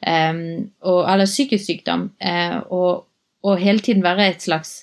Um, 0.03 0.43
eller 0.83 1.31
psykisk 1.31 1.69
sykdom. 1.69 2.11
eh, 2.21 2.59
og, 2.69 3.07
og, 3.43 3.59
hele 3.59 3.79
tiden 3.79 4.03
være 4.03 4.33
et 4.33 4.43
slags 4.43 4.83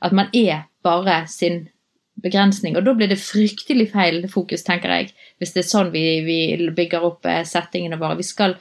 At 0.00 0.12
man 0.16 0.30
er 0.32 0.62
bare 0.82 1.26
sin 1.28 1.68
begrensning. 2.22 2.76
Og 2.78 2.86
da 2.86 2.94
blir 2.96 3.10
det 3.10 3.20
fryktelig 3.22 3.90
feil 3.94 4.22
fokus, 4.32 4.64
tenker 4.66 4.92
jeg, 4.94 5.10
hvis 5.40 5.54
det 5.56 5.64
er 5.64 5.70
sånn 5.70 5.92
vi, 5.94 6.04
vi 6.26 6.70
bygger 6.76 7.06
opp 7.06 7.28
uh, 7.28 7.42
settingene 7.46 7.98
våre. 8.00 8.18
Vi 8.20 8.28
skal 8.28 8.56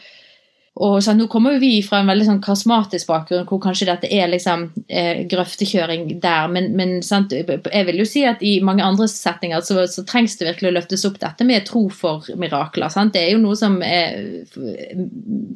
og 0.80 1.04
så 1.04 1.12
Nå 1.14 1.26
kommer 1.28 1.58
vi 1.60 1.82
fra 1.84 2.00
en 2.00 2.08
veldig 2.08 2.26
sånn 2.28 2.40
karismatisk 2.44 3.10
bakgrunn, 3.10 3.44
hvor 3.50 3.60
kanskje 3.60 3.90
dette 3.90 4.08
er 4.16 4.30
liksom 4.32 4.70
eh, 4.88 5.26
grøftekjøring 5.28 6.06
der, 6.24 6.48
men, 6.54 6.70
men 6.80 6.94
jeg 7.04 7.88
vil 7.90 8.00
jo 8.00 8.06
si 8.08 8.24
at 8.28 8.40
i 8.46 8.54
mange 8.64 8.86
andre 8.86 9.10
settinger 9.12 9.60
så, 9.66 9.82
så, 9.92 10.06
trengs 10.08 10.38
det 10.40 10.48
virkelig 10.48 10.70
å 10.72 10.76
løftes 10.78 11.04
opp 11.10 11.20
dette 11.20 11.48
med 11.48 11.68
tro 11.68 11.84
for 11.92 12.30
mirakler. 12.40 12.88
Sant? 12.94 13.12
Det 13.18 13.26
er 13.26 13.34
jo 13.34 13.42
noe 13.44 13.60
som 13.60 13.76
er 13.84 14.48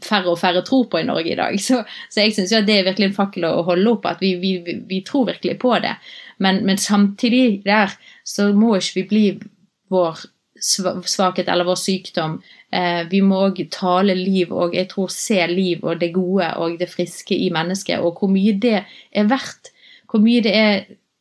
færre 0.03 0.34
og 0.34 0.41
færre 0.41 0.65
tror 0.67 0.89
på 0.91 0.99
i 0.99 1.07
Norge 1.07 1.32
i 1.32 1.39
dag. 1.39 1.55
Så, 1.63 1.80
så 2.11 2.26
jeg 2.26 2.36
syns 2.36 2.51
det 2.67 2.76
er 2.76 2.89
virkelig 2.89 3.13
en 3.13 3.17
fakkel 3.21 3.47
å 3.47 3.63
holde 3.69 3.95
opp, 3.95 4.09
at 4.11 4.19
vi, 4.24 4.36
vi, 4.43 4.57
vi 4.89 4.99
tror 5.07 5.30
virkelig 5.32 5.55
på 5.63 5.78
det. 5.86 5.95
Men, 6.43 6.65
men 6.67 6.82
samtidig 6.82 7.61
der 7.63 7.95
så 8.28 8.51
må 8.51 8.76
ikke 8.76 8.99
vi 8.99 9.07
bli 9.13 9.26
vår 9.93 10.28
svakhet 10.64 11.49
eller 11.49 11.68
vår 11.68 11.80
sykdom. 11.80 12.38
Eh, 12.72 13.03
vi 13.11 13.22
må 13.22 13.41
òg 13.49 13.61
tale 13.74 14.16
liv 14.18 14.53
og 14.53 14.76
jeg 14.76 14.89
tror 14.93 15.11
se 15.14 15.39
liv 15.51 15.84
og 15.84 15.99
det 16.01 16.14
gode 16.16 16.49
og 16.57 16.80
det 16.80 16.89
friske 16.89 17.36
i 17.36 17.51
mennesket, 17.53 17.99
og 17.99 18.20
hvor 18.20 18.32
mye 18.32 18.55
det 18.61 18.80
er 18.84 19.30
verdt. 19.30 19.74
Hvor 20.09 20.24
mye 20.24 20.41
det 20.45 20.55
er 20.55 20.74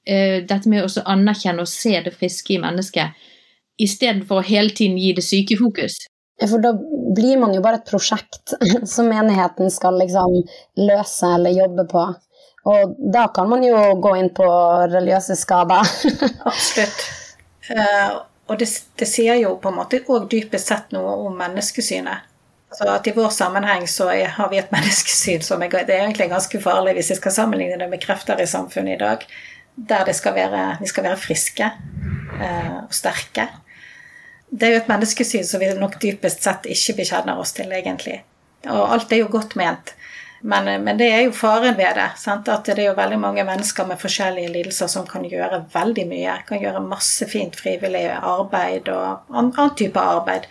eh, 0.06 0.38
dette 0.46 0.70
med 0.70 0.86
å 0.86 1.04
anerkjenne 1.12 1.64
og 1.64 1.70
se 1.70 1.98
det 2.04 2.14
friske 2.14 2.56
i 2.56 2.62
mennesket, 2.62 3.18
istedenfor 3.82 4.40
å 4.40 4.46
hele 4.46 4.74
tiden 4.76 4.98
gi 5.00 5.12
det 5.16 5.24
syke 5.26 5.58
fokus. 5.58 6.02
For 6.42 6.62
da 6.62 6.72
blir 7.14 7.38
man 7.38 7.54
jo 7.54 7.62
bare 7.62 7.80
et 7.80 7.88
prosjekt 7.88 8.54
som 8.94 9.10
menigheten 9.10 9.70
skal 9.72 9.98
liksom 10.00 10.42
løse 10.80 11.34
eller 11.36 11.56
jobbe 11.56 11.86
på. 11.90 12.08
Og 12.72 12.98
da 13.12 13.26
kan 13.34 13.48
man 13.50 13.64
jo 13.66 13.78
gå 14.02 14.14
inn 14.20 14.30
på 14.34 14.46
religiøse 14.92 15.34
skader. 15.40 15.88
Absolutt. 16.50 17.08
Og 18.50 18.58
det, 18.58 18.68
det, 18.98 19.06
sier 19.06 19.38
jo 19.40 19.54
på 19.62 19.70
en 19.70 19.78
måte 19.78 20.02
òg 20.10 20.28
dypest 20.30 20.72
sett 20.72 20.92
noe 20.94 21.14
om 21.26 21.36
menneskesynet. 21.38 22.28
Altså 22.72 22.88
at 22.88 23.06
I 23.06 23.14
vår 23.14 23.30
sammenheng 23.34 23.86
så 23.90 24.08
er, 24.12 24.32
har 24.36 24.50
vi 24.50 24.60
et 24.60 24.72
menneskesyn 24.76 25.44
som 25.44 25.62
er, 25.62 25.72
det 25.72 25.94
er 25.94 26.06
egentlig 26.06 26.30
ganske 26.32 26.62
farlig 26.62 26.96
hvis 26.98 27.12
vi 27.14 27.20
skal 27.20 27.36
sammenligne 27.38 27.78
det 27.80 27.90
med 27.90 28.02
krefter 28.02 28.40
i 28.40 28.48
samfunnet 28.48 28.96
i 28.96 29.02
dag, 29.02 29.26
der 29.88 30.12
skal 30.12 30.34
være, 30.36 30.64
vi 30.80 30.90
skal 30.90 31.06
være 31.06 31.20
friske 31.20 31.68
eh, 31.68 32.74
og 32.82 32.92
sterke. 32.94 33.48
Det 34.52 34.68
er 34.68 34.74
jo 34.74 34.82
et 34.82 34.90
menneskesyn 34.90 35.46
som 35.48 35.62
vi 35.62 35.70
nok 35.78 35.96
dypest 36.02 36.44
sett 36.44 36.68
ikke 36.68 36.98
bekjenner 36.98 37.38
oss 37.40 37.54
til, 37.56 37.72
egentlig. 37.72 38.18
Og 38.68 38.92
alt 38.94 39.12
er 39.12 39.22
jo 39.22 39.30
godt 39.32 39.56
ment. 39.56 39.94
Men, 40.44 40.84
men, 40.84 40.96
det 40.98 41.06
er 41.06 41.20
jo 41.22 41.32
faren 41.32 41.76
ved 41.78 41.94
det. 41.94 42.08
Sant? 42.18 42.48
At 42.50 42.66
det 42.66 42.74
er 42.82 42.88
jo 42.88 42.96
veldig 42.98 43.18
mange 43.22 43.44
mennesker 43.46 43.86
med 43.86 44.00
forskjellige 44.02 44.50
lidelser 44.50 44.88
som 44.90 45.06
kan 45.06 45.22
gjøre 45.22 45.60
veldig 45.70 46.06
mye. 46.10 46.34
Kan 46.48 46.58
gjøre 46.62 46.82
masse 46.82 47.28
fint 47.30 47.54
frivillig 47.58 48.08
arbeid 48.10 48.90
og 48.90 49.30
annen 49.30 49.76
type 49.78 50.02
arbeid. 50.02 50.48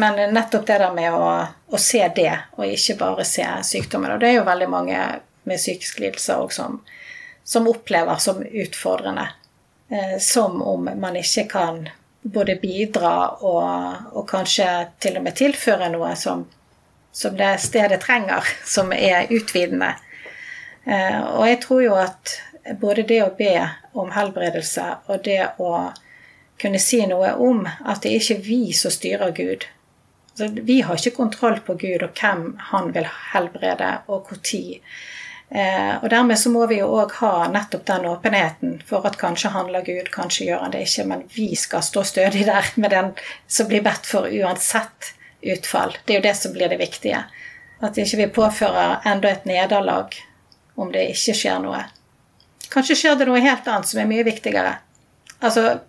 Men 0.00 0.16
nettopp 0.32 0.64
det 0.70 0.78
der 0.80 0.96
med 0.96 1.12
å, 1.12 1.28
å, 1.44 1.80
se 1.80 2.00
det, 2.16 2.32
og 2.56 2.64
ikke 2.72 2.96
bare 3.02 3.28
se 3.28 3.44
sykdommen. 3.68 4.14
Og 4.14 4.24
det 4.24 4.32
er 4.32 4.38
jo 4.38 4.48
veldig 4.48 4.70
mange 4.72 5.02
med 5.44 5.60
psykiske 5.60 6.00
lidelser 6.06 6.40
òg 6.40 6.56
som, 6.56 6.80
som 7.44 7.68
opplever 7.68 8.16
som 8.24 8.40
utfordrende. 8.40 9.28
Eh, 9.92 10.16
som 10.24 10.62
om 10.64 10.88
man 10.88 11.20
ikke 11.20 11.44
kan 11.52 11.84
både 12.24 12.56
bidra 12.56 13.16
og, 13.44 14.12
og 14.16 14.28
kanskje 14.30 14.68
til 15.04 15.20
og 15.20 15.26
med 15.26 15.36
tilføre 15.36 15.92
noe 15.92 16.14
som 16.16 16.46
som 17.14 17.36
det 17.36 17.58
stedet 17.62 18.00
trenger, 18.02 18.44
som 18.66 18.92
er 18.92 19.30
utvidende. 19.30 19.94
Eh, 20.84 21.20
og 21.22 21.46
jeg 21.48 21.60
tror 21.62 21.82
jo 21.84 21.94
at 22.00 22.38
både 22.80 23.04
det 23.06 23.20
å 23.22 23.34
be 23.38 23.54
om 23.94 24.10
helbredelse 24.12 24.86
og 25.06 25.22
det 25.24 25.40
å 25.62 25.70
kunne 26.60 26.80
si 26.82 27.00
noe 27.06 27.34
om 27.38 27.64
at 27.66 28.02
det 28.02 28.12
er 28.12 28.22
ikke 28.22 28.46
vi 28.46 28.60
som 28.74 28.92
styrer 28.92 29.34
Gud. 29.36 29.66
Altså, 30.34 30.50
vi 30.66 30.80
har 30.82 30.98
ikke 30.98 31.16
kontroll 31.16 31.60
på 31.62 31.78
Gud 31.78 32.02
og 32.02 32.18
hvem 32.18 32.46
han 32.72 32.90
vil 32.94 33.06
helbrede, 33.32 33.90
og 34.10 34.26
når. 34.26 34.80
Eh, 35.54 35.94
og 36.02 36.08
dermed 36.10 36.38
så 36.40 36.50
må 36.50 36.66
vi 36.66 36.80
jo 36.80 36.88
òg 36.98 37.14
ha 37.20 37.46
nettopp 37.52 37.84
den 37.86 38.08
åpenheten 38.10 38.78
for 38.88 39.06
at 39.06 39.20
kanskje 39.20 39.52
handler 39.54 39.86
Gud, 39.86 40.10
kanskje 40.10 40.48
gjør 40.48 40.64
han 40.64 40.74
det 40.74 40.86
ikke, 40.88 41.04
men 41.12 41.26
vi 41.34 41.52
skal 41.54 41.84
stå 41.86 42.02
stødig 42.02 42.46
der 42.48 42.72
med 42.74 42.90
den 42.90 43.12
som 43.46 43.70
blir 43.70 43.84
bedt 43.86 44.08
for 44.10 44.26
uansett 44.26 45.14
utfall. 45.52 45.96
Det 46.04 46.14
er 46.14 46.20
jo 46.20 46.26
det 46.28 46.36
som 46.38 46.52
blir 46.54 46.72
det 46.72 46.80
viktige. 46.80 47.24
At 47.84 47.98
ikke 47.98 48.20
vi 48.22 48.30
påfører 48.38 49.04
enda 49.04 49.30
et 49.30 49.44
nederlag 49.48 50.14
om 50.74 50.92
det 50.92 51.08
ikke 51.12 51.36
skjer 51.36 51.60
noe. 51.62 51.82
Kanskje 52.72 52.96
skjer 52.98 53.18
det 53.18 53.28
noe 53.28 53.42
helt 53.42 53.68
annet 53.68 53.90
som 53.90 54.00
er 54.00 54.08
mye 54.10 54.24
viktigere. 54.26 54.76
Altså, 55.44 55.80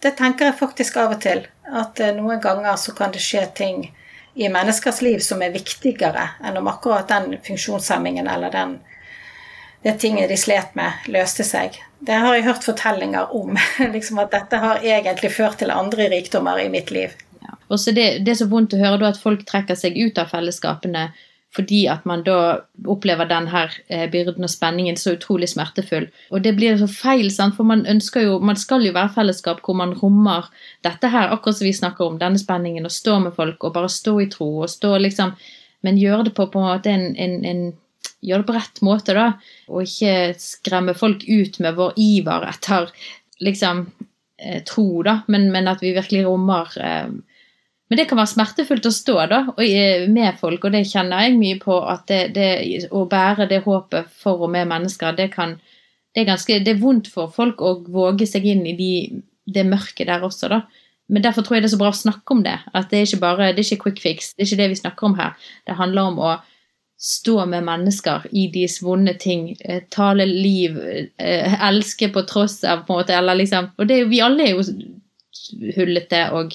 det 0.00 0.14
tenker 0.16 0.48
jeg 0.48 0.60
faktisk 0.60 0.96
av 1.00 1.16
og 1.16 1.22
til. 1.24 1.42
At 1.70 2.00
eh, 2.00 2.14
noen 2.16 2.40
ganger 2.42 2.78
så 2.80 2.94
kan 2.96 3.12
det 3.12 3.22
skje 3.24 3.44
ting 3.56 3.82
i 4.34 4.48
menneskers 4.48 5.02
liv 5.02 5.18
som 5.24 5.42
er 5.42 5.52
viktigere 5.54 6.28
enn 6.46 6.56
om 6.60 6.68
akkurat 6.70 7.08
den 7.10 7.34
funksjonshemmingen 7.44 8.28
eller 8.30 8.52
den, 8.54 8.76
det 9.82 9.98
tinget 10.00 10.30
de 10.30 10.38
slet 10.38 10.74
med, 10.78 11.08
løste 11.10 11.44
seg. 11.44 11.76
Det 12.00 12.16
har 12.22 12.34
jeg 12.34 12.46
hørt 12.46 12.64
fortellinger 12.64 13.34
om. 13.36 13.58
liksom 13.94 14.22
At 14.22 14.32
dette 14.32 14.60
har 14.62 14.84
egentlig 14.84 15.32
ført 15.34 15.58
til 15.60 15.74
andre 15.74 16.08
rikdommer 16.12 16.60
i 16.62 16.70
mitt 16.72 16.92
liv. 16.94 17.12
Og 17.70 17.80
så 17.80 17.94
det, 17.96 18.06
det, 18.26 18.34
er 18.34 18.40
så 18.42 18.50
vondt 18.50 18.74
å 18.74 18.80
høre 18.80 19.00
da 19.00 19.10
at 19.12 19.20
folk 19.20 19.46
trekker 19.48 19.78
seg 19.78 19.98
ut 19.98 20.18
av 20.18 20.32
fellesskapene 20.32 21.10
fordi 21.50 21.80
at 21.90 22.04
man 22.06 22.20
da 22.22 22.60
opplever 22.86 23.26
denne 23.26 23.64
eh, 23.90 24.04
byrden 24.10 24.46
og 24.46 24.52
spenningen 24.52 24.94
så 24.98 25.16
utrolig 25.16 25.48
smertefull. 25.50 26.06
Og 26.30 26.44
det 26.44 26.52
blir 26.54 26.76
så 26.78 26.86
feil, 26.86 27.26
sant? 27.34 27.56
for 27.56 27.66
man 27.66 27.82
ønsker 27.90 28.22
jo, 28.22 28.36
man 28.38 28.58
skal 28.58 28.86
jo 28.86 28.94
være 28.94 29.10
fellesskap 29.16 29.64
hvor 29.66 29.74
man 29.80 29.96
rommer 29.98 30.46
dette 30.86 31.10
her, 31.10 31.32
akkurat 31.34 31.58
som 31.58 31.66
vi 31.66 31.74
snakker 31.74 32.06
om, 32.06 32.20
denne 32.22 32.38
spenningen, 32.38 32.86
og 32.86 32.94
stå 32.94 33.18
med 33.24 33.34
folk 33.34 33.66
og 33.66 33.74
bare 33.74 33.90
stå 33.90 34.14
i 34.22 34.28
tro, 34.30 34.52
og 34.62 34.70
stå 34.70 34.96
liksom 35.02 35.34
Men 35.80 35.96
gjøre 35.96 36.26
det 36.26 36.34
på, 36.36 36.44
på 36.52 36.60
en 36.60 36.66
måte 36.68 36.90
en, 36.92 37.14
en, 37.16 37.38
en 37.48 37.60
gjøre 38.20 38.42
det 38.42 38.46
på 38.50 38.56
rett 38.56 38.80
måte, 38.84 39.14
da, 39.16 39.30
og 39.72 39.86
ikke 39.86 40.34
skremme 40.36 40.92
folk 40.92 41.24
ut 41.24 41.56
med 41.64 41.78
vår 41.78 41.94
iver 41.96 42.44
etter 42.50 42.90
liksom 43.40 43.86
eh, 44.36 44.60
tro, 44.68 45.02
da, 45.06 45.22
men, 45.32 45.48
men, 45.54 45.70
at 45.72 45.80
vi 45.80 45.94
virkelig 45.96 46.26
rommer 46.26 46.76
eh, 46.76 47.08
men 47.90 47.98
det 47.98 48.06
kan 48.06 48.20
være 48.20 48.30
smertefullt 48.30 48.86
å 48.86 48.92
stå 48.94 49.14
da, 49.32 49.40
med 50.14 50.36
folk, 50.38 50.62
og 50.64 50.74
det 50.76 50.84
kjenner 50.86 51.26
jeg 51.26 51.38
mye 51.40 51.56
på. 51.58 51.78
at 51.90 52.04
det, 52.06 52.20
det, 52.36 52.50
Å 52.94 53.02
bære 53.10 53.48
det 53.50 53.64
håpet 53.64 54.12
for 54.14 54.46
og 54.46 54.52
med 54.54 54.70
mennesker, 54.70 55.16
det, 55.18 55.32
kan, 55.34 55.56
det, 56.14 56.22
er 56.22 56.28
ganske, 56.28 56.60
det 56.62 56.76
er 56.76 56.84
vondt 56.84 57.10
for 57.10 57.32
folk 57.34 57.60
å 57.60 57.80
våge 57.90 58.28
seg 58.30 58.46
inn 58.46 58.62
i 58.70 58.76
de, 58.78 58.92
det 59.42 59.66
mørket 59.66 60.06
der 60.06 60.22
også. 60.22 60.52
da. 60.54 60.60
Men 61.10 61.26
derfor 61.26 61.42
tror 61.42 61.58
jeg 61.58 61.64
det 61.64 61.72
er 61.72 61.74
så 61.74 61.82
bra 61.82 61.90
å 61.90 61.98
snakke 61.98 62.36
om 62.36 62.46
det. 62.46 62.54
At 62.70 62.92
det 62.92 63.00
er 63.00 63.08
ikke 63.08 63.24
bare, 63.26 63.50
det 63.56 63.64
er 63.64 63.66
ikke 63.66 63.88
quick 63.88 64.00
fix. 64.06 64.32
Det 64.36 64.44
er 64.44 64.52
ikke 64.52 64.62
det 64.62 64.70
vi 64.70 64.80
snakker 64.84 65.10
om 65.10 65.18
her. 65.18 65.50
Det 65.66 65.78
handler 65.80 66.12
om 66.12 66.22
å 66.22 66.34
stå 67.00 67.46
med 67.50 67.64
mennesker 67.66 68.28
i 68.36 68.46
deres 68.54 68.78
vonde 68.84 69.16
ting. 69.18 69.56
Eh, 69.64 69.82
tale 69.90 70.28
liv. 70.30 70.78
Eh, 71.18 71.62
elske 71.66 72.12
på 72.14 72.22
tross 72.30 72.60
av, 72.62 72.84
på 72.86 72.94
en 72.94 73.02
måte. 73.02 73.18
Eller 73.18 73.42
liksom, 73.42 73.72
og 73.74 73.90
det, 73.90 74.04
vi 74.12 74.22
alle 74.22 74.46
er 74.46 74.54
jo 74.54 75.72
hullete 75.74 76.28
og 76.38 76.54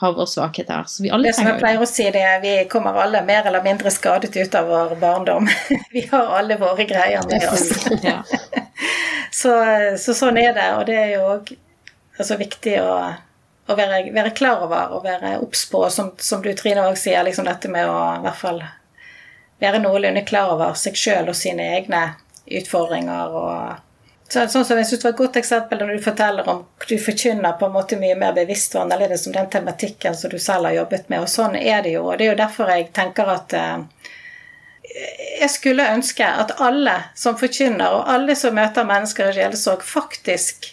har 0.00 0.12
vår 0.12 0.26
svakhet 0.26 0.68
her. 0.68 0.84
Så 0.86 1.02
vi 1.02 1.10
alle 1.10 1.28
det 1.28 1.34
som 1.36 1.44
jeg 1.44 1.60
pleier 1.60 1.82
å 1.82 1.86
si, 1.88 2.06
det 2.14 2.24
vi 2.40 2.52
kommer 2.72 2.96
alle 3.02 3.20
mer 3.24 3.44
eller 3.44 3.60
mindre 3.60 3.90
skadet 3.92 4.32
ut 4.32 4.54
av 4.56 4.70
vår 4.70 4.94
barndom. 5.00 5.48
vi 5.92 6.06
har 6.12 6.30
alle 6.38 6.56
våre 6.56 6.86
greier 6.88 7.26
med 7.28 7.44
oss. 7.52 7.66
så, 9.42 9.52
så, 10.00 10.14
sånn 10.16 10.40
er 10.40 10.54
det, 10.56 10.68
og 10.78 10.86
det 10.88 10.96
er 11.02 11.12
jo 11.18 11.26
òg 11.34 11.52
altså, 11.52 12.38
viktig 12.40 12.78
å, 12.80 12.94
å 13.68 13.76
være, 13.76 14.06
være, 14.16 14.32
klar 14.40 14.64
over 14.64 14.96
og 14.96 15.04
være 15.04 15.36
obs 15.44 15.66
på, 15.68 15.84
som, 15.92 16.14
som, 16.16 16.40
du 16.40 16.54
Trine 16.56 16.88
òg 16.88 16.96
sier, 16.96 17.20
liksom 17.28 17.44
dette 17.50 17.68
med 17.68 17.84
å 17.84 18.00
i 18.16 18.24
hvert 18.24 18.40
fall 18.40 18.64
være 19.60 19.84
noenlunde 19.84 20.24
klar 20.24 20.54
over 20.54 20.80
seg 20.80 20.96
sjøl 20.96 21.28
og 21.28 21.36
sine 21.36 21.74
egne 21.76 22.06
utfordringer 22.48 23.36
og 23.36 23.89
så, 24.30 24.44
sånn 24.46 24.64
som 24.64 24.78
jeg 24.78 24.86
synes 24.86 25.00
det 25.02 25.08
var 25.08 25.14
et 25.14 25.18
godt 25.18 25.36
eksempel 25.40 25.80
når 25.80 25.88
du 25.96 26.02
forteller 26.04 26.48
om 26.52 26.60
du 26.86 26.94
forkynner 27.02 27.56
på 27.58 27.66
en 27.66 27.74
måte 27.74 27.98
mye 27.98 28.14
mer 28.18 28.34
bevisst 28.36 28.76
og 28.76 28.84
annerledes 28.84 29.26
om 29.26 29.34
den 29.34 29.48
tematikken 29.50 30.14
som 30.14 30.30
du 30.30 30.38
selv 30.38 30.68
har 30.68 30.76
jobbet 30.76 31.08
med. 31.10 31.24
Og 31.24 31.32
sånn 31.32 31.56
er 31.58 31.82
det 31.82 31.96
jo. 31.96 32.04
Og 32.06 32.18
det 32.18 32.28
er 32.28 32.32
jo 32.32 32.38
derfor 32.38 32.70
jeg 32.70 32.92
tenker 32.94 33.32
at 33.32 33.54
eh, 33.58 34.10
jeg 35.40 35.50
skulle 35.50 35.88
ønske 35.94 36.26
at 36.26 36.54
alle 36.62 36.94
som 37.18 37.38
forkynner, 37.40 37.96
og 37.96 38.10
alle 38.14 38.36
som 38.38 38.54
møter 38.54 38.86
mennesker 38.86 39.30
i 39.30 39.36
sjelesorg, 39.40 39.82
faktisk 39.86 40.70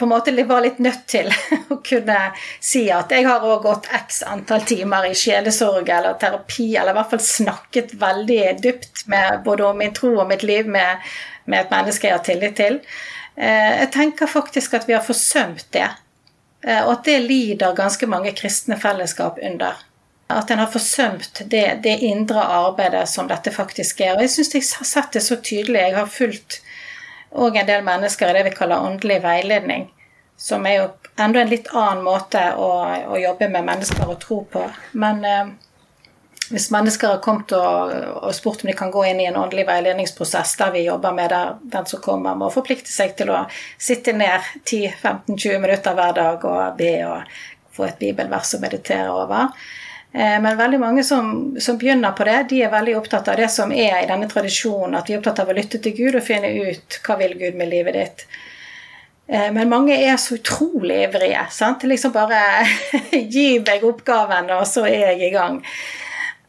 på 0.00 0.08
en 0.08 0.14
måte 0.14 0.32
var 0.48 0.64
litt 0.64 0.80
nødt 0.82 1.06
til 1.12 1.28
å 1.74 1.78
kunne 1.84 2.18
si 2.58 2.86
at 2.92 3.12
jeg 3.12 3.28
har 3.28 3.44
òg 3.44 3.66
gått 3.68 3.90
x 4.00 4.22
antall 4.26 4.64
timer 4.68 5.10
i 5.10 5.16
sjelesorg 5.16 5.88
eller 5.88 6.16
terapi, 6.20 6.72
eller 6.74 6.96
i 6.96 6.98
hvert 6.98 7.12
fall 7.12 7.26
snakket 7.26 7.92
veldig 8.00 8.40
dypt 8.64 9.04
med 9.12 9.44
både 9.44 9.68
om 9.68 9.78
min 9.78 9.94
tro 9.94 10.16
og 10.16 10.28
mitt 10.32 10.46
liv 10.46 10.68
med 10.68 11.04
med 11.50 11.64
et 11.64 11.74
menneske 11.74 12.08
jeg 12.08 12.16
har 12.16 12.24
tillit 12.24 12.56
til. 12.58 12.80
Eh, 13.36 13.74
jeg 13.82 13.92
tenker 13.94 14.30
faktisk 14.30 14.74
at 14.78 14.88
vi 14.88 14.96
har 14.96 15.04
forsømt 15.04 15.68
det, 15.74 15.88
eh, 16.66 16.82
og 16.84 16.96
at 16.98 17.06
det 17.08 17.20
lider 17.26 17.76
ganske 17.76 18.08
mange 18.10 18.34
kristne 18.38 18.78
fellesskap 18.80 19.40
under. 19.42 19.78
At 20.30 20.50
en 20.50 20.62
har 20.62 20.70
forsømt 20.70 21.42
det, 21.50 21.80
det, 21.82 21.96
indre 22.06 22.42
arbeidet 22.44 23.08
som 23.10 23.26
dette 23.28 23.50
faktisk 23.50 24.00
er. 24.04 24.14
Og 24.14 24.22
jeg 24.22 24.34
syns 24.36 24.54
jeg 24.54 24.66
har 24.78 24.86
sett 24.86 25.16
det 25.16 25.24
så 25.26 25.40
tydelig. 25.42 25.80
Jeg 25.80 25.96
har 25.96 26.06
fulgt 26.06 26.60
òg 27.30 27.56
en 27.56 27.66
del 27.66 27.84
mennesker 27.86 28.30
i 28.30 28.36
det 28.38 28.44
vi 28.48 28.56
kaller 28.56 28.82
åndelig 28.86 29.20
veiledning. 29.22 29.88
Som 30.40 30.66
er 30.66 30.78
jo 30.78 30.86
enda 31.20 31.42
en 31.42 31.50
litt 31.50 31.68
annen 31.76 32.04
måte 32.04 32.42
å, 32.56 32.70
å 33.12 33.18
jobbe 33.20 33.50
med 33.52 33.66
mennesker 33.66 34.08
og 34.08 34.20
tro 34.22 34.40
på. 34.48 34.62
Men 34.96 35.24
eh, 35.28 35.50
hvis 36.50 36.70
mennesker 36.74 37.12
har 37.12 37.20
kommet 37.22 37.52
og, 37.54 37.92
og, 38.22 38.32
spurt 38.34 38.64
om 38.64 38.70
de 38.70 38.74
kan 38.78 38.90
gå 38.90 39.04
inn 39.06 39.20
i 39.22 39.28
en 39.28 39.38
åndelig 39.38 39.66
veiledningsprosess 39.68 40.56
der 40.58 40.72
vi 40.74 40.86
jobber 40.86 41.14
med 41.14 41.30
der 41.30 41.52
den 41.74 41.86
som 41.86 42.02
kommer, 42.02 42.34
må 42.34 42.48
forplikte 42.50 42.90
seg 42.90 43.14
til 43.18 43.30
å 43.30 43.44
sitte 43.78 44.16
ned 44.16 44.48
10-15-20 44.64 45.62
minutter 45.62 45.94
hver 45.94 46.16
dag 46.16 46.48
og 46.50 46.80
be 46.80 46.94
og 47.06 47.38
få 47.76 47.86
et 47.86 48.00
bibelvers 48.00 48.56
å 48.56 48.62
meditere 48.64 49.12
over. 49.12 49.52
Eh, 50.12 50.40
men 50.40 50.56
veldig 50.56 50.80
mange 50.80 51.04
som, 51.04 51.56
som, 51.60 51.78
begynner 51.78 52.12
på 52.12 52.24
det, 52.26 52.38
de 52.50 52.62
er 52.64 52.72
veldig 52.72 52.96
opptatt 52.98 53.28
av 53.30 53.38
det 53.38 53.48
som 53.52 53.70
er 53.72 54.00
i 54.00 54.08
denne 54.10 54.26
tradisjonen, 54.30 54.96
at 54.98 55.08
vi 55.08 55.14
er 55.14 55.20
opptatt 55.20 55.42
av 55.44 55.52
å 55.52 55.54
lytte 55.54 55.78
til 55.82 55.94
Gud 55.94 56.18
og 56.18 56.26
finne 56.26 56.50
ut 56.50 56.98
hva 57.06 57.18
vil 57.20 57.36
Gud 57.38 57.58
med 57.58 57.70
livet 57.70 57.98
ditt. 57.98 58.24
Eh, 59.30 59.48
men 59.54 59.70
mange 59.70 59.94
er 59.94 60.18
så 60.18 60.40
utrolig 60.40 61.04
ivrige. 61.06 61.46
sant? 61.54 61.86
Liksom 61.86 62.14
bare 62.16 62.42
gi 63.36 63.60
meg 63.62 63.86
oppgaven, 63.86 64.50
og 64.58 64.66
så 64.66 64.86
er 64.90 65.12
jeg 65.12 65.28
i 65.28 65.32
gang. 65.36 65.62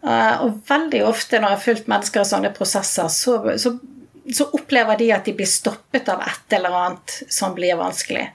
Eh, 0.01 0.41
og 0.41 0.63
veldig 0.65 1.05
ofte 1.05 1.37
når 1.37 1.53
jeg 1.53 1.59
har 1.59 1.65
fulgt 1.67 1.93
mennesker 1.93 2.25
i 2.25 2.31
sånne 2.33 2.53
prosesser, 2.57 3.13
så, 3.13 3.37
så, 3.61 3.75
så, 4.25 4.49
opplever 4.57 4.97
de 4.97 5.13
at 5.13 5.29
de 5.29 5.37
blir 5.37 5.49
stoppet 5.49 6.09
av 6.09 6.25
et 6.25 6.57
eller 6.57 6.81
annet 6.81 7.19
som 7.29 7.53
blir 7.53 7.77
vanskelig. 7.77 8.25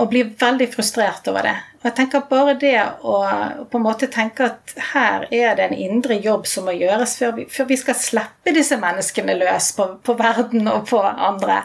Og 0.00 0.06
blir 0.08 0.30
veldig 0.40 0.64
frustrert 0.72 1.26
over 1.28 1.44
det. 1.44 1.58
Og 1.82 1.88
jeg 1.88 1.96
tenker 1.98 2.22
bare 2.30 2.52
det 2.54 2.76
å 3.02 3.16
på 3.66 3.78
en 3.78 3.82
måte 3.82 4.06
tenke 4.06 4.46
at 4.46 4.74
her 4.92 5.24
er 5.34 5.56
det 5.58 5.64
en 5.64 5.80
indre 5.88 6.14
jobb 6.22 6.46
som 6.46 6.68
må 6.68 6.76
gjøres 6.78 7.16
før 7.18 7.34
vi, 7.40 7.46
før 7.50 7.66
vi 7.72 7.78
skal 7.80 7.98
slippe 7.98 8.54
disse 8.54 8.78
menneskene 8.78 9.34
løs 9.40 9.72
på, 9.74 9.88
på 10.06 10.14
verden 10.20 10.70
og 10.70 10.86
på 10.92 11.00
andre. 11.02 11.64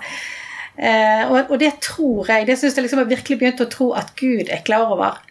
Eh, 0.74 1.22
og, 1.30 1.52
og, 1.52 1.60
det 1.62 1.76
tror 1.86 2.32
jeg, 2.34 2.48
det 2.50 2.58
syns 2.58 2.80
jeg 2.80 2.88
liksom 2.88 3.04
har 3.04 3.12
virkelig 3.12 3.38
begynt 3.38 3.62
å 3.62 3.70
tro 3.70 3.92
at 3.98 4.16
Gud 4.18 4.50
er 4.50 4.66
klar 4.66 4.90
over. 4.96 5.22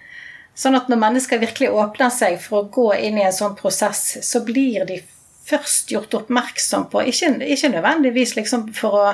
Sånn 0.55 0.79
at 0.79 0.87
når 0.87 1.03
mennesker 1.03 1.43
virkelig 1.43 1.75
åpner 1.75 2.15
seg 2.15 2.39
for 2.43 2.63
å 2.63 2.71
gå 2.71 2.87
inn 3.09 3.19
i 3.19 3.27
en 3.27 3.35
sånn 3.35 3.59
prosess, 3.59 4.21
så 4.23 4.45
blir 4.47 4.87
de 4.87 5.03
først 5.47 5.91
gjort 5.91 6.15
oppmerksom 6.15 6.89
på 6.95 7.05
Ikke, 7.11 7.37
ikke 7.43 7.75
nødvendigvis 7.75 8.35
liksom 8.39 8.71
for 8.75 9.03
å 9.03 9.11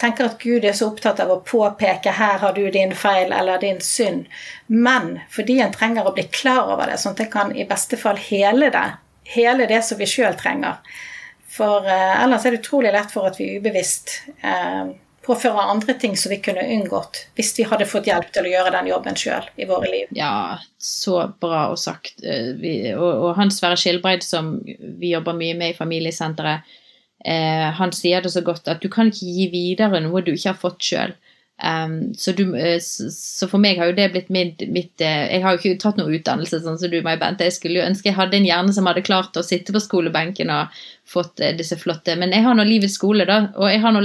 tenke 0.00 0.24
at 0.26 0.38
Gud 0.42 0.64
er 0.64 0.74
så 0.76 0.88
opptatt 0.90 1.20
av 1.20 1.30
å 1.30 1.42
påpeke 1.46 2.12
'her 2.12 2.38
har 2.38 2.52
du 2.52 2.70
din 2.70 2.92
feil' 2.92 3.32
eller 3.32 3.58
'din 3.58 3.80
synd', 3.80 4.26
men 4.66 5.20
fordi 5.30 5.60
en 5.60 5.72
trenger 5.72 6.06
å 6.06 6.14
bli 6.14 6.24
klar 6.24 6.72
over 6.72 6.86
det, 6.86 6.98
sånn 6.98 7.12
at 7.12 7.20
en 7.20 7.30
kan 7.30 7.56
i 7.56 7.64
beste 7.64 7.96
fall 7.96 8.16
hele 8.16 8.70
det. 8.70 8.90
Hele 9.24 9.66
det 9.66 9.84
som 9.84 9.98
vi 9.98 10.06
sjøl 10.06 10.34
trenger. 10.34 10.76
For 11.48 11.86
eh, 11.86 12.22
ellers 12.24 12.44
er 12.44 12.50
det 12.50 12.60
utrolig 12.60 12.92
lett 12.92 13.10
for 13.10 13.26
at 13.26 13.40
vi 13.40 13.56
ubevisst 13.56 14.22
eh, 14.42 14.90
påfører 15.24 15.70
andre 15.70 15.94
ting 15.94 16.16
som 16.16 16.30
vi 16.30 16.40
kunne 16.44 16.64
unngått 16.76 17.26
hvis 17.34 17.54
vi 17.58 17.66
hadde 17.68 17.86
fått 17.88 18.08
hjelp 18.10 18.32
til 18.34 18.44
å 18.46 18.52
gjøre 18.52 18.72
den 18.74 18.90
jobben 18.90 19.16
sjøl 19.16 19.46
i 19.56 19.68
våre 19.68 19.90
liv. 19.90 20.10
Ja, 20.16 20.58
så 20.78 21.28
bra 21.40 21.68
og 21.72 21.78
sagt. 21.80 22.18
Eh, 22.24 22.52
vi, 22.60 22.74
og, 22.94 23.10
og, 23.12 23.30
Hans 23.38 23.60
Sverre 23.60 23.78
Skilbreid, 23.80 24.26
som 24.26 24.56
vi 24.64 25.14
jobber 25.14 25.36
mye 25.38 25.56
med 25.58 25.74
i 25.74 25.78
familiesenteret, 25.78 26.74
eh, 27.24 27.68
han 27.78 27.92
sier 27.96 28.24
det 28.24 28.32
så 28.34 28.44
godt 28.44 28.68
at 28.68 28.82
du 28.82 28.90
kan 28.92 29.12
ikke 29.12 29.30
gi 29.38 29.48
videre 29.52 30.02
noe 30.04 30.22
du 30.24 30.34
ikke 30.34 30.52
har 30.52 30.60
fått 30.60 30.84
sjøl. 30.92 31.16
Um, 31.62 32.14
så, 32.18 32.32
du, 32.32 32.48
uh, 32.50 32.80
så, 32.82 33.46
for 33.46 33.62
meg 33.62 33.78
har 33.78 33.92
jo 33.92 33.94
det 33.94 34.08
blitt 34.10 34.30
mitt, 34.34 34.64
mitt 34.74 34.98
uh, 34.98 35.22
Jeg 35.30 35.38
har 35.44 35.54
jo 35.54 35.60
ikke 35.60 35.78
tatt 35.84 36.00
noe 36.00 36.10
utdannelse, 36.16 36.58
sånn 36.64 36.80
som 36.80 36.90
du, 36.90 36.96
Mai 37.06 37.14
Bente. 37.20 37.46
Jeg 37.46 37.54
skulle 37.54 37.78
jo 37.78 37.86
ønske 37.86 38.10
jeg 38.10 38.16
hadde 38.18 38.40
en 38.40 38.48
hjerne 38.48 38.74
som 38.74 38.88
hadde 38.90 39.04
klart 39.06 39.38
å 39.38 39.44
sitte 39.46 39.72
på 39.72 39.82
skolebenken 39.84 40.50
og 40.50 40.74
fått 41.08 41.38
uh, 41.44 41.52
disse 41.54 41.78
flotte 41.78 42.16
Men 42.18 42.34
jeg 42.34 42.42
har 42.44 42.58
nå 42.58 42.66
livets 42.66 42.98
skole, 42.98 43.26
da, 43.30 43.52
og 43.54 43.70
jeg 43.70 43.84
har 43.84 43.94
nå, 43.94 44.02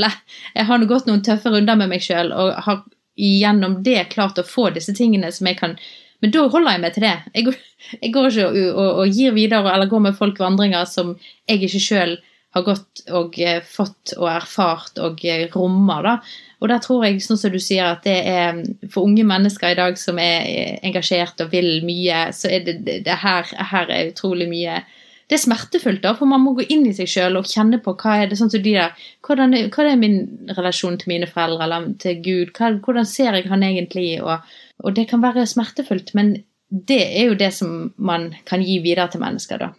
jeg 0.53 0.89
gått 0.93 1.09
noen 1.09 1.25
tøffe 1.25 1.49
runder 1.55 1.79
med 1.81 1.89
meg 1.95 2.05
sjøl 2.05 2.29
og 2.37 2.53
har 2.67 2.85
gjennom 3.19 3.81
det 3.83 4.05
klart 4.13 4.37
å 4.39 4.45
få 4.47 4.69
disse 4.75 4.93
tingene 4.95 5.33
som 5.33 5.49
jeg 5.49 5.57
kan 5.59 5.73
Men 6.21 6.31
da 6.35 6.45
holder 6.53 6.77
jeg 6.77 6.83
meg 6.83 6.93
til 6.93 7.07
det. 7.07 7.17
Jeg 7.33 7.57
jeg 8.01 8.13
går 8.13 8.29
ikke 8.29 8.47
og, 8.47 8.57
og, 8.75 8.89
og, 9.01 9.05
gir 9.15 9.33
videre 9.33 9.73
eller 9.73 9.89
går 9.89 10.01
med 10.05 10.17
folk 10.17 10.39
vandringer 10.39 10.85
som 10.85 11.15
jeg 11.47 11.63
ikke 11.63 11.81
sjøl 11.81 12.17
har 12.55 12.63
gått 12.65 13.03
og 13.13 13.35
fått 13.69 14.13
og 14.17 14.29
erfart 14.31 14.97
og 15.03 15.21
rommer, 15.53 16.05
da. 16.05 16.13
Og 16.59 16.71
der 16.71 16.81
tror 16.83 17.05
jeg, 17.05 17.21
sånn 17.23 17.37
som 17.39 17.53
du 17.53 17.59
sier, 17.61 17.93
at 17.93 18.07
det 18.07 18.17
er 18.27 18.63
for 18.89 19.05
unge 19.05 19.25
mennesker 19.27 19.73
i 19.75 19.77
dag 19.77 19.99
som 20.01 20.17
er 20.21 20.79
engasjert 20.85 21.39
og 21.45 21.53
vil 21.53 21.83
mye, 21.85 22.29
så 22.35 22.49
er 22.51 22.65
det, 22.65 22.79
det, 23.05 23.19
her, 23.21 23.45
her, 23.73 23.93
er 23.93 24.09
utrolig 24.09 24.49
mye 24.49 24.81
Det 25.29 25.37
er 25.37 25.43
smertefullt, 25.43 26.01
da, 26.01 26.15
for 26.17 26.25
man 26.25 26.41
må 26.41 26.55
gå 26.57 26.63
inn 26.73 26.87
i 26.89 26.93
seg 26.97 27.05
sjøl 27.11 27.37
og 27.37 27.45
kjenne 27.45 27.77
på 27.85 27.93
hva 28.01 28.15
er 28.17 28.31
det 28.31 28.39
sånn 28.39 28.49
som 28.49 28.63
de 28.65 28.71
der, 28.73 28.95
hvordan 29.21 29.53
hva 29.69 29.85
er 29.85 29.99
min 30.01 30.17
relasjon 30.57 30.97
til 30.97 31.11
mine 31.11 31.29
foreldre 31.29 31.67
eller 31.67 31.91
til 32.01 32.17
Gud? 32.25 32.55
Hva, 32.57 32.71
hvordan 32.81 33.05
ser 33.05 33.37
jeg 33.37 33.45
han 33.51 33.61
egentlig? 33.67 34.07
Og, 34.25 34.41
og 34.81 34.97
det 34.97 35.05
kan 35.11 35.21
være 35.21 35.45
smertefullt, 35.45 36.15
men 36.17 36.33
det 36.69 37.03
er 37.21 37.29
jo 37.29 37.37
det 37.37 37.51
som 37.53 37.93
man 37.97 38.31
kan 38.49 38.65
gi 38.65 38.79
videre 38.81 39.05
til 39.13 39.21
mennesker, 39.21 39.61
da. 39.61 39.69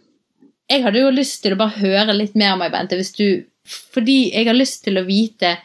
Jeg 0.71 0.85
hadde 0.85 1.03
jo 1.03 1.11
lyst 1.11 1.43
til 1.43 1.57
å 1.57 1.59
bare 1.59 1.83
høre 1.83 2.15
litt 2.15 2.37
mer 2.39 2.55
om 2.55 2.63
meg, 2.63 2.73
Bente, 2.75 2.99
hvis 2.99 3.15
du 3.17 3.43
Fordi 3.95 4.31
jeg 4.33 4.47
har 4.49 4.57
lyst 4.57 4.85
til 4.87 4.99
å 4.99 5.07
vite 5.07 5.59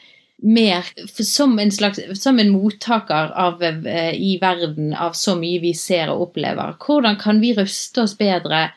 mer 0.46 0.86
som 1.24 1.54
en, 1.60 1.72
slags, 1.72 2.02
som 2.20 2.38
en 2.40 2.52
mottaker 2.52 3.32
av, 3.40 3.64
eh, 3.64 4.12
i 4.14 4.36
verden 4.42 4.92
av 4.94 5.16
så 5.18 5.34
mye 5.40 5.62
vi 5.64 5.72
ser 5.74 6.12
og 6.12 6.26
opplever. 6.28 6.76
Hvordan 6.84 7.16
kan 7.18 7.40
vi 7.42 7.54
ruste 7.56 8.04
oss 8.04 8.18
bedre? 8.20 8.68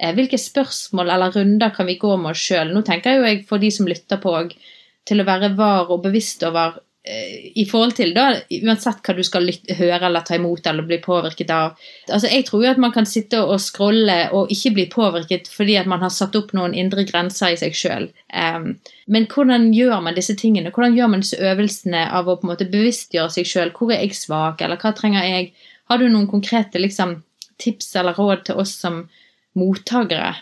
Eh, 0.00 0.12
hvilke 0.12 0.36
spørsmål 0.36 1.14
eller 1.14 1.32
runder 1.32 1.70
kan 1.70 1.86
vi 1.86 1.96
gå 2.02 2.10
med 2.18 2.34
oss 2.34 2.42
sjøl? 2.42 2.74
Nå 2.74 2.82
tenker 2.84 3.14
jeg 3.14 3.20
jo 3.20 3.28
jeg 3.30 3.44
for 3.48 3.62
de 3.62 3.70
som 3.72 3.88
lytter 3.88 4.20
på, 4.20 4.34
til 5.06 5.22
å 5.22 5.28
være 5.30 5.54
var 5.56 5.94
og 5.94 6.02
bevisst 6.04 6.42
over 6.44 6.80
i 7.54 7.62
forhold 7.70 7.94
til 7.94 8.10
da, 8.16 8.24
uansett 8.50 8.98
hva 9.06 9.14
du 9.14 9.22
skal 9.26 9.44
lytte, 9.46 9.76
høre 9.78 10.08
eller 10.08 10.24
ta 10.26 10.34
imot 10.34 10.66
eller 10.66 10.86
bli 10.88 10.98
påvirket 11.02 11.50
av. 11.54 11.76
Altså, 12.10 12.26
Jeg 12.26 12.46
tror 12.48 12.64
jo 12.64 12.70
at 12.72 12.80
man 12.82 12.94
kan 12.94 13.06
sitte 13.06 13.42
og 13.44 13.60
scrolle 13.62 14.16
og 14.34 14.50
ikke 14.50 14.72
bli 14.74 14.86
påvirket 14.90 15.46
fordi 15.52 15.76
at 15.78 15.86
man 15.86 16.02
har 16.02 16.10
satt 16.10 16.34
opp 16.38 16.50
noen 16.56 16.74
indre 16.74 17.04
grenser 17.06 17.54
i 17.54 17.60
seg 17.60 17.78
sjøl. 17.78 18.08
Um, 18.34 18.74
men 19.06 19.28
hvordan 19.30 19.70
gjør 19.76 20.02
man 20.02 20.18
disse 20.18 20.34
tingene? 20.34 20.72
Hvordan 20.74 20.98
gjør 20.98 21.12
man 21.12 21.22
disse 21.22 21.38
øvelsene 21.38 22.02
av 22.10 22.26
å 22.26 22.38
på 22.40 22.48
en 22.48 22.54
måte 22.56 22.70
bevisstgjøre 22.74 23.36
seg 23.38 23.46
sjøl? 23.52 23.72
Hvor 23.76 23.94
er 23.94 24.02
jeg 24.02 24.18
svak, 24.18 24.66
eller 24.66 24.82
hva 24.82 24.94
trenger 24.96 25.30
jeg? 25.30 25.52
Har 25.86 26.02
du 26.02 26.08
noen 26.08 26.26
konkrete 26.26 26.82
liksom, 26.82 27.20
tips 27.62 27.94
eller 27.96 28.18
råd 28.18 28.48
til 28.50 28.58
oss 28.64 28.74
som 28.82 29.04
mottakere? 29.54 30.34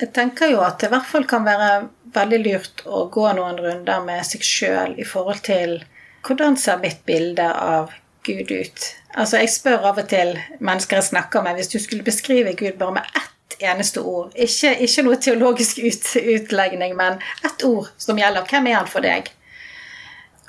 Jeg 0.00 0.14
tenker 0.16 0.54
jo 0.54 0.64
at 0.64 0.80
det 0.80 0.88
i 0.88 0.94
hvert 0.94 1.08
fall 1.08 1.26
kan 1.28 1.44
være 1.44 1.70
veldig 2.14 2.40
lurt 2.44 2.84
å 2.86 3.06
gå 3.12 3.26
noen 3.36 3.58
runder 3.60 4.04
med 4.04 4.26
seg 4.26 4.44
sjøl 4.46 4.96
i 4.98 5.06
forhold 5.06 5.42
til 5.46 5.80
hvordan 6.26 6.56
ser 6.60 6.80
mitt 6.82 7.04
bilde 7.08 7.46
av 7.46 7.94
Gud 8.26 8.50
ut? 8.50 8.86
Altså, 9.16 9.40
jeg 9.40 9.52
spør 9.54 9.90
av 9.90 9.98
og 10.02 10.08
til 10.10 10.36
mennesker 10.60 11.00
jeg 11.00 11.10
snakker 11.10 11.44
med, 11.44 11.58
hvis 11.58 11.72
du 11.72 11.78
skulle 11.82 12.06
beskrive 12.06 12.54
Gud 12.58 12.78
bare 12.78 13.00
med 13.00 13.16
ett 13.16 13.56
eneste 13.60 14.00
ord, 14.06 14.30
ikke, 14.38 14.74
ikke 14.86 15.04
noe 15.04 15.18
teologisk 15.20 15.80
ut, 15.82 16.06
utlegning, 16.20 16.94
men 16.96 17.18
ett 17.44 17.64
ord 17.66 17.90
som 18.00 18.18
gjelder, 18.18 18.46
hvem 18.48 18.70
er 18.70 18.78
han 18.78 18.88
for 18.88 19.04
deg? 19.04 19.28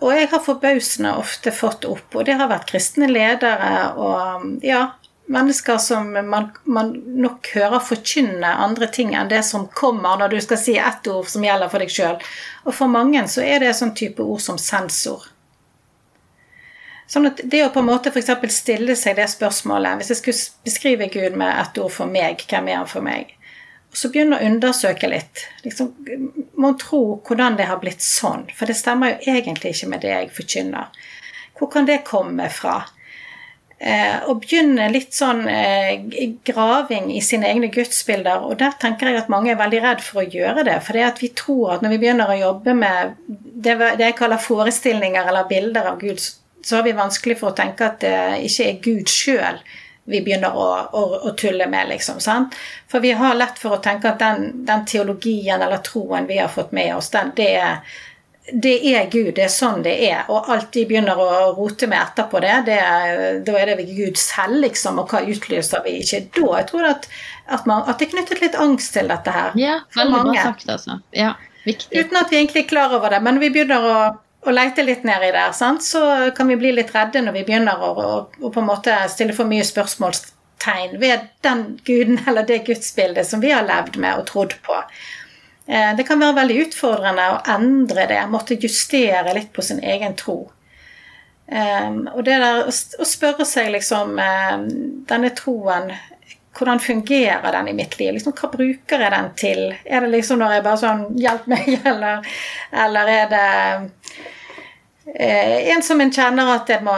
Og 0.01 0.15
jeg 0.15 0.29
har 0.31 0.41
forbausende 0.41 1.11
ofte 1.19 1.53
fått 1.53 1.85
opp, 1.85 2.15
og 2.15 2.25
det 2.25 2.37
har 2.39 2.49
vært 2.49 2.69
kristne 2.71 3.09
ledere 3.11 3.73
og 4.01 4.63
ja, 4.65 4.87
mennesker 5.31 5.77
som 5.77 6.11
man, 6.13 6.49
man, 6.63 6.91
nok 7.23 7.47
hører 7.55 7.83
forkynne 7.83 8.47
andre 8.65 8.87
ting 8.91 9.13
enn 9.15 9.29
det 9.31 9.43
som 9.47 9.67
kommer 9.67 10.19
når 10.19 10.33
du 10.33 10.39
skal 10.43 10.59
si 10.59 10.77
ett 10.77 11.07
ord 11.07 11.29
som 11.31 11.45
gjelder 11.45 11.71
for 11.71 11.83
deg 11.83 11.93
sjøl. 11.93 12.17
Og 12.65 12.75
for 12.75 12.91
mange 12.91 13.23
så 13.31 13.43
er 13.45 13.63
det 13.63 13.73
sånn 13.77 13.95
type 13.97 14.23
ord 14.23 14.41
som 14.43 14.59
sensor. 14.61 15.27
Sånn 17.11 17.27
at 17.27 17.41
Det 17.43 17.65
å 17.65 17.71
på 17.73 17.81
en 17.81 17.89
måte 17.89 18.11
f.eks. 18.11 18.31
stille 18.55 18.95
seg 18.95 19.17
det 19.17 19.25
spørsmålet 19.27 19.99
Hvis 19.99 20.13
jeg 20.13 20.19
skulle 20.21 20.69
beskrive 20.69 21.09
Gud 21.11 21.35
med 21.35 21.57
ett 21.59 21.79
ord 21.83 21.91
for 21.91 22.07
meg, 22.07 22.45
hvem 22.47 22.69
er 22.71 22.79
han 22.79 22.87
for 22.87 23.03
meg? 23.03 23.33
Og 23.91 23.97
så 23.99 24.07
begynne 24.13 24.37
å 24.39 24.45
undersøke 24.47 25.09
litt. 25.11 25.43
Liksom, 25.65 25.89
Mon 26.55 26.77
tro 26.79 27.19
hvordan 27.27 27.57
det 27.59 27.67
har 27.67 27.81
blitt 27.81 28.03
sånn. 28.05 28.45
For 28.55 28.69
det 28.69 28.77
stemmer 28.79 29.11
jo 29.11 29.35
egentlig 29.35 29.73
ikke 29.75 29.89
med 29.91 30.05
det 30.05 30.13
jeg 30.13 30.31
forkynner. 30.37 31.03
Hvor 31.59 31.67
kan 31.73 31.89
det 31.89 32.05
komme 32.07 32.47
fra? 32.49 32.77
Eh, 33.81 34.17
og 34.29 34.43
begynne 34.43 34.91
litt 34.93 35.15
sånn 35.17 35.47
eh, 35.49 36.03
graving 36.45 37.07
i 37.15 37.21
sine 37.25 37.47
egne 37.49 37.71
gudsbilder. 37.73 38.43
Og 38.45 38.59
der 38.59 38.75
tenker 38.81 39.09
jeg 39.09 39.17
at 39.23 39.31
mange 39.33 39.49
er 39.53 39.57
veldig 39.57 39.79
redd 39.81 40.03
for 40.05 40.21
å 40.21 40.27
gjøre 40.29 40.67
det. 40.67 40.75
For 40.85 40.97
det 40.97 41.07
at 41.07 41.21
vi 41.23 41.31
tror 41.33 41.75
at 41.75 41.85
når 41.85 41.95
vi 41.95 42.01
begynner 42.03 42.29
å 42.29 42.37
jobbe 42.37 42.75
med 42.77 43.15
det, 43.65 43.73
jeg 43.97 44.17
kaller 44.19 44.41
forestillinger 44.41 45.31
eller 45.31 45.49
bilder 45.49 45.89
av 45.95 45.97
Gud, 46.03 46.21
så 46.61 46.77
har 46.77 46.85
vi 46.85 46.93
vanskelig 46.93 47.39
for 47.39 47.49
å 47.49 47.57
tenke 47.57 47.87
at 47.87 48.03
det 48.05 48.13
ikke 48.45 48.67
er 48.67 48.83
Gud 48.85 49.09
sjøl 49.09 49.63
vi 50.11 50.21
begynner 50.25 50.53
å, 50.57 50.67
å, 50.97 51.01
å, 51.29 51.33
tulle 51.37 51.67
med, 51.69 51.89
liksom. 51.91 52.19
Sant? 52.21 52.55
For 52.89 53.01
vi 53.03 53.13
har 53.17 53.37
lett 53.37 53.59
for 53.61 53.77
å 53.77 53.81
tenke 53.81 54.09
at 54.09 54.21
den, 54.21 54.65
den 54.67 54.85
teologien 54.89 55.61
eller 55.61 55.81
troen 55.85 56.27
vi 56.29 56.39
har 56.41 56.49
fått 56.51 56.73
med 56.75 56.95
oss, 56.97 57.11
den, 57.13 57.31
det 57.37 57.51
er 57.61 57.99
det 58.49 58.73
er 58.89 59.05
Gud, 59.11 59.35
det 59.37 59.43
er 59.45 59.51
sånn 59.53 59.83
det 59.85 59.93
er. 60.07 60.23
Og 60.33 60.49
alt 60.49 60.71
de 60.73 60.83
begynner 60.89 61.19
å 61.19 61.51
rote 61.53 61.85
med 61.89 62.01
etterpå 62.01 62.41
det, 62.41 62.55
det 62.65 62.79
da 63.45 63.59
er 63.59 63.75
det 63.75 63.85
Gud 63.91 64.17
selv, 64.17 64.57
liksom. 64.63 64.97
Og 65.03 65.13
hva 65.13 65.21
utlyser 65.21 65.83
vi 65.85 65.99
ikke 66.01 66.23
da? 66.39 66.47
Jeg 66.57 66.67
tror 66.71 66.87
at, 66.89 67.05
at, 67.45 67.69
man, 67.69 67.85
at 67.85 68.01
det 68.01 68.09
er 68.09 68.13
knyttet 68.15 68.41
litt 68.41 68.57
angst 68.57 68.95
til 68.97 69.11
dette 69.11 69.35
her. 69.35 69.53
Ja, 69.61 69.77
veldig 69.95 70.23
bra 70.25 70.47
sagt, 70.49 70.67
altså. 70.73 70.97
Ja, 71.15 71.35
viktig. 71.67 71.93
Uten 71.93 72.17
at 72.23 72.33
vi 72.33 72.41
egentlig 72.41 72.65
er 72.65 72.73
klar 72.73 72.97
over 72.97 73.13
det. 73.13 73.21
Men 73.29 73.39
vi 73.43 73.53
begynner 73.53 73.87
å, 73.87 73.95
å 74.41 74.57
leite 74.57 74.87
litt 74.89 75.05
nedi 75.07 75.29
der, 75.29 75.53
sant? 75.53 75.85
så 75.85 76.33
kan 76.35 76.49
vi 76.49 76.59
bli 76.59 76.73
litt 76.81 76.93
redde 76.97 77.21
når 77.21 77.37
vi 77.37 77.47
begynner 77.47 77.77
å, 77.77 77.93
å, 77.93 78.11
å, 78.41 78.49
på 78.49 78.63
en 78.63 78.71
måte 78.73 78.97
stille 79.13 79.37
for 79.37 79.49
mye 79.49 79.69
spørsmålstegn 79.69 80.97
ved 81.01 81.29
den 81.45 81.65
guden 81.85 82.17
eller 82.25 82.49
det 82.49 82.63
gudsbildet 82.65 83.29
som 83.29 83.45
vi 83.45 83.53
har 83.53 83.69
levd 83.69 84.01
med 84.01 84.17
og 84.17 84.31
trodd 84.33 84.57
på. 84.65 84.81
Eh, 85.71 85.95
det 85.95 86.03
kan 86.03 86.19
være 86.19 86.35
veldig 86.41 86.57
utfordrende 86.65 87.25
å 87.31 87.37
endre 87.53 88.03
det, 88.09 88.19
måtte 88.27 88.57
justere 88.59 89.31
litt 89.37 89.53
på 89.55 89.63
sin 89.63 89.79
egen 89.79 90.17
tro. 90.19 90.41
Um, 91.51 92.05
og 92.11 92.23
det 92.27 92.37
der 92.39 92.61
å 92.63 93.05
spørre 93.07 93.43
seg 93.43 93.73
liksom 93.73 94.13
um, 94.15 94.61
Denne 95.03 95.33
troen, 95.35 95.89
hvordan 96.55 96.79
fungerer 96.79 97.51
den 97.57 97.67
i 97.67 97.73
mitt 97.75 97.97
liv? 97.99 98.13
Liksom, 98.15 98.35
hva 98.39 98.47
bruker 98.53 99.03
jeg 99.03 99.11
den 99.11 99.27
til? 99.39 99.63
Er 99.83 100.05
det 100.05 100.13
liksom 100.13 100.39
når 100.39 100.53
jeg 100.55 100.63
bare 100.67 100.79
sånn 100.79 101.03
Hjelp 101.19 101.49
meg, 101.51 101.67
eller, 101.91 102.29
eller 102.85 103.11
er 103.17 103.33
det 103.33 103.49
uh, 105.11 105.57
en 105.75 105.83
som 105.83 105.99
en 105.99 106.15
kjenner 106.15 106.53
at 106.55 106.71
jeg 106.71 106.87
må 106.87 106.95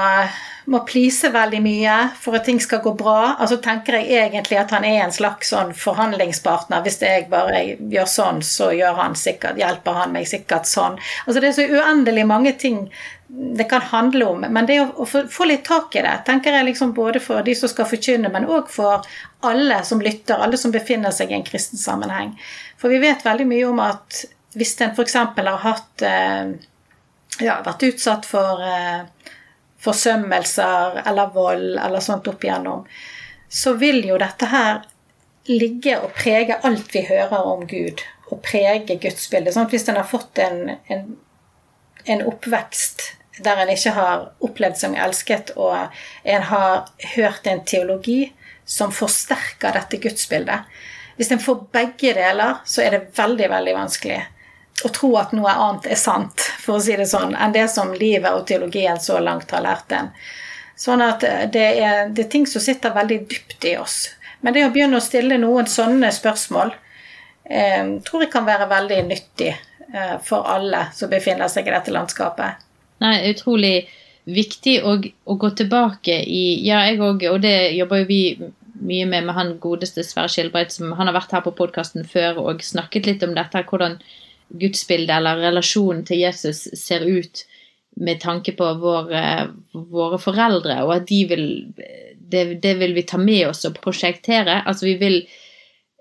må 0.66 0.80
please 0.88 1.30
veldig 1.34 1.59
mye 1.64 1.95
for 2.20 2.38
at 2.38 2.45
ting 2.47 2.59
skal 2.64 2.82
gå 2.84 2.93
bra. 2.99 3.36
Altså 3.38 3.57
tenker 3.64 3.97
jeg 3.99 4.30
egentlig 4.30 4.59
at 4.61 4.72
han 4.76 4.86
er 4.88 5.01
en 5.03 5.16
slags 5.16 5.51
sånn 5.53 5.74
forhandlingspartner. 5.78 6.84
Hvis 6.86 7.01
jeg 7.03 7.28
bare 7.32 7.64
gjør 7.78 8.07
sånn, 8.09 8.43
så 8.45 8.72
gjør 8.76 9.01
han 9.01 9.18
sikkert, 9.20 9.59
hjelper 9.59 9.99
han 9.99 10.16
meg 10.16 10.30
sikkert 10.30 10.70
sånn. 10.70 10.99
Altså 11.26 11.43
Det 11.43 11.51
er 11.51 11.57
så 11.57 11.68
uendelig 11.82 12.26
mange 12.30 12.55
ting 12.59 12.88
det 13.34 13.64
kan 13.64 13.82
handle 13.82 14.26
om. 14.26 14.45
Men 14.45 14.68
det 14.70 14.80
å, 14.84 15.05
få, 15.09 15.45
litt 15.49 15.66
tak 15.66 15.95
i 15.97 16.03
det, 16.05 16.20
tenker 16.28 16.53
jeg 16.53 16.68
liksom 16.68 16.93
både 16.93 17.22
for 17.24 17.41
de 17.45 17.55
som 17.57 17.72
skal 17.72 17.88
forkynne, 17.89 18.30
men 18.30 18.45
òg 18.45 18.70
for 18.70 19.07
alle 19.47 19.80
som 19.88 20.01
lytter, 20.03 20.38
alle 20.38 20.59
som 20.59 20.72
befinner 20.72 21.11
seg 21.11 21.32
i 21.32 21.39
en 21.39 21.47
kristen 21.47 21.82
sammenheng. 21.82 22.36
For 22.78 22.93
vi 22.93 23.01
vet 23.01 23.26
veldig 23.26 23.47
mye 23.49 23.72
om 23.72 23.82
at 23.82 24.22
hvis 24.53 24.76
en 24.86 24.93
f.eks. 24.93 25.16
har 25.18 25.64
hatt 25.64 26.05
eh, 26.05 26.53
ja, 27.41 27.57
vært 27.66 27.88
utsatt 27.89 28.28
for 28.30 28.61
eh, 28.61 29.01
forsømmelser 29.84 31.01
eller 31.07 31.34
vold 31.36 31.77
eller 31.77 32.03
sånt 32.03 32.27
opp 32.31 32.43
igjennom, 32.43 32.86
så 33.49 33.75
vil 33.79 34.01
jo 34.07 34.17
dette 34.21 34.49
her 34.49 34.84
ligge 35.49 35.97
og 35.99 36.13
prege 36.15 36.57
alt 36.63 36.93
vi 36.95 37.03
hører 37.09 37.49
om 37.51 37.65
Gud, 37.67 38.01
og 38.31 38.39
prege 38.45 38.95
gudsbildet. 38.95 39.53
Sånn 39.53 39.67
hvis 39.69 39.89
en 39.91 39.99
har 39.99 40.07
fått 40.07 40.39
en, 40.41 40.77
en, 40.88 41.03
en 42.05 42.23
oppvekst 42.31 43.11
der 43.43 43.59
en 43.59 43.71
ikke 43.73 43.93
har 43.95 44.27
opplevd 44.45 44.77
som 44.77 44.95
elsket, 44.95 45.55
og 45.57 45.75
en 46.23 46.43
har 46.49 46.86
hørt 47.15 47.47
en 47.49 47.63
teologi 47.65 48.27
som 48.65 48.93
forsterker 48.93 49.73
dette 49.75 49.99
gudsbildet. 50.03 50.69
Hvis 51.17 51.31
en 51.34 51.41
får 51.41 51.65
begge 51.73 52.13
deler, 52.15 52.61
så 52.65 52.86
er 52.86 52.95
det 52.95 53.17
veldig, 53.17 53.49
veldig 53.51 53.73
vanskelig 53.77 54.21
å 54.84 54.89
tro 54.89 55.11
at 55.19 55.34
noe 55.36 55.51
annet 55.51 55.91
er 55.93 55.99
sant, 55.99 56.47
for 56.59 56.78
å 56.78 56.84
si 56.84 56.95
det 56.97 57.07
sånn, 57.09 57.36
enn 57.36 57.53
det 57.53 57.67
som 57.71 57.93
livet 57.93 58.34
og 58.34 58.47
teologien 58.49 58.99
så 58.99 59.19
langt 59.21 59.51
har 59.53 59.63
lært 59.65 59.93
en. 59.95 60.09
Sånn 60.76 61.03
at 61.05 61.21
det 61.53 61.67
er, 61.78 62.09
det 62.09 62.26
er 62.26 62.32
ting 62.32 62.47
som 62.49 62.63
sitter 62.63 62.95
veldig 62.95 63.19
dypt 63.30 63.67
i 63.69 63.76
oss. 63.78 64.07
Men 64.41 64.55
det 64.55 64.65
å 64.65 64.71
begynne 64.74 64.99
å 64.99 65.03
stille 65.03 65.38
noen 65.39 65.69
sånne 65.69 66.09
spørsmål 66.11 66.74
eh, 67.45 67.93
tror 68.03 68.26
jeg 68.26 68.32
kan 68.34 68.47
være 68.47 68.67
veldig 68.71 68.97
nyttig 69.07 69.51
eh, 69.53 70.15
for 70.26 70.49
alle 70.49 70.88
som 70.97 71.11
befinner 71.11 71.51
seg 71.51 71.69
i 71.69 71.76
dette 71.76 71.93
landskapet. 71.93 72.65
Nei, 73.03 73.15
utrolig 73.30 73.86
viktig 74.24 74.80
å, 74.88 74.97
å 74.99 75.38
gå 75.39 75.53
tilbake 75.59 76.17
i 76.26 76.43
Ja, 76.65 76.84
jeg 76.88 76.99
òg, 77.03 77.24
og 77.30 77.41
det 77.43 77.74
jobber 77.78 78.03
jo 78.03 78.09
vi 78.09 78.21
mye 78.84 79.05
med 79.07 79.28
med 79.28 79.36
han 79.36 79.55
godeste 79.63 80.03
Sverre 80.03 80.32
Skilbreit, 80.32 80.74
som 80.74 80.91
han 80.97 81.07
har 81.07 81.15
vært 81.15 81.32
her 81.36 81.43
på 81.45 81.53
podkasten 81.55 82.07
før 82.09 82.41
og 82.41 82.63
snakket 82.63 83.07
litt 83.07 83.24
om 83.24 83.36
dette. 83.36 83.63
hvordan 83.69 83.99
gudsbildet 84.60 85.16
eller 85.18 85.41
relasjonen 85.49 86.06
til 86.08 86.24
Jesus 86.24 86.68
ser 86.80 87.06
ut 87.06 87.45
med 87.95 88.22
tanke 88.22 88.56
på 88.58 88.74
våre, 88.82 89.24
våre 89.74 90.18
foreldre, 90.22 90.82
og 90.86 90.95
at 90.95 91.08
de 91.10 91.22
vil 91.30 91.47
det, 92.34 92.45
det, 92.64 92.74
vil 92.82 92.93
vi 92.97 93.06
ta 93.06 93.20
med 93.22 93.47
oss 93.51 93.66
og 93.70 93.78
prosjektere. 93.84 94.64
Altså 94.66 94.88
vi 94.88 94.95
vil 94.97 95.18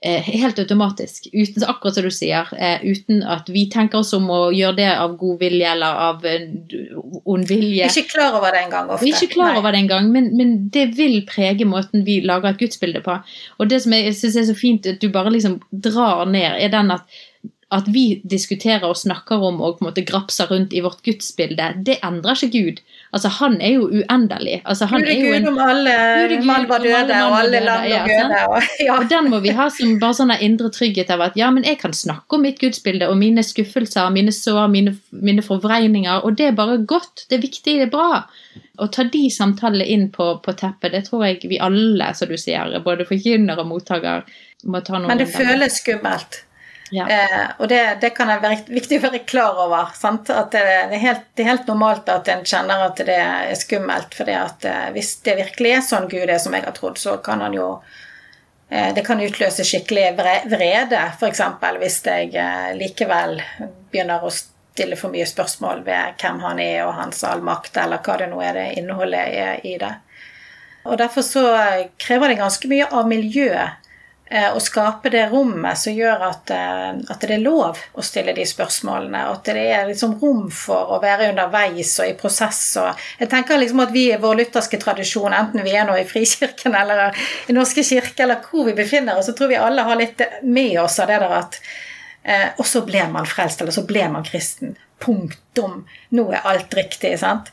eh, 0.05 0.23
helt 0.25 0.59
automatisk, 0.63 1.29
uten, 1.33 1.65
akkurat 1.69 1.99
som 1.99 2.07
du 2.07 2.15
sier, 2.15 2.49
eh, 2.57 2.85
uten 2.85 3.21
at 3.23 3.51
vi 3.53 3.67
tenker 3.73 4.01
oss 4.01 4.15
om 4.17 4.31
å 4.33 4.41
gjøre 4.55 4.79
det 4.81 4.89
av 4.95 5.17
god 5.21 5.43
vilje 5.43 5.73
eller 5.75 6.01
av 6.07 6.25
eh, 6.29 6.47
ond 7.23 7.49
vilje. 7.49 7.91
Vi 7.91 8.03
ikke 8.05 8.15
klar 8.15 8.39
over 8.39 8.55
det 8.55 8.65
engang 8.67 8.95
ofte. 8.95 9.05
Vi 9.05 9.13
ikke 9.13 9.35
klar 9.35 9.53
Nei. 9.53 9.59
over 9.61 9.75
det 9.77 9.83
engang, 9.85 10.09
men, 10.15 10.31
men 10.39 10.55
det 10.73 10.87
vil 10.97 11.21
prege 11.29 11.69
måten 11.69 12.07
vi 12.09 12.23
lager 12.25 12.55
et 12.55 12.63
gudsbilde 12.63 13.05
på. 13.05 13.19
Og 13.59 13.69
det 13.69 13.83
som 13.85 13.99
jeg 13.99 14.17
syns 14.19 14.41
er 14.41 14.49
så 14.49 14.57
fint, 14.57 14.89
at 14.89 15.03
du 15.03 15.11
bare 15.13 15.35
liksom 15.35 15.61
drar 15.85 16.25
ned, 16.31 16.57
er 16.57 16.73
den 16.73 16.97
at 16.97 17.21
at 17.73 17.89
vi 17.93 18.21
diskuterer 18.29 18.85
og 18.89 18.99
snakker 19.01 19.41
om 19.43 19.61
og 19.65 19.79
på 19.79 19.85
en 19.85 19.89
måte 19.89 20.05
grapser 20.07 20.51
rundt 20.51 20.75
i 20.77 20.83
vårt 20.85 21.01
gudsbilde, 21.07 21.71
det 21.87 21.99
endrer 22.05 22.37
ikke 22.37 22.53
Gud. 22.53 22.83
Altså, 23.13 23.29
Han 23.39 23.59
er 23.61 23.75
jo 23.77 23.87
uendelig. 23.89 24.61
Altså, 24.65 24.87
han 24.91 25.01
Gud 25.01 25.09
er 25.09 25.41
Gud 25.41 25.49
om 25.49 25.59
alle 25.65 26.41
mann 26.45 26.69
var 26.69 26.85
døde, 26.85 27.19
og 27.27 27.39
alle 27.39 27.61
land 27.65 27.89
var 27.89 28.09
døde. 28.09 28.43
Og, 28.49 28.69
ja. 28.81 28.99
og 28.99 29.09
den 29.11 29.31
må 29.33 29.41
vi 29.45 29.55
ha 29.57 29.69
som 29.73 29.97
bare 30.03 30.19
sånn 30.21 30.35
indre 30.39 30.71
trygghet 30.73 31.11
av 31.13 31.25
at 31.29 31.39
ja, 31.41 31.51
men 31.55 31.65
jeg 31.69 31.81
kan 31.81 31.97
snakke 31.97 32.37
om 32.37 32.45
mitt 32.47 32.61
gudsbilde 32.61 33.09
og 33.09 33.19
mine 33.21 33.45
skuffelser, 33.47 34.13
mine 34.15 34.33
sår, 34.37 34.69
mine, 34.73 34.95
mine 35.11 35.45
forvreininger, 35.45 36.23
og 36.23 36.39
det 36.39 36.51
er 36.51 36.61
bare 36.61 36.79
godt. 36.79 37.27
Det 37.29 37.39
er 37.39 37.45
viktig, 37.47 37.79
det 37.81 37.89
er 37.89 37.93
bra. 37.93 38.23
Å 38.81 38.89
ta 38.93 39.05
de 39.09 39.27
samtalene 39.33 39.89
inn 39.89 40.09
på, 40.13 40.29
på 40.45 40.57
teppet, 40.57 40.93
det 40.95 41.07
tror 41.09 41.27
jeg 41.29 41.43
vi 41.49 41.61
alle, 41.61 42.13
som 42.17 42.29
du 42.29 42.39
sier, 42.41 42.79
både 42.85 43.09
forkynner 43.09 43.61
og 43.61 43.69
mottaker, 43.73 44.25
må 44.65 44.81
ta 44.85 44.99
noe 44.99 45.11
Men 45.11 45.21
det 45.21 45.29
føles 45.33 45.81
skummelt. 45.83 46.45
Ja. 46.95 47.09
Eh, 47.09 47.51
og 47.59 47.69
det, 47.69 47.99
det, 48.01 48.11
kan 48.11 48.29
være 48.29 48.59
viktig 48.69 48.99
å 48.99 49.07
være 49.07 49.23
klar 49.25 49.57
over. 49.65 49.95
Sant? 49.97 50.29
At 50.31 50.53
det, 50.53 50.61
det, 50.91 50.99
er 50.99 51.05
helt, 51.07 51.25
det, 51.33 51.45
er 51.45 51.51
helt, 51.55 51.67
normalt 51.71 52.11
at 52.13 52.29
en 52.29 52.45
kjenner 52.45 52.85
at 52.85 53.01
det 53.01 53.17
er 53.17 53.53
skummelt. 53.57 54.13
For 54.19 54.29
eh, 54.29 54.89
hvis 54.93 55.15
det 55.25 55.39
virkelig 55.41 55.73
er 55.79 55.85
sånn 55.87 56.09
Gud 56.13 56.29
er 56.29 56.41
som 56.43 56.53
jeg 56.53 56.67
har 56.67 56.77
trodd, 56.77 57.01
så 57.01 57.17
kan 57.25 57.41
han 57.41 57.57
jo 57.57 57.69
eh, 58.69 58.93
Det 58.93 59.07
kan 59.09 59.25
utløse 59.25 59.65
skikkelig 59.65 60.11
vrede, 60.53 61.01
f.eks. 61.17 61.43
hvis 61.81 62.01
jeg 62.05 62.35
eh, 62.37 62.71
likevel 62.77 63.39
begynner 63.89 64.21
å 64.21 64.33
stille 64.37 65.01
for 65.01 65.17
mye 65.17 65.29
spørsmål 65.29 65.87
ved 65.89 66.21
hvem 66.21 66.45
han 66.45 66.61
er 66.61 66.85
og 66.85 66.97
hans 67.01 67.25
allmakt, 67.25 67.77
eller 67.81 68.05
hva 68.05 68.21
det 68.21 68.29
nå 68.29 68.45
er 68.45 68.59
det 68.61 68.71
innholdet 68.83 69.33
er 69.33 69.65
i 69.65 69.79
det. 69.81 69.95
Og 70.85 70.99
Derfor 71.01 71.25
så 71.25 71.47
krever 71.97 72.29
det 72.29 72.43
ganske 72.43 72.69
mye 72.69 72.89
av 72.93 73.09
miljøet 73.09 73.82
Eh, 74.33 74.57
å 74.57 74.61
skape 74.65 75.11
det 75.13 75.27
rommet 75.29 75.77
som 75.77 75.93
gjør 75.93 76.23
at, 76.25 76.51
eh, 76.51 76.93
at, 77.13 77.21
det 77.21 77.35
er 77.35 77.43
lov 77.43 77.77
å 77.93 78.05
stille 78.07 78.33
de 78.33 78.47
spørsmålene. 78.49 79.27
At 79.29 79.51
det 79.51 79.65
er 79.75 79.91
liksom 79.91 80.15
rom 80.23 80.47
for 80.49 80.95
å 80.97 81.01
være 81.03 81.27
underveis 81.35 81.91
og 82.01 82.09
i 82.09 82.15
prosess. 82.17 82.63
Og 82.81 83.03
jeg 83.21 83.29
tenker 83.29 83.61
liksom 83.61 83.83
at 83.85 83.93
vi 83.93 84.07
i 84.09 84.17
vår 84.23 84.39
lutherske 84.39 84.81
tradisjon, 84.81 85.37
enten 85.37 85.61
vi 85.67 85.75
er 85.77 85.85
nå 85.85 85.99
i 86.01 86.07
Frikirken 86.09 86.79
eller 86.81 87.13
i 87.45 87.53
Norske 87.53 87.85
kirke 87.85 88.25
eller 88.25 88.41
hvor 88.47 88.71
vi 88.71 88.77
befinner 88.79 89.21
oss, 89.21 89.29
så 89.29 89.37
tror 89.37 89.53
vi 89.53 89.61
alle 89.61 89.85
har 89.85 90.01
litt 90.01 90.25
med 90.43 90.81
oss 90.81 90.97
av 91.03 91.13
det 91.13 91.21
der 91.21 91.37
at 91.43 91.61
eh, 92.25 92.49
Og 92.57 92.65
så 92.73 92.87
ble 92.89 93.05
man 93.13 93.29
frelst, 93.29 93.61
eller 93.61 93.77
så 93.77 93.85
ble 93.85 94.09
man 94.09 94.25
kristen. 94.25 94.79
Punktum. 95.03 95.85
Nå 96.17 96.31
er 96.33 96.49
alt 96.49 96.73
riktig. 96.73 97.19
sant? 97.21 97.53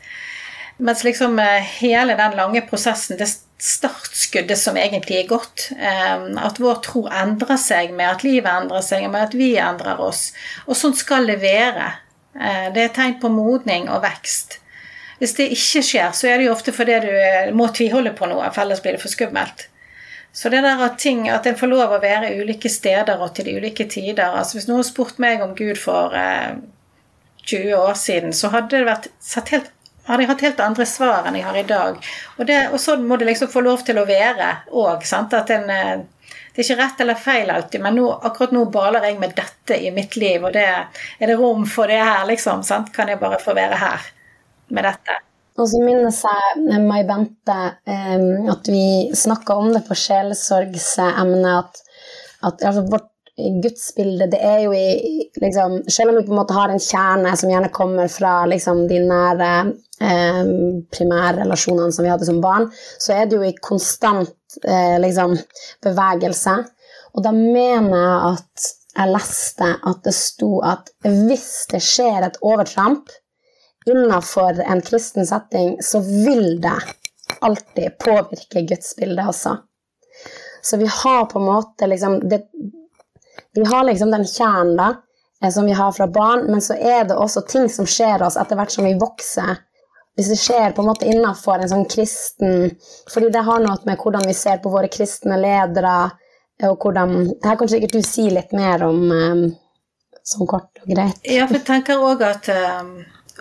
Mens 0.77 1.03
liksom 1.03 1.39
eh, 1.43 1.59
hele 1.82 2.15
den 2.15 2.39
lange 2.39 2.63
prosessen, 2.71 3.19
det 3.19 3.27
startskuddet 3.60 4.57
som 4.57 4.78
egentlig 4.80 5.18
er 5.20 5.28
godt, 5.28 5.70
eh, 5.76 6.26
at 6.43 6.60
vår 6.64 6.80
tro 6.86 7.03
endrer 7.12 7.60
seg 7.60 7.91
med 7.95 8.07
at 8.07 8.24
livet 8.24 8.49
endrer 8.51 8.84
seg, 8.86 9.10
med 9.12 9.28
at 9.28 9.36
vi 9.36 9.51
endrer 9.60 9.99
oss. 9.99 10.30
Og 10.68 10.78
sånn 10.80 10.95
skal 10.95 11.28
det 11.28 11.41
være. 11.43 11.91
Eh, 12.39 12.70
det 12.76 12.86
er 12.86 12.95
tegn 12.95 13.20
på 13.20 13.32
modning 13.34 13.89
og 13.91 14.03
vekst. 14.05 14.60
Hvis 15.20 15.36
det 15.36 15.49
ikke 15.51 15.84
skjer, 15.84 16.14
så 16.16 16.30
er 16.30 16.39
det 16.39 16.47
jo 16.47 16.53
ofte 16.53 16.72
fordi 16.72 17.01
du 17.03 17.12
må 17.60 17.68
tviholde 17.76 18.16
på 18.16 18.30
noe, 18.32 18.47
for 18.55 18.64
ellers 18.64 18.80
blir 18.84 18.95
det 18.95 19.03
for 19.03 19.12
skummelt. 19.12 19.68
Så 20.32 20.51
det 20.53 20.62
der 20.64 20.80
at 20.86 20.99
ting, 21.01 21.26
at 21.28 21.47
en 21.49 21.57
får 21.57 21.68
lov 21.68 21.91
å 21.95 22.01
være 22.03 22.32
ulike 22.39 22.70
steder 22.72 23.20
og 23.20 23.34
til 23.36 23.49
de 23.49 23.55
ulike 23.57 23.88
tider 23.89 24.38
altså 24.38 24.60
Hvis 24.60 24.68
noen 24.70 24.86
spurte 24.86 25.20
meg 25.20 25.41
om 25.41 25.55
Gud 25.57 25.76
for 25.82 26.14
eh, 26.16 26.62
20 27.49 27.74
år 27.76 27.97
siden, 27.97 28.34
så 28.34 28.51
hadde 28.53 28.78
det 28.78 28.88
vært 28.88 29.10
sett 29.20 29.49
helt 29.55 29.72
hadde 30.10 30.26
jeg 30.26 30.32
hatt 30.32 30.45
helt 30.47 30.62
andre 30.66 30.86
svar 30.89 31.28
enn 31.30 31.38
jeg 31.38 31.45
har 31.45 31.57
i 31.60 31.68
dag. 31.70 31.99
Og, 32.38 32.45
det, 32.49 32.60
og 32.74 32.82
sånn 32.82 33.05
må 33.07 33.18
det 33.20 33.30
liksom 33.30 33.51
få 33.51 33.62
lov 33.66 33.84
til 33.86 34.01
å 34.01 34.07
være 34.10 34.49
òg. 34.74 35.05
Eh, 35.05 36.01
det 36.49 36.64
er 36.64 36.66
ikke 36.66 36.80
rett 36.82 37.03
eller 37.05 37.20
feil 37.20 37.53
alltid, 37.53 37.84
men 37.86 37.99
nå, 37.99 38.07
akkurat 38.30 38.55
nå 38.55 38.66
baler 38.74 39.05
jeg 39.05 39.20
med 39.22 39.36
dette 39.38 39.78
i 39.78 39.93
mitt 39.95 40.18
liv, 40.20 40.43
og 40.43 40.53
det, 40.57 40.68
er 41.20 41.32
det 41.32 41.38
rom 41.39 41.66
for 41.70 41.91
det 41.91 42.01
her, 42.01 42.26
liksom? 42.28 42.66
Sant? 42.68 42.91
Kan 42.95 43.12
jeg 43.12 43.22
bare 43.22 43.39
få 43.41 43.55
være 43.57 43.80
her 43.80 44.10
med 44.74 44.89
dette? 44.89 45.22
Og 45.60 45.68
så 45.68 45.82
minnes 45.84 46.20
jeg 46.24 46.66
eh, 46.72 46.82
Mai 46.82 47.03
Bente 47.07 47.60
um, 47.86 48.49
at 48.51 48.70
vi 48.72 49.12
snakka 49.16 49.60
om 49.60 49.74
det 49.76 49.84
på 49.88 49.97
sjelesorgsemnet, 49.97 51.53
at, 51.60 51.82
at 52.47 52.68
altså, 52.72 52.86
vårt 52.89 53.10
gudsbilde, 53.64 54.30
det 54.32 54.40
er 54.46 54.64
jo 54.66 54.74
i 54.76 55.30
liksom, 55.42 55.80
Selv 55.92 56.12
om 56.12 56.18
vi 56.20 56.26
på 56.28 56.34
en 56.34 56.40
måte 56.42 56.58
har 56.58 56.74
en 56.74 56.82
kjerne 56.84 57.36
som 57.40 57.52
gjerne 57.52 57.72
kommer 57.76 58.10
fra 58.12 58.34
liksom, 58.50 58.86
de 58.90 59.00
nære 59.06 59.52
eh, 60.04 60.52
primærrelasjonene 60.96 61.96
som 61.96 62.06
vi 62.06 62.12
hadde 62.12 62.28
som 62.30 62.42
barn, 62.44 62.70
så 63.00 63.16
er 63.16 63.30
det 63.30 63.40
jo 63.40 63.48
i 63.48 63.56
konstant 63.62 64.60
eh, 64.64 64.98
liksom, 65.02 65.38
bevegelse. 65.86 66.58
Og 67.16 67.24
da 67.26 67.34
mener 67.36 67.96
jeg 67.96 68.34
at 68.34 68.70
jeg 69.00 69.14
leste 69.14 69.72
at 69.92 70.04
det 70.06 70.16
sto 70.18 70.60
at 70.66 70.90
hvis 71.06 71.50
det 71.72 71.82
skjer 71.86 72.26
et 72.26 72.40
overtramp 72.46 73.12
innenfor 73.88 74.60
en 74.66 74.82
kristen 74.86 75.28
setting, 75.28 75.78
så 75.84 76.02
vil 76.04 76.60
det 76.62 76.76
alltid 77.46 77.98
påvirke 78.02 78.66
gudsbildet 78.68 79.32
også. 79.32 79.56
Så 80.62 80.78
vi 80.78 80.90
har 80.92 81.26
på 81.26 81.40
en 81.40 81.46
måte 81.46 81.88
liksom 81.88 82.20
det, 82.30 82.42
Vi 83.56 83.66
har 83.66 83.84
liksom 83.88 84.12
den 84.12 84.26
kjernen 84.28 84.76
da, 84.78 84.89
eh, 85.43 85.52
som 85.52 85.66
vi 85.66 85.76
har 85.78 85.91
fra 85.95 86.08
barn, 86.08 86.45
men 86.52 86.62
så 86.62 86.78
er 86.78 87.04
det 87.10 87.18
også 87.18 87.45
ting 87.47 87.70
som 87.70 87.88
skjer 87.89 88.24
oss 88.26 88.38
etter 88.38 88.60
hvert 88.60 88.74
som 88.74 88.88
vi 88.88 88.95
vokser. 89.00 89.62
Hvis 90.18 90.32
det 90.34 90.39
skjer 90.41 90.74
på 90.76 90.84
en 90.84 90.89
måte 90.89 91.08
innafor 91.08 91.62
en 91.62 91.72
sånn 91.72 91.86
kristen 91.88 92.74
fordi 93.08 93.30
det 93.32 93.45
har 93.47 93.62
noe 93.64 93.78
med 93.88 94.02
hvordan 94.02 94.26
vi 94.28 94.34
ser 94.36 94.58
på 94.60 94.72
våre 94.74 94.89
kristne 94.91 95.38
ledere, 95.39 96.10
og 96.68 96.84
hvordan 96.84 97.14
Her 97.45 97.56
kan 97.56 97.70
sikkert 97.72 97.93
du 97.95 98.02
si 98.04 98.26
litt 98.28 98.52
mer 98.52 98.84
om 98.84 99.06
um, 99.08 99.45
sånn 100.28 100.50
kort 100.50 100.82
og 100.82 100.89
greit. 100.91 101.22
Ja, 101.24 101.45
for 101.47 101.56
jeg 101.56 101.64
tenker 101.70 102.04
òg 102.04 102.26
at 102.28 102.50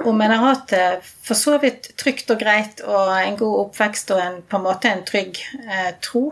om 0.05 0.21
en 0.21 0.31
har 0.31 0.45
hatt 0.55 0.69
det 0.69 1.01
for 1.03 1.39
så 1.39 1.57
vidt 1.63 1.91
trygt 1.99 2.31
og 2.31 2.41
greit 2.41 2.83
og 2.87 3.13
en 3.17 3.39
god 3.39 3.57
oppvekst 3.65 4.13
og 4.15 4.21
en, 4.23 4.37
på 4.47 4.59
en 4.59 4.67
måte 4.67 4.91
en 4.91 5.05
trygg 5.07 5.41
eh, 5.65 5.91
tro 6.05 6.29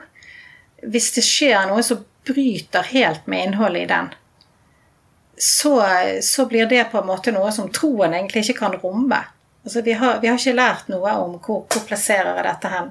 Hvis 0.86 1.12
det 1.16 1.24
skjer 1.24 1.66
noe 1.70 1.82
som 1.86 2.04
bryter 2.26 2.86
helt 2.92 3.26
med 3.26 3.44
innholdet 3.44 3.82
i 3.82 3.90
den, 3.90 4.08
så, 5.38 5.74
så, 6.22 6.46
blir 6.46 6.66
det 6.66 6.84
på 6.92 6.98
en 6.98 7.06
måte 7.06 7.32
noe 7.32 7.52
som 7.52 7.68
troen 7.72 8.14
egentlig 8.14 8.46
ikke 8.46 8.60
kan 8.60 8.76
romme. 8.80 9.18
Altså, 9.64 9.82
vi, 9.82 9.92
har, 9.92 10.20
vi 10.22 10.30
har 10.30 10.38
ikke 10.38 10.56
lært 10.56 10.88
noe 10.88 11.12
om 11.20 11.36
hvor, 11.36 11.66
hvor 11.68 11.84
plasserer 11.88 12.32
jeg 12.38 12.46
dette 12.46 12.72
hen. 12.72 12.90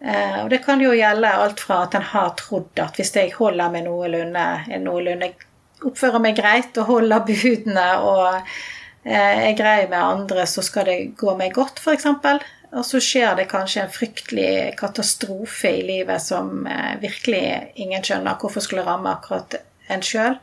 Eh, 0.00 0.36
og 0.42 0.50
det 0.50 0.62
kan 0.64 0.80
jo 0.80 0.94
gjelde 0.96 1.30
alt 1.44 1.60
fra 1.60 1.82
at 1.84 1.94
en 1.98 2.06
har 2.14 2.32
trodd 2.40 2.80
at 2.80 2.96
hvis 2.96 3.12
jeg 3.14 3.34
holder 3.36 3.72
meg 3.72 3.84
noenlunde, 3.84 4.46
noenlunde 4.80 5.32
oppfører 5.86 6.22
meg 6.24 6.38
greit 6.38 6.76
og 6.80 6.88
holder 6.88 7.26
budene 7.28 7.86
og 8.00 8.24
eh, 9.04 9.50
er 9.50 9.58
grei 9.58 9.84
med 9.90 10.00
andre, 10.00 10.46
så 10.48 10.64
skal 10.64 10.88
det 10.88 10.98
gå 11.20 11.36
meg 11.38 11.54
godt, 11.56 11.82
f.eks. 11.82 12.08
Og 12.70 12.86
så 12.86 13.00
skjer 13.02 13.34
det 13.34 13.48
kanskje 13.50 13.82
en 13.82 13.92
fryktelig 13.92 14.76
katastrofe 14.78 15.72
i 15.80 15.82
livet 15.86 16.22
som 16.22 16.66
eh, 16.70 16.98
virkelig 17.02 17.72
ingen 17.82 18.04
skjønner 18.06 18.38
hvorfor 18.38 18.62
skulle 18.62 18.84
ramme 18.86 19.10
akkurat 19.10 19.58
en 19.90 20.04
sjøl. 20.06 20.36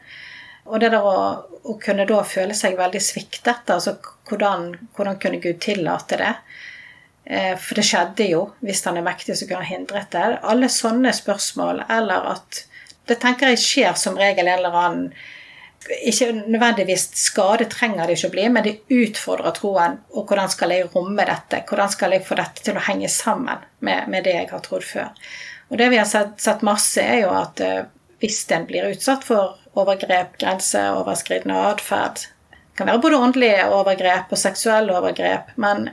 Og 0.68 0.82
det 0.84 0.92
der 0.92 1.06
å, 1.08 1.20
å, 1.64 1.76
kunne 1.80 2.08
da 2.10 2.20
føle 2.28 2.56
seg 2.58 2.76
veldig 2.80 3.00
sviktet, 3.00 3.70
altså 3.72 3.96
hvordan, 4.28 4.74
hvordan 4.98 5.20
kunne 5.24 5.40
Gud 5.44 5.62
tillate 5.64 6.20
det? 6.20 6.34
Eh, 7.24 7.54
for 7.56 7.80
det 7.80 7.88
skjedde 7.88 8.28
jo, 8.34 8.44
hvis 8.60 8.84
han 8.88 9.00
er 9.00 9.08
mektig, 9.08 9.38
så 9.40 9.48
kunne 9.48 9.64
han 9.64 9.72
hindret 9.72 10.12
det. 10.12 10.26
Alle 10.44 10.68
sånne 10.72 11.16
spørsmål, 11.16 11.86
eller 11.88 12.34
at 12.36 12.66
Det 13.08 13.22
tenker 13.24 13.48
jeg 13.48 13.60
skjer 13.64 13.94
som 13.96 14.18
regel 14.20 14.50
en 14.52 14.58
eller 14.58 14.74
annen 14.76 15.04
ikke 15.88 16.32
nødvendigvis 16.36 17.10
skade 17.20 17.68
trenger 17.72 18.08
det 18.08 18.18
ikke 18.18 18.30
å 18.30 18.34
bli, 18.34 18.48
men 18.52 18.66
det 18.66 18.76
utfordrer 18.92 19.56
troen. 19.56 20.00
Og 20.14 20.28
hvordan 20.28 20.50
skal 20.52 20.74
jeg 20.76 20.90
romme 20.94 21.26
dette? 21.28 21.62
Hvordan 21.70 21.92
skal 21.94 22.16
jeg 22.16 22.26
få 22.28 22.38
dette 22.40 22.66
til 22.66 22.80
å 22.80 22.86
henge 22.88 23.10
sammen 23.12 23.64
med, 23.80 24.10
med 24.12 24.28
det 24.28 24.36
jeg 24.36 24.50
har 24.52 24.64
trodd 24.66 24.86
før? 24.88 25.14
Og 25.70 25.78
det 25.80 25.90
vi 25.92 26.00
har 26.00 26.08
sett, 26.10 26.38
sett 26.42 26.66
masse, 26.66 27.04
er 27.04 27.22
jo 27.26 27.32
at 27.36 27.62
uh, 27.64 27.86
hvis 28.22 28.44
en 28.56 28.68
blir 28.70 28.90
utsatt 28.92 29.26
for 29.28 29.58
overgrep, 29.78 30.38
grenseoverskridende 30.42 31.58
atferd 31.72 32.24
Det 32.24 32.80
kan 32.80 32.90
være 32.92 33.02
både 33.02 33.20
åndelige 33.26 33.68
overgrep 33.74 34.34
og 34.34 34.38
seksuelle 34.38 34.94
overgrep, 34.94 35.56
men 35.58 35.90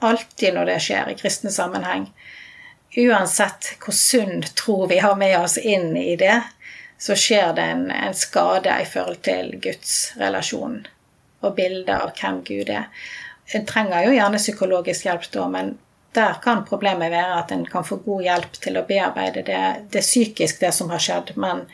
alltid 0.00 0.54
når 0.56 0.70
det 0.70 0.76
skjer 0.84 1.10
i 1.12 1.16
kristne 1.18 1.52
sammenheng, 1.52 2.06
uansett 2.96 3.74
hvor 3.82 3.92
sunn 3.92 4.40
tro 4.56 4.86
vi 4.88 5.00
har 5.04 5.16
med 5.20 5.36
oss 5.38 5.58
inn 5.60 5.90
i 5.96 6.14
det, 6.16 6.38
så 6.98 7.16
skjer 7.18 7.52
det 7.56 7.62
en, 7.62 7.90
en 7.90 8.14
skade 8.14 8.72
i 8.82 8.86
forhold 8.88 9.22
til 9.26 9.56
Guds 9.62 10.12
relasjon 10.20 10.84
og 11.44 11.56
bildet 11.56 11.92
av 11.94 12.12
hvem 12.16 12.40
Gud 12.46 12.70
er. 12.72 12.86
En 13.54 13.66
trenger 13.68 14.06
jo 14.06 14.14
gjerne 14.16 14.40
psykologisk 14.40 15.06
hjelp 15.06 15.26
da, 15.32 15.48
men 15.52 15.76
der 16.16 16.38
kan 16.42 16.64
problemet 16.66 17.12
være 17.12 17.42
at 17.42 17.52
en 17.52 17.66
kan 17.68 17.84
få 17.84 18.00
god 18.06 18.24
hjelp 18.24 18.56
til 18.64 18.78
å 18.80 18.86
bearbeide 18.88 19.44
det, 19.46 19.60
det 19.92 20.02
psykisk, 20.02 20.62
det 20.62 20.72
som 20.72 20.88
har 20.90 21.02
skjedd, 21.02 21.34
men, 21.36 21.66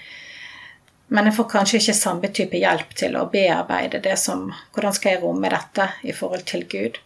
men 1.14 1.31
en 1.31 1.37
får 1.37 1.49
kanskje 1.53 1.79
ikke 1.79 1.97
samme 1.97 2.33
type 2.35 2.59
hjelp 2.59 2.93
til 2.99 3.16
å 3.16 3.29
bearbeide 3.31 4.03
det 4.03 4.18
som 4.20 4.49
Hvordan 4.75 4.99
skal 4.99 5.14
jeg 5.14 5.23
romme 5.23 5.53
dette 5.53 5.89
i 6.03 6.14
forhold 6.16 6.45
til 6.51 6.66
Gud? 6.66 6.99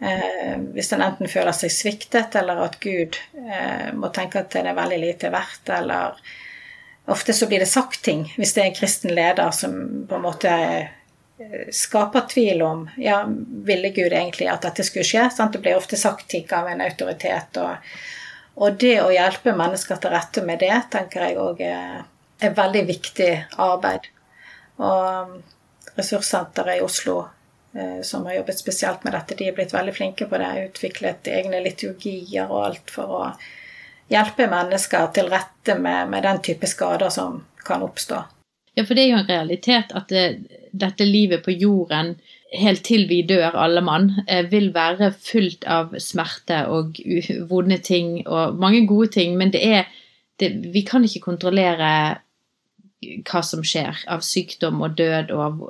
Eh, 0.00 0.54
hvis 0.72 0.92
en 0.94 1.02
enten 1.04 1.28
føler 1.28 1.52
seg 1.52 1.74
sviktet, 1.74 2.38
eller 2.38 2.62
at 2.64 2.78
Gud 2.80 3.18
eh, 3.36 3.90
må 3.92 4.08
tenke 4.14 4.40
at 4.40 4.54
det 4.54 4.62
er 4.70 4.78
veldig 4.78 5.00
lite 5.02 5.32
verdt, 5.34 5.74
eller 5.74 6.22
Ofte 7.06 7.32
så 7.32 7.46
blir 7.46 7.58
det 7.58 7.66
sagt 7.66 8.02
ting 8.02 8.26
hvis 8.36 8.54
det 8.54 8.62
er 8.62 8.70
en 8.70 8.76
kristen 8.76 9.14
leder 9.14 9.50
som 9.56 9.72
på 10.08 10.18
en 10.18 10.24
måte 10.24 10.50
eh, 10.52 11.70
skaper 11.72 12.26
tvil 12.30 12.62
om 12.62 12.84
ja, 13.00 13.24
ville 13.66 13.90
Gud 13.96 14.12
egentlig 14.12 14.50
at 14.52 14.62
dette 14.68 14.84
skulle 14.86 15.06
skje. 15.08 15.28
Sant? 15.34 15.52
Det 15.56 15.64
blir 15.64 15.78
ofte 15.78 15.98
sagt 15.98 16.28
ting 16.30 16.46
av 16.54 16.68
en 16.68 16.84
autoritet. 16.84 17.58
Og, 17.58 17.92
og, 18.60 18.78
det 18.78 18.98
å 19.02 19.10
hjelpe 19.14 19.56
mennesker 19.56 20.00
til 20.00 20.14
rette 20.14 20.44
med 20.46 20.62
det, 20.62 20.76
tenker 20.92 21.26
jeg 21.26 21.40
òg 21.40 21.64
er, 21.66 22.02
er 22.40 22.56
veldig 22.56 22.84
viktig 22.92 23.32
arbeid. 23.58 24.10
Og 24.80 25.30
um, 25.30 25.40
Ressurssenteret 25.96 26.78
i 26.78 26.84
Oslo, 26.84 27.16
eh, 27.74 28.00
som 28.06 28.22
har 28.28 28.38
jobbet 28.38 28.60
spesielt 28.60 29.02
med 29.04 29.16
dette, 29.16 29.34
de 29.36 29.48
er 29.50 29.56
blitt 29.56 29.74
veldig 29.74 29.96
flinke 29.96 30.28
på 30.30 30.38
det. 30.40 30.50
Utviklet 30.70 31.28
egne 31.32 31.58
liturgier 31.64 32.46
og 32.46 32.68
alt 32.68 32.92
for 32.94 33.16
å 33.18 33.24
hjelpe 34.10 34.48
mennesker 34.50 35.10
til 35.14 35.30
rette 35.32 35.76
med, 35.78 36.10
med, 36.10 36.24
den 36.26 36.42
type 36.44 36.68
skader 36.68 37.12
som 37.14 37.42
kan 37.66 37.84
oppstå. 37.86 38.22
Ja, 38.78 38.84
for 38.84 38.94
det 38.94 39.04
er 39.04 39.12
jo 39.12 39.20
en 39.20 39.30
realitet 39.30 39.94
at 39.96 40.10
det, 40.12 40.24
dette 40.72 41.06
livet 41.06 41.44
på 41.44 41.54
jorden, 41.54 42.14
helt 42.54 42.82
til 42.86 43.06
vi 43.10 43.20
dør 43.26 43.54
alle 43.58 43.82
mann, 43.84 44.10
eh, 44.26 44.46
vil 44.50 44.72
være 44.74 45.12
fullt 45.14 45.66
av 45.70 45.94
smerte 46.02 46.64
og 46.70 46.98
vonde 47.50 47.78
ting 47.86 48.20
og 48.26 48.58
mange 48.58 48.86
gode 48.86 49.12
ting, 49.18 49.36
men 49.38 49.54
det 49.54 49.62
er 49.66 49.84
det, 50.40 50.72
Vi 50.72 50.80
kan 50.80 51.04
ikke 51.04 51.20
kontrollere 51.20 52.18
hva 53.00 53.42
som 53.44 53.62
skjer 53.64 54.04
av 54.08 54.22
sykdom 54.24 54.80
og 54.84 54.96
død 54.96 55.32
og 55.34 55.42
av 55.44 55.60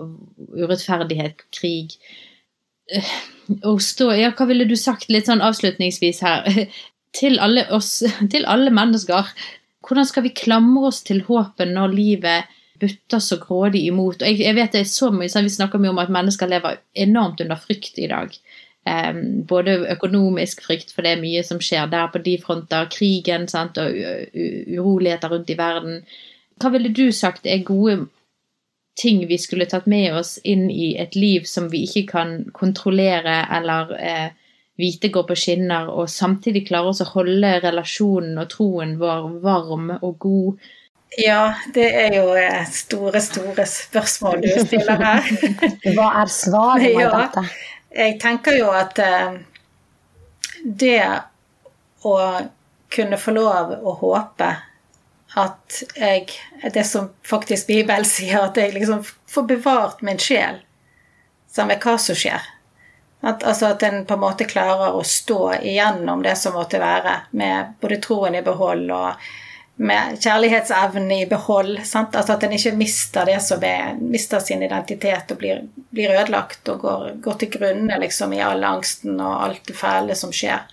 urettferdighet, 0.54 1.44
krig. 1.54 1.96
Og 3.64 3.76
eh, 3.76 3.84
stå, 3.84 4.10
ja, 4.18 4.30
hva 4.34 4.46
ville 4.50 4.66
du 4.66 4.76
sagt 4.78 5.10
litt 5.10 5.30
sånn 5.30 5.42
avslutningsvis 5.42 6.22
her? 6.26 6.46
til 7.16 7.40
alle 7.42 7.66
oss, 7.74 8.02
til 8.32 8.46
alle 8.46 8.72
mennesker. 8.74 9.28
Hvordan 9.86 10.06
skal 10.06 10.26
vi 10.26 10.36
klamre 10.36 10.88
oss 10.90 11.02
til 11.06 11.22
håpet 11.26 11.72
når 11.72 11.94
livet 11.96 12.56
butter 12.80 13.22
så 13.22 13.38
grådig 13.40 13.84
imot? 13.88 14.22
Og 14.22 14.28
jeg, 14.28 14.40
jeg 14.44 14.56
vet 14.58 14.72
det 14.76 14.84
er 14.84 14.90
så 14.90 15.10
mye, 15.10 15.28
Vi 15.28 15.56
snakker 15.56 15.78
mye 15.78 15.94
om 15.94 16.02
at 16.02 16.12
mennesker 16.12 16.46
lever 16.46 16.80
enormt 16.94 17.40
under 17.40 17.56
frykt 17.56 17.98
i 17.98 18.10
dag. 18.10 18.36
Um, 18.88 19.42
både 19.44 19.92
økonomisk 19.92 20.62
frykt, 20.64 20.92
for 20.94 21.02
det 21.02 21.12
er 21.12 21.20
mye 21.20 21.42
som 21.44 21.60
skjer 21.60 21.90
der 21.90 22.08
på 22.12 22.18
de 22.18 22.38
fronter. 22.40 22.88
Krigen 22.92 23.48
sant, 23.48 23.78
og 23.78 23.92
uroligheter 24.78 25.28
rundt 25.28 25.50
i 25.50 25.58
verden. 25.58 26.00
Hva 26.60 26.72
ville 26.72 26.92
du 26.92 27.10
sagt 27.12 27.46
er 27.46 27.64
gode 27.64 28.06
ting 29.00 29.26
vi 29.28 29.38
skulle 29.38 29.68
tatt 29.68 29.86
med 29.88 30.14
oss 30.14 30.36
inn 30.44 30.68
i 30.70 30.94
et 31.00 31.16
liv 31.16 31.46
som 31.48 31.70
vi 31.72 31.84
ikke 31.86 32.06
kan 32.10 32.32
kontrollere 32.56 33.42
eller 33.56 33.94
eh, 33.96 34.28
vite 34.80 35.10
går 35.12 35.26
på 35.28 35.36
skinner, 35.38 35.88
og 35.92 36.10
samtidig 36.10 36.66
klarer 36.68 36.92
oss 36.92 37.02
å 37.04 37.08
holde 37.12 37.56
relasjonen 37.64 38.38
og 38.40 38.50
troen 38.52 38.96
vår 39.00 39.26
varm 39.44 39.90
og 40.00 40.14
god. 40.24 40.70
Ja, 41.18 41.54
det 41.74 41.88
er 41.98 42.14
jo 42.20 42.34
store, 42.70 43.20
store 43.20 43.66
spørsmål 43.66 44.44
du 44.44 44.50
stiller 44.62 45.02
her. 45.02 45.28
Hva 45.96 46.08
er 46.22 46.32
svaret 46.32 46.94
på 46.94 47.02
ja, 47.02 47.10
dette? 47.16 47.44
Jeg 47.90 48.16
tenker 48.22 48.58
jo 48.60 48.70
at 48.70 49.00
uh, 49.02 49.38
det 50.62 51.02
å 52.06 52.16
kunne 52.90 53.18
få 53.18 53.34
lov 53.34 53.74
å 53.74 53.94
håpe 54.00 54.50
at 55.38 55.82
jeg 55.94 56.24
Det 56.74 56.82
som 56.84 57.12
faktisk 57.22 57.68
Bibelen 57.68 58.04
sier, 58.14 58.48
at 58.48 58.56
jeg 58.58 58.74
liksom 58.74 59.04
får 59.30 59.46
bevart 59.46 60.02
min 60.02 60.18
sjel 60.18 60.58
samme 61.50 61.76
hva 61.82 61.96
som 61.98 62.18
skjer. 62.18 62.42
At, 63.20 63.44
altså 63.44 63.74
at 63.74 63.82
en 63.84 64.04
på 64.08 64.16
en 64.16 64.22
måte 64.22 64.48
klarer 64.48 64.96
å 64.96 65.04
stå 65.04 65.60
igjennom 65.60 66.22
det 66.24 66.38
som 66.40 66.56
måtte 66.56 66.80
være, 66.80 67.18
med 67.36 67.74
både 67.80 68.00
troen 68.00 68.38
i 68.38 68.44
behold 68.44 68.86
og 68.96 69.30
med 69.80 70.16
kjærlighetsevnen 70.20 71.12
i 71.12 71.26
behold. 71.28 71.78
Sant? 71.88 72.16
Altså 72.16 72.36
at 72.36 72.44
en 72.44 72.52
ikke 72.56 72.74
mister 72.76 73.28
det 73.28 73.38
som 73.44 73.62
er, 73.64 73.94
mister 74.00 74.42
sin 74.44 74.64
identitet 74.64 75.32
og 75.32 75.40
blir, 75.40 75.62
blir 75.92 76.12
ødelagt 76.16 76.68
og 76.68 76.84
går, 76.84 77.06
går 77.24 77.38
til 77.40 77.52
grunne 77.56 78.00
liksom, 78.02 78.34
i 78.36 78.42
all 78.44 78.64
angsten 78.64 79.20
og 79.20 79.38
alt 79.46 79.64
det 79.68 79.76
fæle 79.76 80.16
som 80.16 80.32
skjer. 80.36 80.68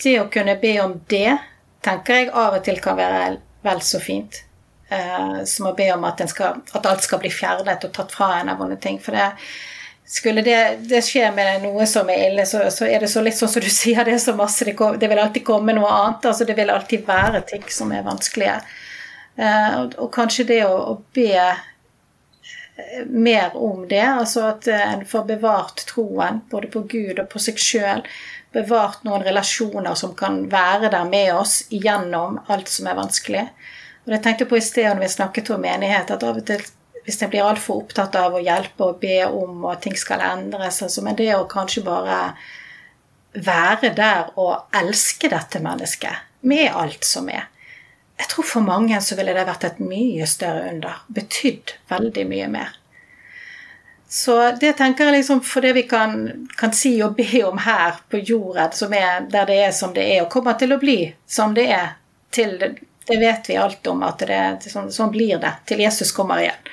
Det 0.00 0.16
å 0.20 0.30
kunne 0.32 0.56
be 0.60 0.74
om 0.80 0.98
det, 1.12 1.38
tenker 1.84 2.20
jeg 2.20 2.32
av 2.32 2.56
og 2.56 2.64
til 2.64 2.80
kan 2.84 2.96
være 2.98 3.36
vel 3.64 3.84
så 3.84 4.00
fint. 4.00 4.42
Eh, 4.88 5.44
som 5.44 5.68
å 5.68 5.74
be 5.76 5.88
om 5.92 6.04
at, 6.06 6.20
skal, 6.30 6.60
at, 6.72 6.86
alt 6.86 7.04
skal 7.04 7.20
bli 7.20 7.30
fjernet 7.32 7.84
og 7.84 7.92
tatt 7.96 8.12
fra 8.14 8.36
en 8.40 8.52
av 8.52 8.60
vonde 8.60 8.78
ting. 8.80 9.00
For 9.02 9.16
det, 9.16 9.28
skulle 10.06 10.42
det, 10.42 10.78
det, 10.80 11.02
skje 11.02 11.30
med 11.34 11.62
noe 11.64 11.86
som 11.86 12.08
er 12.10 12.28
ille, 12.28 12.46
så, 12.46 12.68
så, 12.70 12.86
er 12.86 13.02
det 13.02 13.10
så 13.10 13.22
litt 13.26 13.36
sånn 13.36 13.50
som 13.50 13.62
du 13.64 13.70
sier, 13.72 14.04
det 14.06 14.14
er 14.14 14.22
så 14.22 14.36
masse 14.38 14.64
Det, 14.64 14.76
kom, 14.78 14.98
det 14.98 15.10
vil 15.10 15.18
alltid 15.18 15.44
komme 15.46 15.74
noe 15.74 15.90
annet. 15.90 16.28
altså 16.30 16.46
Det 16.46 16.54
vil 16.54 16.70
alltid 16.70 17.06
være 17.06 17.42
ting 17.50 17.64
som 17.68 17.90
er 17.92 18.06
vanskelige. 18.06 18.60
Eh, 19.36 19.72
og, 19.80 19.96
og, 19.98 20.12
kanskje 20.14 20.46
det 20.52 20.60
å, 20.64 20.76
å, 20.92 20.94
be 21.14 21.32
eh, 21.42 23.02
mer 23.10 23.56
om 23.58 23.82
det, 23.90 24.04
altså 24.06 24.46
at 24.52 24.70
en 24.70 25.02
får 25.08 25.26
bevart 25.32 25.82
troen 25.90 26.40
både 26.50 26.70
på 26.70 26.86
Gud 26.86 27.18
og 27.18 27.28
på 27.32 27.42
seg 27.42 27.58
sjøl. 27.58 28.06
bevart 28.54 29.02
noen 29.04 29.26
relasjoner 29.26 29.98
som 29.98 30.14
kan 30.16 30.46
være 30.48 30.88
der 30.88 31.04
med 31.04 31.34
oss 31.34 31.64
gjennom 31.68 32.38
alt 32.46 32.70
som 32.72 32.86
er 32.86 32.96
vanskelig. 32.96 33.42
Og 34.06 34.14
det 34.14 34.22
tenkte 34.22 34.46
jeg 34.46 34.54
på 34.54 34.56
i 34.60 34.64
sted 34.64 34.86
når 34.86 35.02
vi 35.02 35.14
snakket 35.18 35.50
om 35.50 35.60
menighet, 35.60 36.14
at 36.14 36.22
av 36.22 36.38
og 36.38 36.46
til 36.46 36.62
hvis 37.06 37.20
jeg 37.22 37.30
blir 37.30 37.46
altfor 37.46 37.84
opptatt 37.84 38.16
av 38.18 38.34
å 38.34 38.42
hjelpe 38.42 38.90
og 38.90 39.00
be 39.02 39.20
om 39.26 39.64
at 39.70 39.84
ting 39.84 39.94
skal 39.98 40.24
endres, 40.26 40.82
altså, 40.82 41.04
men 41.06 41.18
det 41.18 41.30
å 41.36 41.44
kanskje 41.50 41.84
bare 41.86 42.20
være 43.36 43.92
der 43.94 44.32
og 44.40 44.74
elske 44.74 45.30
dette 45.30 45.60
mennesket 45.62 46.24
med 46.46 46.72
alt 46.74 47.04
som 47.06 47.28
er. 47.30 47.46
Jeg 48.16 48.30
tror 48.32 48.48
for 48.48 48.64
mange 48.64 48.98
så 49.04 49.16
ville 49.18 49.34
det 49.36 49.44
vært 49.46 49.68
et 49.68 49.78
mye 49.84 50.26
større 50.26 50.70
under. 50.72 51.02
Betydd 51.12 51.76
veldig 51.90 52.24
mye 52.30 52.48
mer. 52.50 52.74
Så 54.08 54.36
det 54.60 54.72
tenker 54.78 55.08
jeg 55.08 55.18
liksom 55.18 55.42
for 55.44 55.66
det 55.66 55.74
vi 55.76 55.82
kan, 55.90 56.46
kan 56.56 56.72
si 56.72 56.94
og 57.04 57.16
be 57.18 57.42
om 57.44 57.58
her 57.58 57.98
på 58.08 58.22
jorden, 58.22 58.94
er, 58.94 59.26
der 59.30 59.46
det 59.50 59.56
er 59.66 59.72
som 59.74 59.92
det 59.94 60.06
er, 60.14 60.22
og 60.24 60.30
kommer 60.32 60.54
til 60.58 60.72
å 60.72 60.80
bli 60.80 61.00
som 61.26 61.54
det 61.54 61.66
er, 61.74 61.96
til 62.30 62.54
det, 62.60 62.76
det 63.06 63.18
vet 63.20 63.50
vi 63.50 63.58
alt 63.60 63.86
om 63.86 64.02
at 64.06 64.22
det, 64.26 64.70
sånn, 64.70 64.92
sånn 64.94 65.12
blir 65.14 65.38
det 65.42 65.52
til 65.66 65.82
Jesus 65.82 66.14
kommer 66.14 66.42
igjen. 66.42 66.70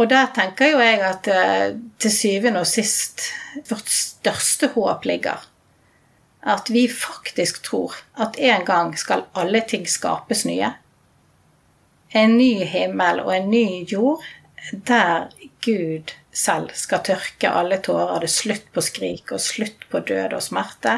Og 0.00 0.08
der 0.08 0.30
tenker 0.32 0.72
jo 0.72 0.80
jeg 0.80 1.00
at 1.04 1.28
eh, 1.28 1.74
til 2.00 2.14
syvende 2.14 2.62
og 2.62 2.68
sist 2.68 3.26
vårt 3.68 3.90
største 3.92 4.70
håp 4.72 5.04
ligger. 5.08 5.42
At 6.42 6.70
vi 6.72 6.86
faktisk 6.88 7.60
tror 7.66 7.98
at 8.18 8.38
en 8.40 8.64
gang 8.66 8.94
skal 8.98 9.26
alle 9.38 9.60
ting 9.68 9.84
skapes 9.88 10.46
nye. 10.48 10.72
En 12.12 12.38
ny 12.38 12.64
himmel 12.68 13.20
og 13.20 13.34
en 13.36 13.50
ny 13.52 13.66
jord 13.88 14.24
der 14.88 15.28
Gud 15.64 16.12
selv 16.32 16.72
skal 16.74 17.04
tørke 17.04 17.50
alle 17.50 17.78
tårer. 17.84 18.22
Det 18.22 18.30
er 18.30 18.36
slutt 18.38 18.72
på 18.72 18.84
skrik 18.84 19.32
og 19.32 19.44
slutt 19.44 19.86
på 19.92 20.00
død 20.08 20.38
og 20.38 20.42
smerte. 20.42 20.96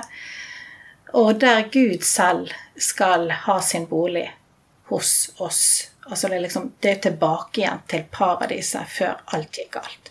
Og 1.14 1.34
der 1.42 1.66
Gud 1.72 2.07
selv 2.07 2.55
skal 2.78 3.30
ha 3.45 3.59
sin 3.62 3.86
bolig 3.90 4.28
hos 4.90 5.30
oss 5.42 5.93
Altså 6.11 6.28
det, 6.28 6.36
er 6.36 6.44
liksom, 6.44 6.72
det 6.80 6.90
er 6.90 7.05
tilbake 7.09 7.62
igjen 7.62 7.84
til 7.88 8.05
paradiset 8.12 8.90
før 8.92 9.22
alt 9.36 9.57
gikk 9.57 9.78
galt. 9.78 10.11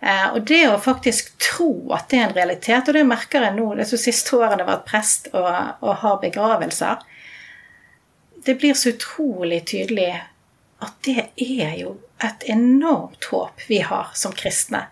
Eh, 0.00 0.26
og 0.32 0.46
det 0.48 0.62
å 0.70 0.78
faktisk 0.80 1.34
tro 1.42 1.72
at 1.92 2.08
det 2.08 2.18
er 2.18 2.28
en 2.28 2.36
realitet, 2.36 2.88
og 2.88 2.96
det 2.96 3.04
merker 3.08 3.44
jeg 3.44 3.56
nå 3.58 3.66
de 3.76 3.86
siste 3.90 4.36
årene 4.38 4.62
jeg 4.62 4.64
har 4.64 4.70
vært 4.70 4.88
prest 4.88 5.28
og, 5.34 5.50
og 5.84 5.98
har 6.00 6.20
begravelser 6.22 7.02
Det 8.40 8.54
blir 8.56 8.72
så 8.78 8.94
utrolig 8.94 9.66
tydelig 9.68 10.14
at 10.80 10.96
det 11.04 11.26
er 11.36 11.74
jo 11.76 11.98
et 12.24 12.46
enormt 12.48 13.28
håp 13.28 13.60
vi 13.68 13.82
har 13.84 14.08
som 14.16 14.32
kristne. 14.32 14.86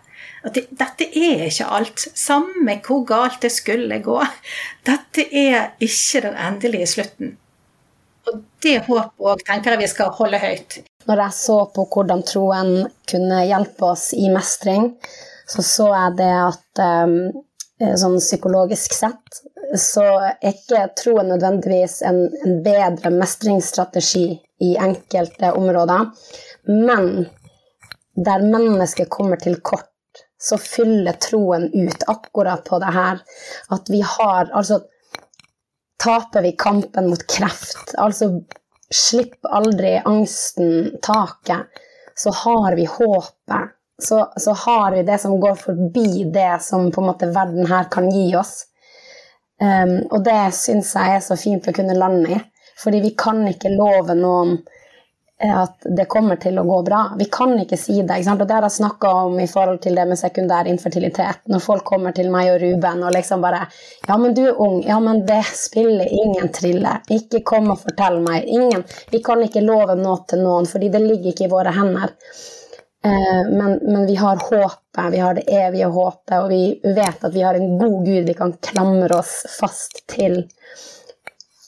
At 0.45 0.53
det, 0.53 0.67
dette 0.69 1.07
er 1.09 1.47
ikke 1.47 1.67
alt, 1.73 2.05
samme 2.13 2.77
hvor 2.85 3.01
galt 3.09 3.41
det 3.41 3.51
skulle 3.55 3.97
gå. 4.05 4.19
Dette 4.89 5.25
er 5.25 5.71
ikke 5.81 6.21
den 6.27 6.37
endelige 6.37 6.91
slutten. 6.93 7.37
Og 8.27 8.41
det 8.63 8.77
håpet 8.87 9.27
òg 9.31 9.43
tenker 9.47 9.75
jeg 9.75 9.83
vi 9.83 9.91
skal 9.91 10.13
holde 10.17 10.39
høyt. 10.41 10.79
Når 11.07 11.23
jeg 11.23 11.37
så 11.39 11.57
på 11.73 11.85
hvordan 11.93 12.23
troen 12.27 12.73
kunne 13.09 13.45
hjelpe 13.47 13.93
oss 13.93 14.09
i 14.13 14.27
mestring, 14.33 14.91
så 15.49 15.65
så 15.65 15.87
jeg 15.93 16.17
det 16.19 16.33
at 16.37 16.83
um, 16.83 17.15
sånn 17.79 18.19
psykologisk 18.19 18.93
sett 18.93 19.39
så 19.77 20.03
er 20.19 20.51
ikke 20.51 20.87
troen 20.97 21.29
nødvendigvis 21.29 21.99
en, 22.05 22.23
en 22.45 22.61
bedre 22.65 23.11
mestringsstrategi 23.13 24.27
i 24.65 24.75
enkelte 24.81 25.51
områder, 25.57 26.09
men 26.69 27.27
der 28.25 28.43
mennesket 28.43 29.09
kommer 29.09 29.39
til 29.39 29.59
kort, 29.61 29.85
så 30.41 30.57
fyller 30.59 31.19
troen 31.21 31.69
ut 31.73 32.03
akkurat 32.07 32.63
på 32.67 32.79
det 32.81 32.91
her. 32.95 33.21
At 33.69 33.89
vi 33.91 34.01
har 34.01 34.49
Altså 34.53 34.81
taper 35.99 36.41
vi 36.41 36.51
kampen 36.51 37.09
mot 37.09 37.27
kreft. 37.27 37.93
Altså 37.97 38.31
slipp 38.89 39.45
aldri 39.45 39.97
angsten 40.05 40.97
taket. 41.01 41.67
Så 42.15 42.31
har 42.31 42.75
vi 42.75 42.85
håpet. 42.85 43.75
Så, 44.01 44.33
så, 44.35 44.51
har 44.51 44.91
vi 44.91 45.03
det 45.03 45.17
som 45.19 45.39
går 45.39 45.55
forbi 45.59 46.23
det 46.33 46.61
som 46.63 46.91
på 46.91 47.01
en 47.01 47.07
måte 47.07 47.27
verden 47.35 47.67
her 47.67 47.89
kan 47.91 48.07
gi 48.11 48.29
oss. 48.35 48.61
Um, 49.59 49.97
og 50.07 50.23
det 50.23 50.53
syns 50.55 50.93
jeg 50.95 51.17
er 51.17 51.23
så 51.23 51.35
fint 51.35 51.67
å 51.67 51.73
kunne 51.75 51.97
lande 51.97 52.31
i. 52.31 52.39
Fordi 52.79 53.01
vi 53.03 53.11
kan 53.19 53.43
ikke 53.47 53.73
love 53.75 54.15
noen 54.15 54.55
at 55.39 55.85
det 55.95 56.03
kommer 56.11 56.35
til 56.35 56.59
å 56.59 56.65
gå 56.67 56.81
bra. 56.83 57.13
Vi 57.17 57.29
kan 57.31 57.53
ikke 57.61 57.77
si 57.79 58.01
det. 58.01 58.17
Ikke 58.19 58.33
og 58.35 58.47
det 58.47 58.57
har 58.57 58.65
jeg 58.67 58.75
snakka 58.75 59.11
om 59.21 59.37
i 59.39 59.47
forhold 59.47 59.79
til 59.85 59.95
det 59.95 60.03
med 60.09 60.19
sekundær 60.19 60.67
infertilitet. 60.67 61.45
Når 61.47 61.63
folk 61.63 61.85
kommer 61.87 62.15
til 62.15 62.27
meg 62.33 62.51
og 62.51 62.59
Ruben 62.63 63.05
og 63.07 63.15
liksom 63.15 63.41
bare 63.41 63.61
'Ja, 64.07 64.17
men 64.17 64.33
du 64.33 64.43
er 64.47 64.59
ung. 64.59 64.83
Ja, 64.83 64.99
men 64.99 65.25
det 65.25 65.43
spiller 65.55 66.07
ingen 66.11 66.51
trille. 66.51 66.99
Ikke 67.09 67.43
kom 67.43 67.71
og 67.71 67.79
fortell 67.79 68.19
meg. 68.19 68.45
Ingen. 68.47 68.83
Vi 69.11 69.23
kan 69.23 69.41
ikke 69.43 69.63
love 69.63 69.95
noe 69.95 70.25
til 70.27 70.43
noen, 70.43 70.65
fordi 70.65 70.89
det 70.89 71.01
ligger 71.01 71.31
ikke 71.31 71.45
i 71.45 71.55
våre 71.55 71.71
hender. 71.71 72.15
Eh, 73.03 73.57
men, 73.57 73.79
men, 73.81 74.05
vi 74.05 74.15
har 74.15 74.35
håpet, 74.35 75.11
vi 75.11 75.17
har 75.17 75.33
det 75.33 75.47
evige 75.47 75.85
håpet, 75.85 76.35
og 76.39 76.49
vi 76.49 76.81
vet 76.83 77.23
at 77.23 77.33
vi 77.33 77.41
har 77.41 77.55
en 77.55 77.77
god 77.79 78.05
Gud 78.05 78.25
vi 78.27 78.33
kan 78.33 78.53
klamre 78.53 79.19
oss 79.21 79.45
fast 79.59 80.03
til. 80.07 80.41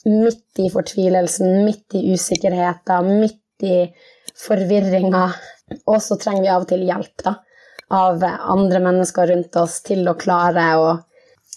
Midt 0.04 0.58
i 0.58 0.68
fortvilelsen, 0.70 1.64
midt 1.64 1.94
i 1.94 2.12
usikkerheten, 2.12 3.14
midt 3.20 3.41
i 3.62 3.76
forvirringa. 4.38 5.24
Og 5.86 6.02
så 6.02 6.18
trenger 6.20 6.42
vi 6.42 6.50
av 6.52 6.64
og 6.64 6.70
til 6.72 6.84
hjelp 6.86 7.24
da, 7.24 7.36
av 7.96 8.24
andre 8.24 8.80
mennesker 8.84 9.30
rundt 9.32 9.56
oss 9.60 9.80
til 9.86 10.04
å 10.08 10.18
klare 10.18 10.66
å 10.80 10.92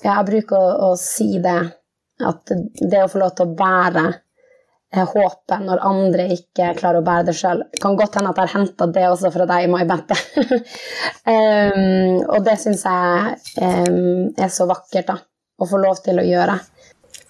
Jeg 0.03 0.27
bruker 0.27 0.59
å, 0.59 0.91
å, 0.91 0.95
si 0.99 1.39
det, 1.41 1.59
at 2.19 2.51
det 2.91 2.99
å 3.01 3.07
få 3.09 3.21
lov 3.21 3.31
til 3.35 3.47
å 3.47 3.55
bære 3.57 4.03
eh, 4.11 5.05
håpet 5.07 5.63
når 5.63 5.83
andre 5.87 6.25
ikke 6.35 6.73
klarer 6.77 6.99
å 6.99 7.05
bære 7.07 7.29
det 7.29 7.35
sjøl. 7.39 7.63
Kan 7.81 7.95
godt 7.97 8.19
hende 8.19 8.33
at 8.33 8.41
jeg 8.41 8.51
har 8.51 8.59
henta 8.59 8.89
det 8.91 9.05
også 9.07 9.31
fra 9.33 9.47
deg, 9.49 9.69
Mai 9.71 9.87
Bente. 9.87 10.19
um, 11.31 12.19
og 12.35 12.43
det 12.45 12.57
syns 12.61 12.83
jeg 12.83 13.63
um, 13.87 14.27
er 14.35 14.51
så 14.51 14.67
vakkert, 14.69 15.13
da. 15.13 15.17
Å 15.55 15.69
få 15.71 15.79
lov 15.79 16.03
til 16.03 16.19
å 16.19 16.27
gjøre. 16.27 16.59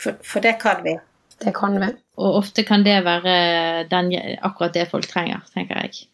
For, 0.02 0.18
for 0.26 0.42
det 0.42 0.58
kan 0.62 0.82
vi. 0.84 0.98
Det 1.44 1.54
kan 1.56 1.76
vi. 1.82 1.92
Og 2.18 2.40
ofte 2.40 2.64
kan 2.64 2.84
det 2.86 3.02
være 3.06 3.36
den, 3.92 4.12
akkurat 4.42 4.76
det 4.76 4.88
folk 4.92 5.08
trenger, 5.10 5.44
tenker 5.54 5.82
jeg. 5.84 6.06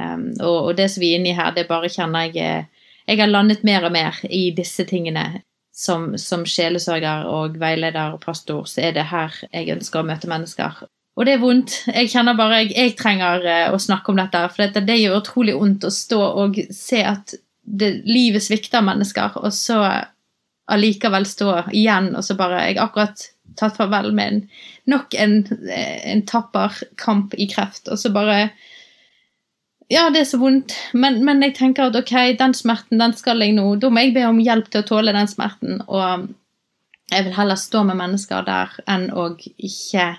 Um, 0.00 0.32
og, 0.40 0.56
og, 0.56 0.70
det 0.76 0.88
som 0.90 1.04
vi 1.04 1.12
er 1.12 1.20
inne 1.20 1.30
i 1.30 1.36
her, 1.38 1.52
det 1.54 1.68
bare 1.68 1.90
kjenner 1.92 2.26
jeg 2.26 2.40
eh, 2.42 2.88
Jeg 3.06 3.20
har 3.20 3.28
landet 3.28 3.62
mer 3.62 3.84
og 3.84 3.92
mer 3.92 4.16
i 4.24 4.48
disse 4.56 4.84
tingene. 4.88 5.42
Som, 5.74 6.12
som 6.22 6.44
sjelesørger 6.46 7.24
og 7.26 7.56
veileder 7.58 8.12
og 8.14 8.20
pastor, 8.22 8.62
så 8.70 8.78
er 8.86 8.92
det 8.94 9.08
her 9.10 9.34
jeg 9.50 9.72
ønsker 9.74 10.00
å 10.00 10.06
møte 10.06 10.28
mennesker. 10.30 10.84
Og 11.18 11.26
det 11.26 11.32
er 11.34 11.40
vondt. 11.42 11.74
Jeg 11.90 12.12
kjenner 12.12 12.36
bare 12.38 12.60
jeg, 12.62 12.70
jeg 12.76 12.94
trenger 12.98 13.42
uh, 13.42 13.74
å 13.74 13.80
snakke 13.82 14.12
om 14.12 14.20
dette. 14.22 14.42
For 14.54 14.64
dette, 14.64 14.84
det 14.86 15.00
gjør 15.00 15.18
utrolig 15.18 15.56
vondt 15.58 15.86
å 15.86 15.92
stå 15.92 16.20
og 16.44 16.60
se 16.74 17.02
at 17.02 17.34
det, 17.64 17.90
livet 18.06 18.44
svikter 18.44 18.84
mennesker, 18.86 19.38
og 19.40 19.52
så 19.54 19.80
allikevel 20.70 21.26
stå 21.28 21.56
igjen 21.76 22.14
og 22.16 22.24
så 22.24 22.36
bare 22.38 22.62
Jeg 22.68 22.78
akkurat 22.80 23.26
tatt 23.56 23.76
farvel 23.76 24.12
med 24.14 24.32
en, 24.32 24.40
nok 24.90 25.14
en, 25.14 25.36
en 26.04 26.22
tapper 26.26 26.80
kamp 27.00 27.34
i 27.34 27.48
kreft. 27.50 27.88
Og 27.88 27.98
så 27.98 28.12
bare 28.14 28.48
Ja, 29.92 30.08
det 30.10 30.22
er 30.22 30.28
så 30.28 30.40
vondt, 30.40 30.72
men, 30.96 31.20
men, 31.26 31.42
jeg 31.44 31.58
tenker 31.58 31.90
at 31.90 31.96
ok, 31.98 32.14
den 32.40 32.54
smerten, 32.56 32.98
den 33.02 33.12
skal 33.16 33.42
jeg 33.44 33.52
nå. 33.52 33.66
Da 33.76 33.90
må 33.92 34.00
jeg 34.00 34.14
be 34.16 34.24
om 34.26 34.40
hjelp 34.40 34.70
til 34.72 34.80
å 34.80 34.88
tåle 34.88 35.12
den 35.12 35.28
smerten. 35.28 35.82
Og 35.86 36.30
jeg 37.12 37.26
vil 37.26 37.36
heller 37.36 37.60
stå 37.60 37.84
med 37.84 38.00
mennesker 38.00 38.46
der 38.46 38.72
enn 38.90 39.10
å 39.12 39.34
ikke 39.36 40.14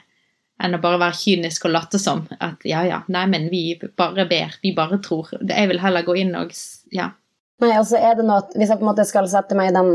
enn 0.63 0.77
å 0.77 0.79
bare 0.79 1.01
være 1.01 1.17
kynisk 1.19 1.65
og 1.67 1.73
late 1.73 1.99
som 1.99 2.21
at 2.39 2.61
ja, 2.63 2.85
ja, 2.87 3.01
nei, 3.11 3.25
men 3.27 3.49
vi 3.51 3.73
bare 3.97 4.23
ber, 4.29 4.53
vi 4.63 4.71
bare 4.77 5.01
tror. 5.03 5.33
Jeg 5.41 5.67
vil 5.67 5.81
heller 5.83 6.05
gå 6.05 6.15
inn 6.21 6.35
og 6.39 6.53
ja, 6.95 7.11
Nei, 7.63 7.69
altså 7.71 7.95
er 7.95 8.17
det 8.17 8.25
noe 8.27 8.41
Hvis 8.51 8.67
jeg 8.67 8.81
på 8.81 8.83
en 8.83 8.89
måte 8.89 9.05
skal 9.07 9.29
sette 9.31 9.55
meg 9.55 9.69
i 9.69 9.75
den 9.75 9.91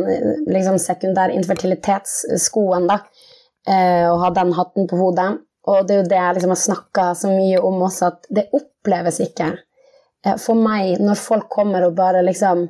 liksom, 0.49 0.79
sekundær 0.81 1.33
infertilitetsskoen, 1.35 2.87
da, 2.89 3.03
Eh, 3.03 3.20
og 3.69 4.23
ha 4.23 4.31
den 4.35 4.55
hatten 4.57 4.87
på 4.89 4.97
hodet. 4.97 5.31
Og 5.69 5.87
det 5.87 5.95
er 5.95 6.01
jo 6.01 6.09
det 6.09 6.21
jeg 6.21 6.37
liksom 6.37 6.55
har 6.55 6.61
snakka 6.65 7.07
så 7.15 7.31
mye 7.33 7.63
om 7.69 7.83
også, 7.85 8.09
at 8.09 8.29
det 8.33 8.47
oppleves 8.57 9.21
ikke 9.25 9.51
eh, 9.53 10.37
for 10.41 10.59
meg 10.59 11.01
når 11.03 11.21
folk 11.21 11.51
kommer 11.53 11.85
og 11.87 11.97
bare 11.99 12.25
liksom 12.25 12.67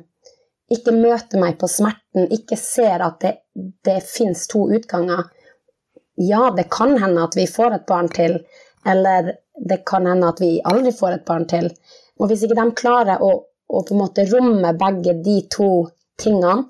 ikke 0.71 0.93
møter 0.95 1.39
meg 1.39 1.57
på 1.59 1.67
smerten, 1.67 2.29
ikke 2.31 2.55
ser 2.59 3.03
at 3.03 3.19
det, 3.23 3.31
det 3.83 3.97
fins 4.07 4.45
to 4.51 4.69
utganger. 4.71 5.25
Ja, 6.15 6.45
det 6.55 6.69
kan 6.71 6.95
hende 7.01 7.25
at 7.27 7.35
vi 7.35 7.43
får 7.49 7.75
et 7.75 7.87
barn 7.89 8.07
til, 8.11 8.37
eller 8.87 9.33
det 9.67 9.81
kan 9.87 10.07
hende 10.07 10.29
at 10.31 10.39
vi 10.39 10.53
aldri 10.63 10.93
får 10.95 11.17
et 11.17 11.25
barn 11.27 11.43
til. 11.51 11.67
Og 12.21 12.31
hvis 12.31 12.45
ikke 12.47 12.55
de 12.55 12.67
klarer 12.77 13.19
å, 13.19 13.33
å 13.67 13.83
på 13.83 13.97
en 13.97 13.99
måte 13.99 14.23
romme 14.31 14.71
begge 14.79 15.17
de 15.25 15.41
to 15.51 15.71
tingene, 16.21 16.63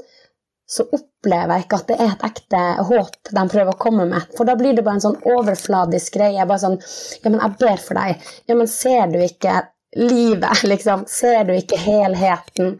så 0.66 0.88
opplever 1.22 1.54
jeg 1.54 1.66
ikke 1.66 1.78
at 1.78 1.90
det 1.92 1.98
er 2.02 2.12
et 2.16 2.24
ekte 2.26 2.62
håp 2.90 3.30
de 3.30 3.44
prøver 3.54 3.72
å 3.72 3.80
komme 3.80 4.08
med. 4.10 4.26
For 4.38 4.48
da 4.48 4.56
blir 4.58 4.74
det 4.74 4.84
bare 4.84 4.98
en 4.98 5.06
sånn 5.06 5.20
overfladisk 5.30 6.18
greie. 6.18 6.46
bare 6.46 6.60
sånn, 6.60 6.80
Ja, 7.24 7.30
men 7.30 7.40
jeg 7.40 7.58
ber 7.60 7.78
for 7.78 7.96
deg. 7.96 8.18
Ja, 8.48 8.56
men 8.56 8.68
ser 8.68 9.08
du 9.08 9.20
ikke 9.22 9.62
livet, 9.96 10.64
liksom? 10.72 11.06
Ser 11.08 11.46
du 11.46 11.54
ikke 11.54 11.78
helheten? 11.78 12.80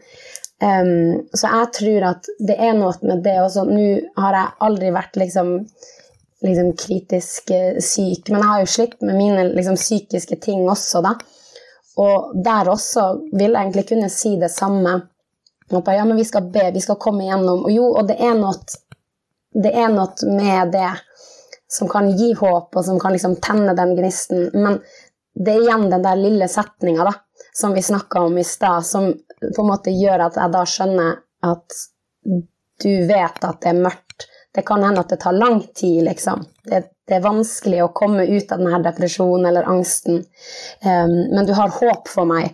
Um, 0.62 1.26
så 1.34 1.48
jeg 1.50 1.72
tror 1.74 2.04
at 2.12 2.28
det 2.38 2.54
er 2.58 2.74
noe 2.74 2.92
med 3.02 3.22
det 3.22 3.38
også. 3.42 3.64
Nå 3.66 3.86
har 4.18 4.38
jeg 4.38 4.56
aldri 4.66 4.90
vært 4.94 5.16
liksom, 5.16 5.54
liksom 6.42 6.74
kritisk 6.78 7.50
eh, 7.50 7.78
syk, 7.82 8.30
men 8.30 8.42
jeg 8.42 8.50
har 8.50 8.60
jo 8.62 8.74
slitt 8.74 9.00
med 9.02 9.18
mine 9.18 9.46
liksom, 9.54 9.78
psykiske 9.78 10.38
ting 10.42 10.66
også, 10.66 11.02
da. 11.02 11.16
Og 12.02 12.30
der 12.42 12.70
også 12.72 13.08
vil 13.32 13.52
jeg 13.52 13.58
egentlig 13.58 13.88
kunne 13.90 14.10
si 14.10 14.36
det 14.40 14.50
samme. 14.50 15.00
At 15.70 15.92
ja, 15.94 16.04
men 16.04 16.18
vi 16.18 16.24
skal 16.24 16.48
be, 16.52 16.70
vi 16.74 16.82
skal 16.84 16.98
komme 17.00 17.24
igjennom. 17.26 17.64
Og 17.66 17.72
jo, 17.72 17.86
og 17.92 18.08
det 18.10 18.18
er 18.20 18.34
noe, 18.38 18.56
det 19.54 19.72
er 19.72 19.92
noe 19.92 20.34
med 20.34 20.74
det 20.74 20.90
som 21.72 21.88
kan 21.88 22.10
gi 22.16 22.32
håp, 22.36 22.74
og 22.76 22.84
som 22.84 22.98
kan 23.00 23.14
liksom 23.14 23.38
tenne 23.40 23.72
den 23.76 23.94
gnisten. 23.96 24.50
Men 24.52 24.80
det 25.34 25.54
er 25.54 25.62
igjen 25.64 25.88
den 25.90 26.04
der 26.04 26.18
lille 26.20 26.48
setninga 26.48 27.08
som 27.56 27.72
vi 27.72 27.82
snakka 27.82 28.20
om 28.20 28.38
i 28.38 28.44
stad, 28.44 28.86
som 28.86 29.12
på 29.56 29.62
en 29.62 29.70
måte 29.70 29.92
gjør 29.94 30.26
at 30.26 30.36
jeg 30.36 30.52
da 30.52 30.66
skjønner 30.68 31.16
at 31.48 31.78
du 32.82 32.92
vet 33.08 33.44
at 33.44 33.60
det 33.62 33.72
er 33.72 33.80
mørkt. 33.86 34.28
Det 34.52 34.66
kan 34.68 34.84
hende 34.84 35.00
at 35.00 35.08
det 35.08 35.22
tar 35.22 35.32
lang 35.32 35.62
tid, 35.74 36.02
liksom. 36.04 36.44
Det, 36.68 36.82
det 37.08 37.16
er 37.16 37.24
vanskelig 37.24 37.80
å 37.84 37.92
komme 37.96 38.26
ut 38.28 38.52
av 38.52 38.60
denne 38.60 38.82
depresjonen 38.84 39.48
eller 39.48 39.68
angsten, 39.68 40.20
um, 40.84 41.16
men 41.32 41.48
du 41.48 41.54
har 41.56 41.72
håp 41.72 42.10
for 42.12 42.28
meg. 42.28 42.52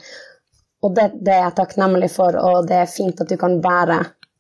Og 0.81 0.95
det, 0.95 1.11
det, 1.19 1.35
er 1.35 1.43
jeg 1.49 1.57
takknemlig 1.59 2.11
for, 2.13 2.37
og 2.39 2.69
det 2.69 2.79
er 2.85 2.91
fint 2.91 3.21
at 3.21 3.31
du 3.31 3.37
kan 3.41 3.59
være. 3.63 3.99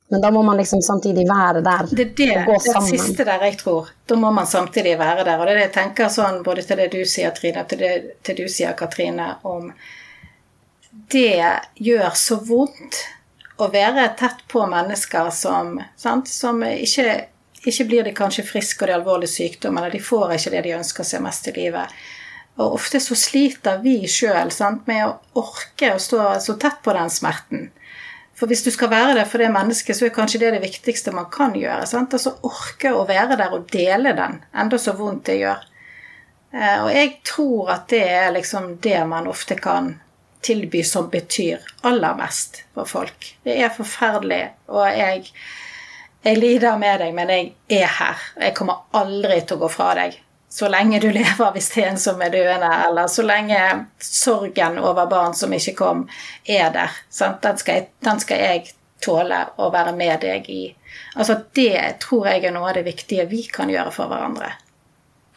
Men 0.08 0.22
da 0.22 0.30
må 0.32 0.42
man 0.42 0.56
liksom 0.56 0.80
samtidig 0.82 1.26
være 1.28 1.60
der 1.60 1.88
det 1.90 2.04
er 2.06 2.12
det, 2.16 2.28
og 2.36 2.46
gå 2.46 2.58
sammen. 2.64 2.86
Det 2.86 2.94
er 2.94 2.98
det 2.98 3.04
siste 3.04 3.26
der 3.28 3.44
jeg 3.44 3.58
tror. 3.60 3.90
Da 4.08 4.16
må 4.16 4.30
man 4.32 4.46
samtidig 4.46 4.94
være 4.98 5.24
der. 5.24 5.38
Og 5.38 5.46
det 5.46 5.52
er 5.52 5.58
det 5.58 5.66
jeg 5.66 5.74
tenker 5.74 6.12
sånn 6.12 6.42
både 6.46 6.64
til 6.64 6.80
det 6.80 6.88
du 6.94 7.02
sier, 7.04 7.34
Trine, 7.36 7.64
til 7.68 7.82
det 7.82 7.92
til 8.24 8.38
du 8.38 8.46
sier, 8.48 8.72
Katrine, 8.78 9.34
om 9.42 9.72
det 11.12 11.44
gjør 11.74 12.14
så 12.16 12.38
vondt 12.46 13.02
å 13.58 13.68
være 13.72 14.06
tett 14.18 14.44
på 14.48 14.62
mennesker 14.70 15.30
som, 15.34 15.76
sant, 15.98 16.30
som 16.30 16.62
ikke, 16.62 17.16
ikke 17.64 17.86
blir 17.90 18.06
de 18.06 18.14
kanskje 18.16 18.46
friske 18.46 18.84
og 18.84 18.90
de 18.90 18.96
alvorlige 18.96 19.34
sykdommene, 19.34 19.90
de 19.92 20.00
får 20.02 20.36
ikke 20.36 20.52
det 20.54 20.62
de 20.68 20.76
ønsker 20.78 21.06
seg 21.06 21.24
mest 21.24 21.50
i 21.50 21.54
livet. 21.58 21.98
Og 22.58 22.74
ofte 22.74 23.00
så 23.00 23.14
sliter 23.18 23.78
vi 23.84 24.00
sjøl 24.10 24.50
med 24.86 25.02
å 25.06 25.42
orke 25.42 25.94
å 25.94 26.00
stå 26.02 26.40
så 26.42 26.56
tett 26.58 26.80
på 26.82 26.94
den 26.96 27.10
smerten. 27.10 27.68
For 28.38 28.50
hvis 28.50 28.62
du 28.62 28.70
skal 28.70 28.90
være 28.90 29.14
der 29.18 29.26
for 29.26 29.42
det 29.42 29.50
mennesket, 29.50 29.96
så 29.98 30.06
er 30.06 30.14
kanskje 30.14 30.40
det 30.44 30.52
det 30.54 30.62
viktigste 30.62 31.14
man 31.14 31.26
kan 31.30 31.56
gjøre. 31.58 31.86
Sant? 31.90 32.14
Altså 32.14 32.36
orke 32.46 32.92
å 32.94 33.06
være 33.06 33.38
der 33.38 33.54
og 33.54 33.66
dele 33.72 34.14
den, 34.14 34.38
enda 34.54 34.78
så 34.78 34.94
vondt 34.98 35.26
det 35.30 35.40
gjør. 35.40 35.64
Eh, 36.54 36.76
og 36.84 36.90
jeg 36.94 37.16
tror 37.26 37.72
at 37.74 37.88
det 37.90 38.04
er 38.06 38.30
liksom 38.36 38.76
det 38.82 39.00
man 39.10 39.26
ofte 39.30 39.58
kan 39.58 39.96
tilby 40.46 40.84
som 40.86 41.08
betyr 41.10 41.64
aller 41.86 42.14
mest 42.18 42.62
for 42.74 42.86
folk. 42.86 43.32
Det 43.42 43.58
er 43.58 43.74
forferdelig, 43.74 44.44
og 44.70 44.86
jeg, 44.86 45.26
jeg 46.22 46.38
lider 46.38 46.78
med 46.78 47.02
deg, 47.02 47.14
men 47.14 47.34
jeg 47.34 47.50
er 47.82 47.90
her. 47.98 48.22
Jeg 48.38 48.54
kommer 48.58 48.86
aldri 48.96 49.42
til 49.42 49.58
å 49.58 49.64
gå 49.66 49.72
fra 49.74 49.90
deg. 49.98 50.18
Så 50.48 50.68
lenge 50.68 51.00
du 51.00 51.10
lever 51.12 51.52
hvis 51.52 51.68
det 51.74 51.82
er 51.82 51.90
en 51.90 52.00
som 52.00 52.22
er 52.24 52.32
døende, 52.32 52.70
eller 52.88 53.08
så 53.12 53.22
lenge 53.22 53.60
sorgen 54.00 54.78
over 54.80 55.06
barn 55.10 55.34
som 55.36 55.52
ikke 55.52 55.74
kom, 55.76 56.06
er 56.44 56.70
der. 56.72 56.94
Den 57.42 57.58
skal, 57.60 57.74
jeg, 57.74 57.88
den 58.04 58.22
skal 58.22 58.40
jeg 58.40 58.70
tåle 59.04 59.42
å 59.60 59.68
være 59.74 59.92
med 59.96 60.24
deg 60.24 60.48
i. 60.50 60.62
Altså 61.14 61.40
Det 61.54 62.00
tror 62.02 62.30
jeg 62.30 62.46
er 62.48 62.54
noe 62.54 62.70
av 62.70 62.78
det 62.78 62.86
viktige 62.88 63.28
vi 63.28 63.44
kan 63.52 63.70
gjøre 63.70 63.92
for 63.94 64.10
hverandre. 64.10 64.54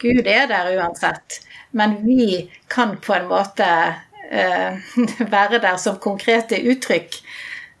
Gud 0.02 0.26
er 0.26 0.48
der 0.50 0.72
uansett, 0.78 1.42
men 1.70 2.00
vi 2.06 2.50
kan 2.72 2.96
på 3.00 3.14
en 3.14 3.28
måte 3.30 3.68
uh, 4.32 4.96
være 5.36 5.60
der 5.62 5.78
som 5.78 6.00
konkrete 6.02 6.58
uttrykk 6.72 7.20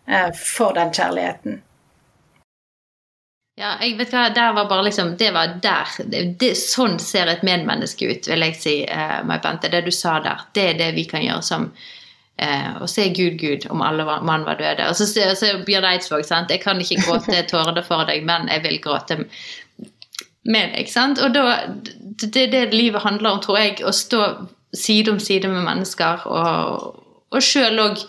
uh, 0.06 0.30
for 0.36 0.76
den 0.78 0.92
kjærligheten. 0.94 1.62
Ja, 3.60 3.74
jeg 3.84 3.98
vet 3.98 4.12
hva, 4.14 4.28
der 4.32 4.54
var 4.56 4.68
bare 4.70 4.86
liksom, 4.86 5.16
Det 5.20 5.28
var 5.34 5.58
der. 5.62 5.90
Det, 6.40 6.54
sånn 6.56 6.96
ser 7.02 7.28
et 7.28 7.42
medmenneske 7.44 8.08
ut, 8.08 8.28
vil 8.30 8.46
jeg 8.46 8.56
si, 8.56 8.76
uh, 8.88 9.20
Mai 9.28 9.38
Bente. 9.44 9.68
Det 9.72 9.82
du 9.84 9.92
sa 9.92 10.18
der, 10.24 10.46
det 10.56 10.68
er 10.70 10.78
det 10.78 10.92
vi 10.96 11.04
kan 11.10 11.24
gjøre 11.24 11.44
som 11.44 11.66
uh, 11.68 12.70
Å 12.80 12.88
se 12.88 13.10
Gud, 13.12 13.36
Gud, 13.42 13.66
om 13.70 13.84
alle 13.84 14.06
mann 14.24 14.46
var 14.48 14.60
døde. 14.60 14.88
Og 14.88 14.96
så, 14.96 15.08
så 15.08 15.52
Bjørn 15.66 15.90
Eidsvåg, 15.90 16.24
sant. 16.24 16.54
Jeg 16.54 16.64
kan 16.64 16.80
ikke 16.80 17.02
gråte 17.04 17.44
tårer 17.50 17.84
for 17.84 18.08
deg, 18.08 18.24
men 18.28 18.48
jeg 18.48 18.64
vil 18.64 18.80
gråte 18.84 19.20
med 20.48 20.72
deg. 20.72 20.88
sant? 20.88 21.20
Og 21.20 21.36
da, 21.36 21.44
det 22.24 22.46
er 22.46 22.50
det 22.56 22.64
livet 22.72 23.04
handler 23.04 23.36
om, 23.36 23.44
tror 23.44 23.60
jeg. 23.60 23.82
Å 23.84 23.92
stå 23.92 24.24
side 24.72 25.12
om 25.12 25.20
side 25.20 25.52
med 25.52 25.66
mennesker, 25.68 26.24
og, 26.24 27.02
og 27.28 27.44
sjøl 27.44 27.84
òg 27.84 28.00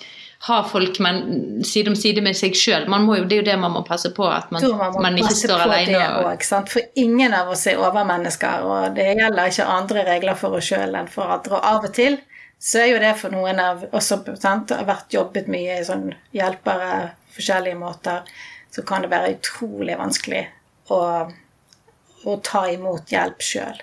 ha 0.44 0.58
folk 0.68 1.00
men, 1.00 1.64
side 1.64 1.88
om 1.88 1.96
side 1.96 2.22
med 2.24 2.36
seg 2.36 2.56
sjøl. 2.58 2.84
Det 2.84 3.36
er 3.38 3.40
jo 3.40 3.46
det 3.48 3.56
man 3.62 3.72
må 3.78 3.84
passe 3.88 4.12
på, 4.16 4.26
at 4.28 4.52
man, 4.52 4.66
man, 4.76 4.98
man 5.06 5.20
ikke 5.22 5.38
står 5.40 5.64
alene. 5.64 6.02
Også, 6.34 6.60
for 6.68 7.00
ingen 7.00 7.36
av 7.38 7.54
oss 7.54 7.64
er 7.72 7.80
overmennesker, 7.80 8.66
og 8.68 8.98
det 8.98 9.08
gjelder 9.14 9.54
ikke 9.54 9.70
andre 9.72 10.04
regler 10.10 10.40
for 10.40 10.60
oss 10.60 10.68
sjøl 10.68 10.98
enn 11.00 11.08
for 11.12 11.32
andre. 11.38 11.56
Og 11.56 11.70
av 11.70 11.88
og 11.88 11.96
til 11.96 12.20
så 12.64 12.82
er 12.84 12.92
jo 12.92 13.00
det 13.04 13.14
for 13.20 13.36
noen 13.36 13.60
av 13.60 13.86
oss 13.96 14.12
som 14.12 14.24
har 14.28 14.86
vært 14.88 15.16
jobbet 15.16 15.48
mye 15.52 15.80
i 15.80 15.88
sånn 15.88 16.10
hjelpere 16.36 17.14
forskjellige 17.36 17.80
måter, 17.80 18.28
så 18.72 18.84
kan 18.88 19.04
det 19.04 19.12
være 19.12 19.34
utrolig 19.38 19.98
vanskelig 20.00 20.44
å, 20.92 21.00
å 22.24 22.36
ta 22.44 22.66
imot 22.72 23.12
hjelp 23.12 23.44
sjøl. 23.44 23.82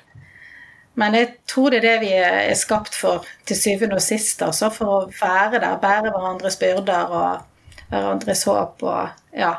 Men 1.00 1.16
jeg 1.16 1.32
tror 1.48 1.72
det 1.72 1.80
er 1.80 1.86
det 1.86 1.96
vi 2.02 2.12
er 2.20 2.54
skapt 2.58 2.96
for 2.96 3.26
til 3.48 3.56
syvende 3.56 3.96
og 3.96 4.04
sist. 4.04 4.42
Altså 4.44 4.68
for 4.74 4.94
å 4.94 5.02
være 5.20 5.60
der, 5.62 5.80
bære 5.80 6.12
hverandres 6.12 6.58
byrder 6.60 7.14
og 7.16 7.86
hverandres 7.90 8.44
håp 8.48 8.84
og 8.86 9.36
ja. 9.36 9.54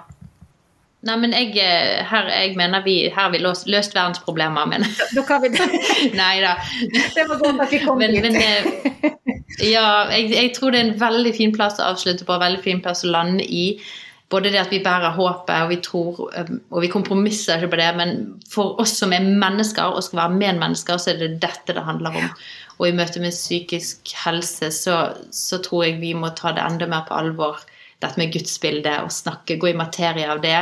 Nei, 1.02 1.16
men 1.18 1.32
jeg, 1.34 1.56
eh, 1.58 2.04
her, 2.06 2.28
jeg 2.30 2.54
mener 2.60 2.84
vi, 2.86 2.96
her 3.10 3.24
har 3.24 3.32
vi 3.34 3.40
løst, 3.42 3.66
løst 3.66 3.96
verdensproblemer, 3.98 4.68
men 4.70 4.86
Da 5.16 5.24
kan 5.26 5.42
vi 5.42 5.50
det. 5.56 5.66
Nei 6.20 6.36
da. 6.44 6.52
Det 6.94 7.26
var 7.26 7.42
godt 7.42 7.64
at 7.66 7.74
vi 7.74 7.80
kom 7.82 7.98
men, 7.98 8.14
dit. 8.14 8.22
Men, 8.22 8.38
eh, 8.38 9.16
ja, 9.74 9.88
jeg, 10.14 10.30
jeg, 10.36 10.52
tror 10.54 10.70
det 10.70 10.84
er 10.84 10.92
en 10.92 11.00
veldig 11.02 11.34
fin 11.34 11.56
plass 11.56 11.82
å 11.82 11.90
avslutte 11.90 12.28
på, 12.28 12.38
veldig 12.38 12.62
fin 12.62 12.84
plass 12.86 13.02
å 13.02 13.10
lande 13.16 13.48
i 13.50 13.66
både 14.32 14.52
det 14.54 14.62
at 14.62 14.72
vi 14.72 14.80
bærer 14.84 15.14
håpet, 15.16 15.56
og 15.66 15.70
vi 15.70 15.78
tror 15.84 16.22
um, 16.32 16.62
Og 16.72 16.86
vi 16.86 16.92
kompromisser 16.92 17.60
ikke 17.60 17.74
på 17.74 17.82
det, 17.82 17.90
men 18.00 18.16
for 18.52 18.80
oss 18.82 18.96
som 19.02 19.14
er 19.14 19.28
mennesker 19.28 19.92
og 19.92 20.04
skal 20.06 20.24
være 20.24 20.40
medmennesker, 20.40 20.98
så 20.98 21.14
er 21.14 21.20
det 21.20 21.42
dette 21.44 21.76
det 21.76 21.86
handler 21.86 22.16
om. 22.22 22.32
Og 22.80 22.88
i 22.90 22.96
møte 22.98 23.22
med 23.22 23.36
psykisk 23.36 24.16
helse 24.24 24.72
så, 24.74 24.98
så 25.36 25.62
tror 25.62 25.86
jeg 25.86 26.02
vi 26.02 26.16
må 26.18 26.32
ta 26.38 26.56
det 26.56 26.64
enda 26.66 26.88
mer 26.90 27.06
på 27.08 27.20
alvor, 27.20 27.62
dette 28.02 28.18
med 28.18 28.34
gudsbildet, 28.34 29.04
og 29.06 29.14
snakke, 29.14 29.60
gå 29.62 29.70
i 29.70 29.78
materie 29.78 30.26
av 30.32 30.42
det. 30.42 30.58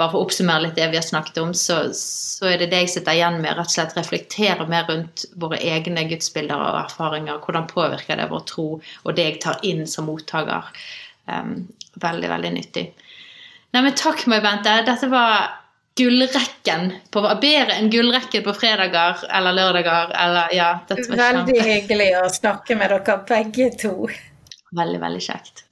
Bare 0.00 0.14
for 0.14 0.22
å 0.22 0.24
oppsummere 0.24 0.64
litt 0.64 0.78
det 0.78 0.86
vi 0.88 0.96
har 0.96 1.04
snakket 1.04 1.42
om, 1.42 1.50
så, 1.52 1.82
så 1.92 2.48
er 2.48 2.62
det 2.62 2.70
det 2.72 2.84
jeg 2.86 2.92
sitter 2.94 3.18
igjen 3.18 3.42
med. 3.42 3.52
Rett 3.58 3.68
og 3.68 3.74
slett 3.74 3.98
reflektere 3.98 4.64
mer 4.70 4.86
rundt 4.88 5.26
våre 5.42 5.58
egne 5.60 6.06
gudsbilder 6.08 6.56
og 6.56 6.78
erfaringer. 6.86 7.42
Hvordan 7.44 7.68
påvirker 7.68 8.16
det 8.16 8.30
vår 8.30 8.46
tro, 8.48 8.68
og 8.80 9.18
det 9.18 9.26
jeg 9.26 9.40
tar 9.44 9.60
inn 9.68 9.84
som 9.90 10.08
mottaker. 10.08 10.70
Um, 11.30 11.54
veldig, 12.02 12.28
veldig 12.30 12.52
nyttig. 12.56 12.84
Nei, 13.70 13.82
men 13.84 13.96
takk, 13.98 14.26
Mai 14.30 14.40
Bente. 14.42 14.72
Dette 14.86 15.08
var 15.10 15.48
gullrekken. 15.98 16.92
På, 17.12 17.22
bedre 17.42 17.76
enn 17.76 17.90
gullrekken 17.92 18.44
på 18.46 18.54
fredager 18.56 19.24
eller 19.30 19.56
lørdager. 19.56 20.14
Eller, 20.24 20.54
ja, 20.56 20.70
veldig 20.90 21.58
hyggelig 21.58 22.10
å 22.22 22.28
snakke 22.32 22.78
med 22.78 22.94
dere 22.94 23.18
begge 23.28 23.70
to. 23.80 23.94
Veldig, 24.76 25.00
veldig 25.02 25.22
kjekt. 25.24 25.64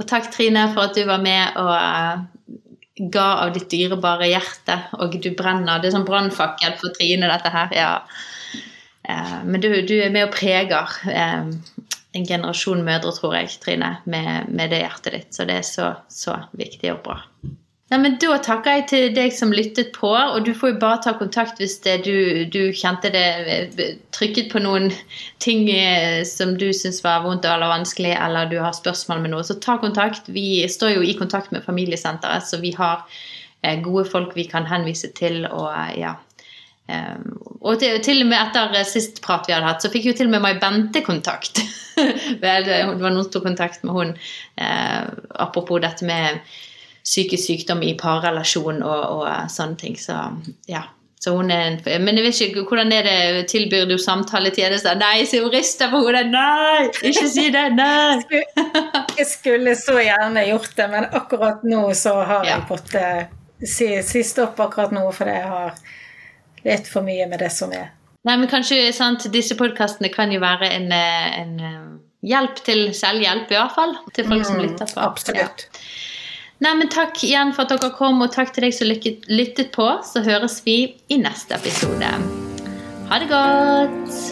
Og 0.00 0.06
takk, 0.08 0.30
Trine, 0.34 0.66
for 0.74 0.88
at 0.88 0.98
du 0.98 1.04
var 1.06 1.22
med 1.22 1.58
og 1.60 1.72
uh, 1.72 2.22
ga 3.12 3.26
av 3.44 3.52
ditt 3.54 3.68
dyrebare 3.70 4.30
hjerte. 4.32 4.78
Og 5.02 5.18
du 5.22 5.30
brenner. 5.38 5.80
Det 5.80 5.90
er 5.90 5.96
sånn 5.96 6.08
brannfakkel 6.08 6.76
for 6.80 6.94
Trine, 6.96 7.30
dette 7.30 7.52
her. 7.54 7.76
Ja. 7.76 7.92
Uh, 9.06 9.38
men 9.46 9.62
du, 9.62 9.70
du, 9.86 9.96
er 10.02 10.12
med 10.14 10.28
og 10.28 10.34
preger. 10.34 10.98
Uh, 11.06 11.52
en 12.12 12.26
generasjon 12.26 12.84
mødre, 12.84 13.12
tror 13.16 13.34
jeg, 13.38 13.56
Trine, 13.62 13.96
med, 14.04 14.48
med, 14.52 14.70
det 14.72 14.82
hjertet 14.84 15.16
ditt. 15.16 15.34
Så 15.34 15.48
det 15.48 15.58
er 15.60 15.66
så, 15.66 15.92
så 16.12 16.36
viktig 16.58 16.92
og 16.92 17.02
bra. 17.06 17.18
Ja, 17.92 17.98
men 18.00 18.14
Da 18.20 18.38
takker 18.40 18.78
jeg 18.78 18.84
til 18.88 19.10
deg 19.12 19.34
som 19.36 19.50
lyttet 19.52 19.90
på, 19.92 20.08
og 20.08 20.46
du 20.46 20.54
får 20.56 20.70
jo 20.70 20.78
bare 20.80 21.00
ta 21.04 21.12
kontakt 21.18 21.58
hvis 21.60 21.74
du, 21.84 22.48
du, 22.48 22.72
kjente 22.72 23.10
det 23.12 23.98
trykket 24.16 24.48
på 24.52 24.62
noen 24.64 24.88
ting 25.44 25.68
eh, 25.68 26.22
som 26.24 26.54
du 26.56 26.70
syns 26.72 27.02
var 27.04 27.20
vondt 27.26 27.44
eller 27.44 27.68
vanskelig, 27.68 28.14
eller 28.16 28.48
du 28.48 28.56
har 28.64 28.72
spørsmål 28.76 29.20
med 29.20 29.34
noe. 29.34 29.44
Så 29.44 29.58
ta 29.60 29.76
kontakt. 29.82 30.32
Vi 30.32 30.64
står 30.72 30.96
jo 30.96 31.04
i 31.04 31.12
kontakt 31.18 31.52
med 31.52 31.66
familiesenteret, 31.68 32.48
så 32.48 32.62
vi 32.64 32.72
har 32.78 33.04
eh, 33.60 33.76
gode 33.84 34.06
folk 34.08 34.32
vi 34.40 34.48
kan 34.48 34.68
henvise 34.72 35.12
til. 35.12 35.44
og 35.50 35.68
ja, 36.00 36.16
og 37.62 37.78
til, 37.78 38.00
til, 38.02 38.24
og 38.24 38.30
med 38.30 38.38
etter 38.40 38.74
eh, 38.78 38.88
sist 38.88 39.22
prat 39.24 39.46
vi 39.46 39.54
hadde 39.54 39.68
hatt, 39.68 39.84
så 39.84 39.90
fikk 39.92 40.10
jo 40.10 40.16
til 40.18 40.28
og 40.28 40.34
med 40.34 40.44
Mai 40.44 40.56
Bente 40.62 41.04
kontakt. 41.06 41.62
Vel, 42.42 42.66
det 42.66 42.80
var 42.88 43.12
noen 43.12 43.22
som 43.22 43.32
tok 43.36 43.46
kontakt 43.46 43.84
med 43.86 43.94
hun 43.94 44.14
uh, 44.16 45.04
apropos 45.44 45.82
dette 45.84 46.06
med 46.08 46.40
psykisk 47.02 47.44
sykdom 47.44 47.82
i 47.84 47.94
parrelasjon 47.98 48.82
og, 48.82 49.04
og 49.18 49.22
uh, 49.28 49.46
sånne 49.52 49.78
ting. 49.78 49.94
Så 50.00 50.16
ja. 50.70 50.86
Så 51.22 51.36
hun 51.36 51.52
er 51.54 51.68
en, 51.68 51.76
Men 52.02 52.16
jeg 52.18 52.24
vet 52.24 52.40
ikke, 52.48 52.64
hvordan 52.66 52.90
er 52.96 53.06
det, 53.06 53.44
tilbyr 53.52 53.84
du 53.86 53.94
samtaletjenester? 53.94 54.96
Nei, 54.98 55.22
så 55.30 55.44
hun 55.44 55.52
rister 55.54 55.92
på 55.92 56.00
hodet. 56.02 56.24
Nei, 56.32 56.88
ikke 57.12 57.28
si 57.30 57.44
det! 57.54 57.68
Nei! 57.78 58.42
Jeg 59.20 59.28
skulle 59.30 59.76
så 59.78 60.00
gjerne 60.02 60.42
gjort 60.48 60.74
det, 60.74 60.88
men 60.90 61.06
akkurat 61.14 61.62
nå 61.62 61.84
så 61.94 62.16
har 62.26 62.48
jeg 62.48 62.66
fått 62.66 62.96
eh, 62.98 63.30
si, 63.62 63.92
si 64.02 64.24
stopp 64.26 64.58
akkurat 64.64 64.90
nå, 64.96 65.04
for 65.14 65.30
jeg 65.30 65.46
har 65.46 65.78
litt 66.66 66.88
for 66.90 67.06
mye 67.06 67.26
med 67.30 67.42
det 67.42 67.50
som 67.54 67.72
er. 67.76 67.90
Nei, 68.22 68.36
men 68.38 68.46
kanskje 68.50 68.92
sant, 68.94 69.26
disse 69.34 69.56
podkastene 69.58 70.12
kan 70.12 70.30
jo 70.30 70.38
være 70.42 70.68
en, 70.76 70.88
eh, 70.94 71.40
en 71.40 71.54
eh, 71.58 71.80
hjelp 72.32 72.62
til 72.66 72.84
selvhjelp, 72.94 73.50
i 73.50 73.58
hvert 73.58 73.74
fall. 73.74 73.96
Til 74.14 74.28
folk 74.30 74.46
som 74.46 74.62
lytter 74.62 74.86
på. 74.86 75.00
Ja. 75.00 75.08
Absolutt. 75.10 75.66
Nei, 76.62 76.76
men 76.78 76.92
Takk 76.94 77.18
igjen 77.26 77.50
for 77.56 77.66
at 77.66 77.74
dere 77.74 77.90
kom, 77.96 78.22
og 78.22 78.30
takk 78.34 78.54
til 78.54 78.68
deg 78.68 78.76
som 78.76 78.86
lyttet 78.86 79.72
på. 79.74 79.88
Så 80.06 80.22
høres 80.22 80.60
vi 80.66 80.78
i 81.10 81.18
neste 81.18 81.58
episode. 81.58 82.14
Ha 83.10 83.18
det 83.18 83.28
godt! 83.32 84.31